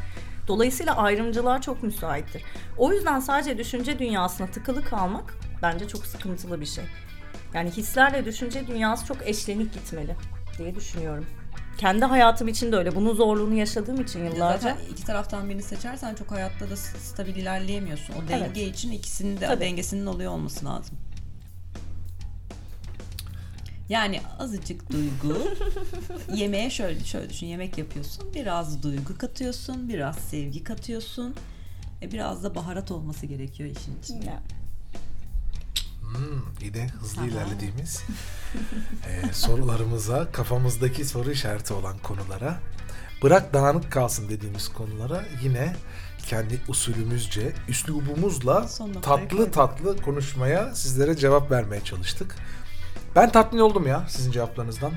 Dolayısıyla 0.47 0.97
ayrımcılığa 0.97 1.61
çok 1.61 1.83
müsaittir. 1.83 2.43
O 2.77 2.93
yüzden 2.93 3.19
sadece 3.19 3.57
düşünce 3.57 3.99
dünyasına 3.99 4.47
tıkılı 4.47 4.83
kalmak 4.83 5.33
bence 5.61 5.87
çok 5.87 6.05
sıkıntılı 6.05 6.61
bir 6.61 6.65
şey. 6.65 6.83
Yani 7.53 7.71
hislerle 7.71 8.25
düşünce 8.25 8.67
dünyası 8.67 9.05
çok 9.05 9.17
eşlenik 9.27 9.73
gitmeli 9.73 10.15
diye 10.57 10.75
düşünüyorum. 10.75 11.25
Kendi 11.77 12.05
hayatım 12.05 12.47
için 12.47 12.71
de 12.71 12.75
öyle. 12.75 12.95
Bunun 12.95 13.13
zorluğunu 13.13 13.53
yaşadığım 13.53 14.01
için 14.01 14.25
yıllarca. 14.25 14.57
Zaten 14.59 14.77
iki 14.91 15.05
taraftan 15.05 15.49
birini 15.49 15.63
seçersen 15.63 16.15
çok 16.15 16.31
hayatta 16.31 16.69
da 16.69 16.75
stabil 16.77 17.35
ilerleyemiyorsun. 17.35 18.13
O 18.13 18.27
denge 18.29 18.61
Evet. 18.61 18.75
için 18.75 18.91
ikisinin 18.91 19.41
de 19.41 19.47
Tabii. 19.47 19.61
dengesinin 19.61 20.05
oluyor 20.05 20.31
olması 20.31 20.65
lazım. 20.65 20.97
Yani 23.89 24.21
azıcık 24.39 24.91
duygu. 24.91 25.37
Yemeğe 26.35 26.69
şöyle 26.69 27.03
şöyle 27.03 27.29
düşün. 27.29 27.47
Yemek 27.47 27.77
yapıyorsun. 27.77 28.33
Biraz 28.35 28.83
duygu 28.83 29.17
katıyorsun. 29.17 29.89
Biraz 29.89 30.15
sevgi 30.15 30.63
katıyorsun. 30.63 31.35
E 32.01 32.11
biraz 32.11 32.43
da 32.43 32.55
baharat 32.55 32.91
olması 32.91 33.25
gerekiyor 33.25 33.69
işin 33.69 33.99
içinde. 34.03 34.25
Yani. 34.25 34.39
Hmm, 36.01 36.41
yine 36.61 36.87
hızlı 36.87 37.15
Tamam. 37.15 37.29
ilerlediğimiz 37.29 38.03
e, 39.07 39.33
sorularımıza, 39.33 40.31
kafamızdaki 40.31 41.05
soru 41.05 41.31
işareti 41.31 41.73
olan 41.73 41.97
konulara, 41.97 42.59
bırak 43.23 43.53
dağınık 43.53 43.91
kalsın 43.91 44.29
dediğimiz 44.29 44.67
konulara 44.67 45.25
yine 45.43 45.75
kendi 46.27 46.61
usulümüzce, 46.67 47.53
üslubumuzla 47.67 48.69
tatlı 49.01 49.51
tatlı 49.51 50.01
konuşmaya, 50.01 50.75
sizlere 50.75 51.17
cevap 51.17 51.51
vermeye 51.51 51.83
çalıştık. 51.83 52.35
Ben 53.17 53.29
tatmin 53.31 53.59
oldum 53.59 53.87
ya 53.87 54.03
sizin 54.07 54.31
cevaplarınızdan. 54.31 54.91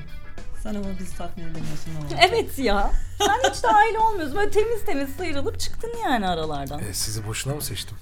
Sen 0.62 0.74
ama 0.74 0.84
bizi 1.00 1.16
tatmin 1.16 1.44
edemiyorsun 1.44 1.90
ama. 1.98 2.20
Evet 2.28 2.58
ya. 2.58 2.90
Sen 3.18 3.50
hiç 3.50 3.62
dahil 3.62 3.94
olmuyorsun. 3.94 4.36
Böyle 4.36 4.50
temiz 4.50 4.84
temiz 4.86 5.08
sıyrılıp 5.16 5.60
çıktın 5.60 5.92
yani 6.04 6.28
aralardan. 6.28 6.78
E, 6.78 6.94
sizi 6.94 7.26
boşuna 7.26 7.54
mı 7.54 7.62
seçtim? 7.62 7.96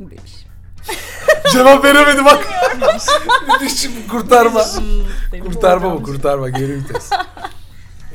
Bebiş. 0.00 0.46
Cevap 1.52 1.84
veremedi 1.84 2.24
bak. 2.24 2.48
Müthiş 3.60 3.88
kurtarma. 4.10 4.64
Kurtarma 5.44 5.92
bu 5.94 6.02
kurtarma 6.02 6.48
geri 6.48 6.74
vites. 6.74 7.10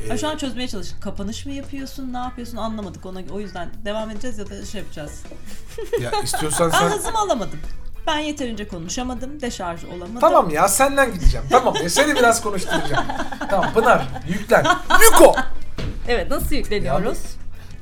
Ya 0.10 0.18
şu 0.18 0.28
an 0.28 0.38
çözmeye 0.38 0.68
çalıştık. 0.68 1.02
Kapanış 1.04 1.46
mı 1.46 1.52
yapıyorsun, 1.52 2.14
ne 2.14 2.18
yapıyorsun 2.18 2.58
anlamadık. 2.58 3.06
Ona 3.06 3.20
o 3.32 3.40
yüzden 3.40 3.70
devam 3.86 4.10
edeceğiz 4.10 4.38
ya 4.38 4.50
da 4.50 4.66
şey 4.66 4.82
yapacağız. 4.82 5.24
Ya 6.02 6.12
istiyorsan 6.24 6.72
Ben 6.72 6.80
sen... 6.80 6.98
hızımı 6.98 7.20
alamadım. 7.20 7.60
Ben 8.08 8.20
yeterince 8.20 8.68
konuşamadım, 8.68 9.42
deşarj 9.42 9.84
olamadım. 9.84 10.20
Tamam 10.20 10.50
ya 10.50 10.68
senden 10.68 11.14
gideceğim. 11.14 11.48
Tamam 11.52 11.76
ya 11.84 11.90
seni 11.90 12.16
biraz 12.16 12.42
konuşturacağım. 12.42 13.06
tamam 13.50 13.74
Pınar 13.74 14.08
yüklen. 14.30 14.66
Yuko. 15.04 15.36
Evet 16.08 16.32
nasıl 16.32 16.56
yükleniyoruz? 16.56 17.20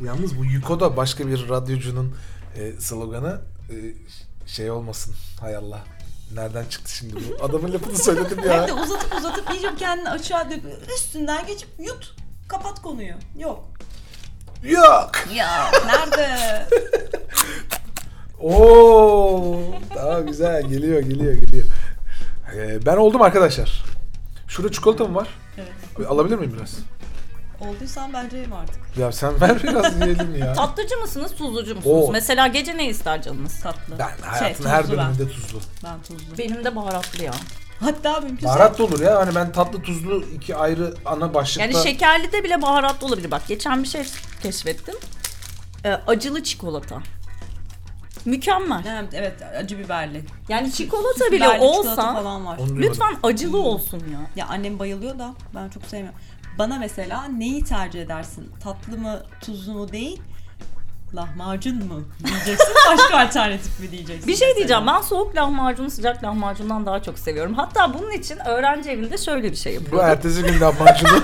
Yalnız 0.06 0.38
bu 0.40 0.46
Yuko 0.46 0.80
da 0.80 0.98
başka 0.98 1.28
bir 1.28 1.50
radyocunun 1.50 2.16
e, 2.56 2.72
sloganı 2.82 3.42
e, 3.70 3.76
şey 4.48 4.72
olmasın. 4.72 5.16
Hay 5.42 5.56
Allah. 5.56 5.80
Nereden 6.34 6.66
çıktı 6.66 6.92
şimdi 6.92 7.16
bu? 7.16 7.44
Adamın 7.46 7.74
lafını 7.74 7.98
söyledim 7.98 8.38
Hem 8.38 8.44
de 8.68 8.72
ya. 8.72 8.76
uzatıp 8.76 9.18
uzatıp 9.20 9.54
iyice 9.54 9.76
kendini 9.76 10.10
açığa 10.10 10.50
döküp 10.52 10.92
üstünden 10.96 11.48
geçip 11.48 11.70
yut. 11.80 12.16
Kapat 12.48 12.82
konuyu. 12.82 13.14
Yok. 13.38 13.64
Yok. 14.64 15.12
Ya 15.34 15.72
nerede? 15.86 16.30
Oo, 18.44 19.58
daha 19.96 20.20
güzel 20.22 20.62
geliyor 20.64 21.00
geliyor 21.02 21.34
geliyor. 21.34 21.66
E, 22.56 22.86
ben 22.86 22.98
oldum 22.98 23.22
arkadaşlar. 23.22 23.84
Şurada 24.48 24.72
çikolata 24.72 25.06
mı 25.06 25.16
var? 25.16 25.28
evet. 25.58 26.10
Alabilir 26.10 26.36
miyim 26.36 26.54
biraz? 26.58 26.78
Olduysan 27.70 28.14
bence 28.14 28.38
yeme 28.38 28.56
artık. 28.56 28.98
Ya 28.98 29.12
sen 29.12 29.42
ver 29.42 29.64
biraz 29.64 29.96
yiyelim 30.02 30.36
ya. 30.36 30.54
Tatlıcı 30.54 30.98
mısınız, 30.98 31.32
tuzlucu 31.38 31.76
musunuz? 31.76 32.08
Oo. 32.08 32.12
Mesela 32.12 32.48
gece 32.48 32.78
ne 32.78 32.88
ister 32.90 33.22
canınız? 33.22 33.62
Tatlı. 33.62 34.00
Ben 34.00 34.12
hayatın 34.22 34.56
tuzlu 34.58 34.70
her 34.70 34.84
ben. 34.84 34.92
döneminde 34.92 35.28
tuzlu. 35.28 35.60
Ben 35.84 36.02
tuzlu. 36.02 36.38
Benim 36.38 36.64
de 36.64 36.76
baharatlı 36.76 37.24
ya. 37.24 37.34
Hatta 37.80 38.20
mümkünse 38.20 38.46
Baharat 38.48 38.80
da 38.80 38.84
olur 38.84 39.00
ya. 39.00 39.20
Hani 39.20 39.36
ben 39.36 39.52
tatlı 39.52 39.82
tuzlu 39.82 40.24
iki 40.36 40.56
ayrı 40.56 40.94
ana 41.06 41.34
başlıkta. 41.34 41.62
Yani 41.64 41.84
şekerli 41.84 42.32
de 42.32 42.44
bile 42.44 42.62
baharatlı 42.62 43.08
olabilir. 43.08 43.32
Bak 43.32 43.42
geçen 43.48 43.84
bir 43.84 43.88
şey 43.88 44.04
keşfettim. 44.44 44.96
Ee, 45.86 45.90
acılı 46.08 46.44
çikolata. 46.44 46.96
Mükemmel. 48.26 48.84
Evet, 48.90 49.14
evet 49.14 49.34
acı 49.60 49.80
biberli. 49.80 50.24
Yani 50.50 50.72
çikolata 50.72 51.26
bile 51.32 51.36
Biberli 51.46 51.54
çikolata 51.54 51.80
olsa 51.80 52.14
falan 52.14 52.46
var. 52.46 52.58
Onu 52.58 52.68
duymadım. 52.70 52.84
lütfen 52.90 53.16
acılı 53.24 53.58
olsun 53.58 54.00
ya. 54.00 54.20
Ya 54.36 54.46
annem 54.48 54.80
bayılıyor 54.80 55.20
da 55.20 55.34
ben 55.56 55.70
çok 55.70 55.86
sevmiyorum. 55.86 56.20
Bana 56.60 56.78
mesela 56.80 57.24
neyi 57.38 57.64
tercih 57.64 58.02
edersin? 58.02 58.52
Tatlı 58.64 58.98
mı, 58.98 59.24
tuzlu 59.42 59.74
mu 59.74 59.92
değil? 59.92 60.22
Lahmacun 61.16 61.86
mu 61.86 62.04
diyeceksin? 62.28 62.74
Başka 62.92 63.18
alternatif 63.20 63.80
mi 63.80 63.92
diyeceksin? 63.92 64.28
Bir 64.28 64.36
şey 64.36 64.48
mesela? 64.48 64.56
diyeceğim 64.58 64.84
ben 64.88 65.02
soğuk 65.02 65.36
lahmacunu 65.36 65.90
sıcak 65.90 66.24
lahmacundan 66.24 66.86
daha 66.86 67.02
çok 67.04 67.20
seviyorum. 67.20 67.54
Hatta 67.54 67.94
bunun 67.94 68.12
için 68.12 68.38
öğrenci 68.46 68.90
evinde 68.90 69.18
şöyle 69.18 69.52
bir 69.52 69.56
şey 69.58 69.74
Bu 69.74 69.82
yapıyordum. 69.84 70.10
ertesi 70.10 70.44
gün 70.44 70.62
lahmacunu. 70.62 71.10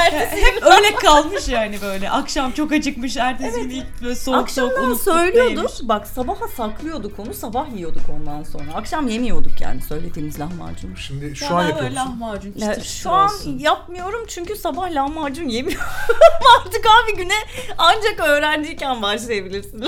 Hep 0.00 0.62
öyle 0.62 0.94
kalmış 0.94 1.48
yani 1.48 1.80
böyle. 1.82 2.10
Akşam 2.10 2.52
çok 2.52 2.72
acıkmış, 2.72 3.16
ertesi 3.16 3.60
gün 3.60 3.70
ilk 3.70 4.02
böyle 4.02 4.14
soğuk 4.14 4.50
soğuk 4.50 4.70
Akşamdan 4.72 4.84
unuttuk 4.90 5.02
söylüyorduk. 5.04 5.56
neymiş. 5.56 5.72
Bak 5.82 6.06
sabaha 6.06 6.48
saklıyorduk 6.48 7.18
onu. 7.18 7.34
Sabah 7.34 7.66
yiyorduk 7.74 8.02
ondan 8.20 8.42
sonra. 8.42 8.72
Akşam 8.74 9.08
yemiyorduk 9.08 9.60
yani 9.60 9.82
söylediğimiz 9.82 10.40
lahmacunu. 10.40 10.96
Şimdi 10.96 11.36
şu 11.36 11.44
Ya 11.44 11.50
an 11.50 11.56
ben 11.58 11.68
yapıyor 11.68 11.90
böyle 11.90 12.00
musun? 12.00 12.20
lahmacun 12.20 12.52
çıtır 12.52 12.66
Ya, 12.66 12.74
çıtır 12.74 12.86
şu 12.88 13.10
an 13.10 13.24
olsun. 13.34 13.58
yapmıyorum 13.58 14.24
çünkü 14.28 14.56
sabah 14.56 14.90
lahmacun 14.90 15.48
yemiyorum. 15.48 15.86
Artık 16.66 16.84
abi 16.86 17.16
güne 17.16 17.34
ancak 17.78 18.20
öğrenciyken 18.20 19.02
başlayabilirsin 19.02 19.84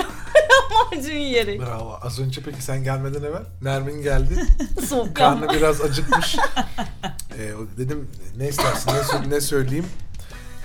lahmacun 0.71 1.13
yiyerek. 1.13 1.61
Bravo. 1.61 1.97
Az 2.01 2.19
önce 2.19 2.41
peki 2.45 2.61
sen 2.63 2.83
gelmeden 2.83 3.23
evvel 3.23 3.43
Nermin 3.61 4.01
geldi. 4.01 4.47
Soğuk 4.87 5.15
Karnı 5.15 5.35
lahmacun. 5.41 5.57
biraz 5.61 5.81
acıkmış. 5.81 6.35
Ee, 7.39 7.51
dedim 7.77 8.07
ne 8.37 8.47
istersin 8.47 8.91
ne, 8.91 9.29
ne 9.35 9.41
söyleyeyim? 9.41 9.85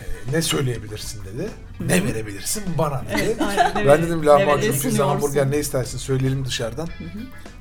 Ee, 0.00 0.32
ne 0.32 0.42
söyleyebilirsin 0.42 1.20
dedi. 1.24 1.48
Ne 1.80 2.04
verebilirsin 2.04 2.64
bana 2.78 3.02
dedi. 3.04 3.22
Evet, 3.24 3.42
aynen, 3.42 3.74
ne 3.74 3.86
ben 3.86 4.02
dedim 4.02 4.26
lahmacun, 4.26 4.62
verirsin 4.62 4.88
pizza, 4.88 5.06
hamburger 5.08 5.50
ne 5.50 5.58
istersin 5.58 5.98
söyleyelim 5.98 6.44
dışarıdan. 6.44 6.88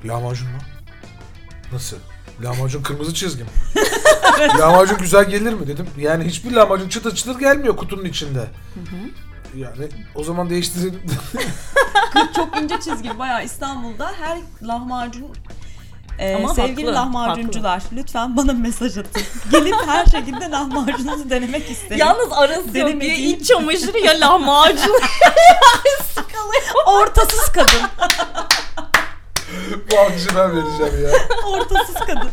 Lahmacun 0.06 0.48
mu? 0.48 0.58
Nasıl? 1.74 1.98
Lahmacun 2.44 2.84
kırmızı 2.84 3.14
çizgi 3.14 3.44
mi? 3.44 3.50
lahmacun 4.60 4.98
güzel 4.98 5.30
gelir 5.30 5.54
mi 5.54 5.68
dedim. 5.68 5.88
Yani 5.98 6.24
hiçbir 6.24 6.52
lahmacun 6.52 6.90
çıtır 6.90 7.16
çıtır 7.16 7.40
gelmiyor 7.40 7.78
kutunun 7.78 8.06
içinde. 8.06 8.48
Yani 9.56 9.90
o 10.16 10.24
zaman 10.24 10.50
değiştirelim. 10.50 11.02
çok 12.36 12.58
ince 12.62 12.80
çizgi 12.80 13.20
bayağı 13.20 13.44
İstanbul'da 13.44 14.12
her 14.22 14.38
lahmacun 14.68 15.28
Ee, 16.20 16.36
Ama 16.36 16.54
sevgili 16.54 16.86
haklı, 16.86 16.96
lahmacuncular 16.96 17.84
lütfen 17.94 18.38
bana 18.38 18.54
mesaj 18.54 18.98
atın. 18.98 19.24
Gelip 19.52 19.76
her 19.88 20.06
şekilde 20.06 20.52
lahmacununuzu 20.52 21.30
denemek 21.30 21.72
isterim. 21.72 21.98
Yalnız 21.98 22.32
arası 22.32 22.60
yok 22.60 22.74
diye 22.74 22.86
Denemediğim- 22.86 23.36
iç 23.38 23.48
çamaşırı 23.48 24.00
ya 24.00 24.20
lahmacun. 24.20 24.92
Ortasız 26.88 27.52
kadın. 27.52 27.82
Bu 29.92 30.00
alkışı 30.00 30.30
ben 30.36 30.52
vereceğim 30.56 31.06
ya. 31.06 31.12
Ortasız 31.48 31.96
kadın. 31.96 32.30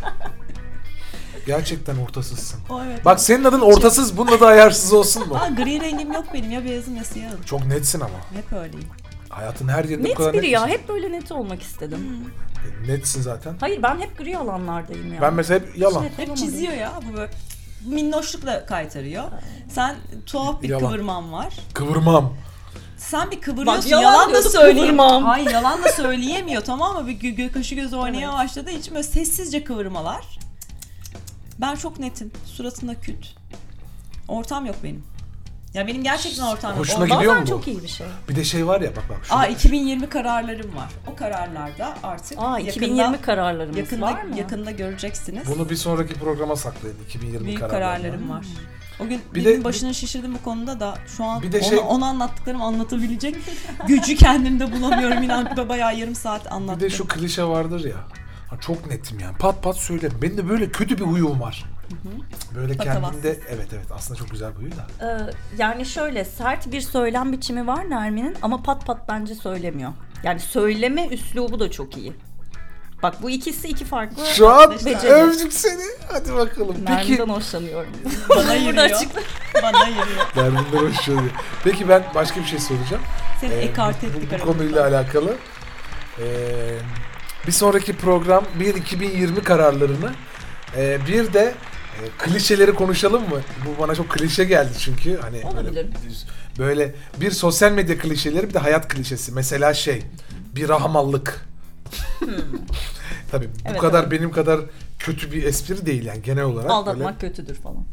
Gerçekten 1.47 1.97
ortasızsın. 1.97 2.61
O 2.70 2.82
evet. 2.84 3.05
Bak 3.05 3.20
senin 3.20 3.45
adın 3.45 3.61
ortasız, 3.61 4.16
bunun 4.18 4.32
adı 4.32 4.47
ayarsız 4.47 4.92
olsun 4.92 5.28
mu? 5.28 5.36
Aa, 5.40 5.49
gri 5.49 5.80
rengim 5.80 6.12
yok 6.12 6.24
benim 6.34 6.51
ya 6.51 6.64
beyazım 6.64 6.97
ya 6.97 7.05
siyahım. 7.05 7.42
Çok 7.42 7.66
netsin 7.66 8.01
ama. 8.01 8.16
Hep 8.34 8.53
öyleyim. 8.53 8.88
Hayatın 9.28 9.68
her 9.68 9.84
yerinde 9.84 10.05
bu 10.05 10.09
net 10.09 10.16
kadar 10.16 10.32
biri 10.32 10.51
ya. 10.51 10.61
netsin. 10.66 10.78
Hep 10.78 10.88
böyle 10.88 11.12
net 11.12 11.32
olmak 11.32 11.62
istedim. 11.62 11.99
E, 12.84 12.92
Netsin 12.92 13.22
zaten. 13.22 13.55
Hayır 13.61 13.82
ben 13.82 14.01
hep 14.01 14.18
gri 14.18 14.38
alanlardayım 14.38 15.14
ya. 15.14 15.20
Ben 15.22 15.34
mesela 15.34 15.61
hep 15.61 15.78
yalan. 15.78 16.03
Net 16.05 16.12
Hep 16.12 16.28
olamadım. 16.28 16.45
çiziyor 16.47 16.72
ya 16.72 16.92
bu 17.12 17.16
böyle. 17.16 17.30
minnoşlukla 17.86 18.66
kaytarıyor. 18.66 19.24
Sen 19.68 19.97
tuhaf 20.26 20.62
bir 20.62 20.68
Yalan. 20.68 20.86
kıvırman 20.86 21.32
var. 21.32 21.55
Kıvırmam. 21.74 22.34
Sen 22.99 23.30
bir 23.30 23.40
kıvırıyorsun. 23.40 23.84
Bak, 23.84 23.90
yalan 23.90 24.03
yalan 24.12 24.28
da 24.28 24.32
diyorduk, 24.32 24.51
söyleyeyim. 24.53 24.78
kıvırmam. 24.86 25.24
Hayır 25.24 25.51
yalan 25.51 25.82
da 25.84 25.88
söyleyemiyor 25.88 26.62
tamam 26.64 26.97
mı? 27.03 27.07
Bir 27.09 27.12
gö- 27.20 27.36
gö- 27.36 27.53
kaşı 27.53 27.74
gözü 27.74 27.97
oynaya 27.97 28.32
başladı. 28.32 28.70
Hiç 28.78 28.90
böyle 28.90 29.03
sessizce 29.03 29.64
kıvırmalar. 29.64 30.38
Ben 31.61 31.75
çok 31.77 31.99
netim. 31.99 32.31
Suratında 32.47 32.95
küt. 33.01 33.35
Ortam 34.29 34.67
yok 34.67 34.77
benim. 34.85 35.03
Ya 35.75 35.87
benim 35.87 36.03
gerçekten 36.03 36.43
ortam 36.47 36.71
yok. 36.71 36.81
Hoşuna 36.81 37.05
Ondan- 37.05 37.19
gidiyor 37.19 37.33
mu 37.37 37.41
Bazen 37.43 37.57
bu? 37.57 37.61
çok 37.61 37.69
iyi 37.69 37.83
bir 37.83 37.89
şey. 37.89 38.07
Bir 38.29 38.37
de 38.37 38.45
şey 38.45 38.67
var 38.67 38.81
ya 38.81 38.97
bak 38.97 39.05
bak. 39.09 39.25
şurada. 39.25 39.41
Aa 39.41 39.47
2020 39.47 40.09
kararlarım 40.09 40.77
var. 40.77 40.89
O 41.13 41.17
kararlarda 41.17 41.95
artık 42.03 42.39
Aa 42.39 42.59
yakında, 42.59 42.71
2020 42.87 43.21
kararlarımız 43.21 43.77
yakında, 43.79 44.07
var 44.07 44.23
mı? 44.23 44.39
yakında 44.39 44.71
göreceksiniz. 44.71 45.49
Bunu 45.49 45.71
bir 45.71 45.77
sonraki 45.77 46.15
programa 46.15 46.57
saklayın. 46.57 46.97
2020 47.09 47.47
Büyük 47.47 47.61
kararlarını. 47.61 48.03
kararlarım 48.03 48.31
var. 48.31 48.47
O 49.01 49.07
gün 49.09 49.21
Bir 49.35 49.41
bir 49.41 49.45
de- 49.45 49.65
başını 49.65 49.95
şişirdim 49.95 50.35
bu 50.35 50.43
konuda 50.43 50.81
da 50.81 50.95
şu 51.17 51.25
an 51.25 51.43
Bir 51.43 51.53
de 51.53 51.59
onu, 51.59 51.65
şey- 51.65 51.79
onu 51.79 52.05
anlattıklarımı 52.05 52.65
anlatabilecek 52.65 53.37
gücü 53.89 54.17
kendimde 54.17 54.73
bulamıyorum. 54.73 55.23
İnan 55.23 55.69
bayağı 55.69 55.97
yarım 55.99 56.15
saat 56.15 56.45
Bir 56.45 56.51
anlattım. 56.55 56.81
de 56.81 56.91
şu 56.91 57.09
klişe 57.09 57.45
vardır 57.45 57.85
ya. 57.85 57.97
Çok 58.61 58.87
netim 58.91 59.19
yani. 59.21 59.37
Pat 59.37 59.63
pat 59.63 59.77
söyle. 59.77 60.09
Benim 60.23 60.37
de 60.37 60.49
böyle 60.49 60.71
kötü 60.71 60.99
bir 60.99 61.05
huyum 61.05 61.41
var. 61.41 61.65
Böyle 62.55 62.77
kendimde 62.77 63.41
evet 63.49 63.69
evet 63.73 63.87
aslında 63.95 64.19
çok 64.19 64.31
güzel 64.31 64.51
bir 64.61 64.71
da. 64.77 64.87
Ee, 65.07 65.31
yani 65.59 65.87
şöyle 65.87 66.25
sert 66.25 66.73
bir 66.73 66.81
söylem 66.81 67.33
biçimi 67.33 67.67
var 67.67 67.91
Nermin'in 67.91 68.37
ama 68.43 68.63
pat 68.63 68.87
pat 68.87 69.09
bence 69.09 69.35
söylemiyor. 69.35 69.93
Yani 70.23 70.41
söyleme 70.41 71.07
üslubu 71.09 71.61
da 71.61 71.71
çok 71.71 71.97
iyi. 71.97 72.13
Bak 73.03 73.23
bu 73.23 73.31
ikisi 73.31 73.69
iki 73.69 73.85
farklı. 73.85 74.25
Şu 74.27 74.49
an 74.51 74.73
beceri. 74.85 75.13
övdük 75.13 75.53
seni. 75.53 75.83
Hadi 76.13 76.35
bakalım. 76.35 76.77
Peki 76.87 77.13
Nermin'den 77.13 77.29
hoşlanıyorum. 77.35 77.91
Bana 78.29 78.55
yürüyor. 78.55 79.01
Bana 79.63 79.87
yürüyor. 79.89 80.07
Nermin'den 80.37 80.89
hoşlanıyor. 80.91 81.31
Peki 81.65 81.89
ben 81.89 82.03
başka 82.15 82.41
bir 82.41 82.45
şey 82.47 82.59
soracağım. 82.59 83.03
Seni 83.41 83.53
Ee, 83.53 83.57
ekart 83.59 84.03
bu- 84.03 84.07
ettik 84.07 84.31
bu, 84.31 84.35
aramızda. 84.35 84.53
konuyla 84.59 84.87
alakalı. 84.87 85.35
Ee, 86.19 86.25
bir 87.47 87.53
sonraki 87.53 87.97
program 87.97 88.45
bir 88.61 88.74
2020 88.74 89.42
kararlarını 89.42 90.11
e, 90.76 90.99
bir 91.09 91.32
de 91.32 91.55
e, 92.03 92.09
klişeleri 92.18 92.74
konuşalım 92.74 93.22
mı? 93.22 93.40
Bu 93.66 93.82
bana 93.82 93.95
çok 93.95 94.11
klişe 94.11 94.45
geldi 94.45 94.72
çünkü 94.78 95.20
hani 95.20 95.34
böyle, 95.34 95.47
Olabilir. 95.47 95.86
böyle 96.59 96.95
bir 97.20 97.30
sosyal 97.30 97.72
medya 97.72 97.99
klişeleri 97.99 98.49
bir 98.49 98.55
de 98.55 98.59
hayat 98.59 98.88
klişesi. 98.88 99.32
Mesela 99.32 99.74
şey 99.74 100.03
bir 100.57 100.68
rahamallık. 100.68 101.40
Tabii 103.30 103.47
bu 103.47 103.68
Evet, 103.68 103.80
kadar 103.80 104.03
evet. 104.03 104.11
benim 104.12 104.30
kadar 104.32 104.61
kötü 104.99 105.32
bir 105.32 105.42
espri 105.42 105.86
değil 105.86 106.05
yani 106.05 106.22
genel 106.22 106.45
olarak. 106.45 106.70
Aldatmak 106.70 107.20
kötüdür 107.20 107.55
falan. 107.55 107.76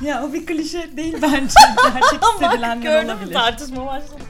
Ya 0.00 0.24
o 0.24 0.32
bir 0.32 0.46
klişe 0.46 0.96
değil 0.96 1.16
bence. 1.22 1.54
Gerçek 1.94 2.20
hissedilenler 2.22 3.04
olabilir. 3.04 3.32
tartışma 3.32 3.86
başladı. 3.86 4.20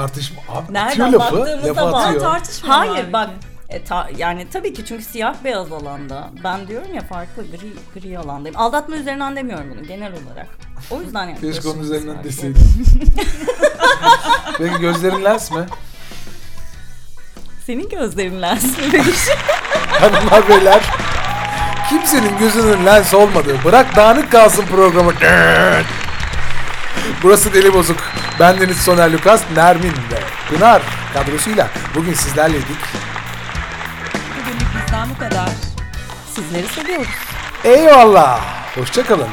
Tartışma. 0.00 0.42
Abi 0.48 0.72
Nereden 0.74 1.12
atıyor 1.12 1.12
lafı. 1.12 1.76
bağlı. 1.76 1.96
atıyor. 2.04 2.20
Tartışmıyorlar 2.20 2.88
Hayır 2.88 3.12
bak 3.12 3.30
e, 3.68 3.84
ta- 3.84 4.08
yani 4.16 4.46
tabii 4.52 4.74
ki 4.74 4.84
çünkü 4.84 5.04
siyah 5.04 5.34
beyaz 5.44 5.72
alanda. 5.72 6.30
Ben 6.44 6.68
diyorum 6.68 6.94
ya 6.94 7.02
farklı 7.02 7.42
gri 7.42 8.00
gri 8.00 8.18
alandayım. 8.18 8.56
Aldatma 8.60 8.96
üzerinden 8.96 9.36
demiyorum 9.36 9.66
bunu 9.76 9.86
genel 9.86 10.12
olarak. 10.12 10.46
O 10.90 11.00
yüzden 11.02 11.36
Keşke 11.36 11.68
onun 11.68 11.82
üzerinden 11.82 12.24
deseydin. 12.24 12.56
Peki 14.58 14.78
gözlerin 14.80 15.24
lens 15.24 15.50
mi? 15.50 15.66
Senin 17.66 17.88
gözlerin 17.88 18.42
lens 18.42 18.64
mi? 18.64 19.02
Hanımlar 20.00 20.48
beyler. 20.48 20.82
Kimsenin 21.88 22.38
gözünün 22.38 22.86
lens 22.86 23.14
olmadığı 23.14 23.64
bırak 23.64 23.96
dağınık 23.96 24.32
kalsın 24.32 24.64
programı. 24.66 25.12
Burası 27.22 27.54
Deli 27.54 27.74
Bozuk. 27.74 27.96
Bendeniz 28.40 28.76
Soner 28.76 29.12
Lukas, 29.12 29.42
Nermin 29.56 29.92
ve 29.92 30.20
Pınar 30.48 30.82
kadrosuyla 31.14 31.68
bugün 31.94 32.14
sizlerleydik. 32.14 32.78
Bugünlük 34.38 34.68
bizden 34.84 35.08
bu 35.14 35.18
kadar. 35.18 35.48
Sizleri 36.34 36.68
seviyoruz. 36.68 37.08
Eyvallah. 37.64 38.40
Hoşçakalın. 38.74 39.28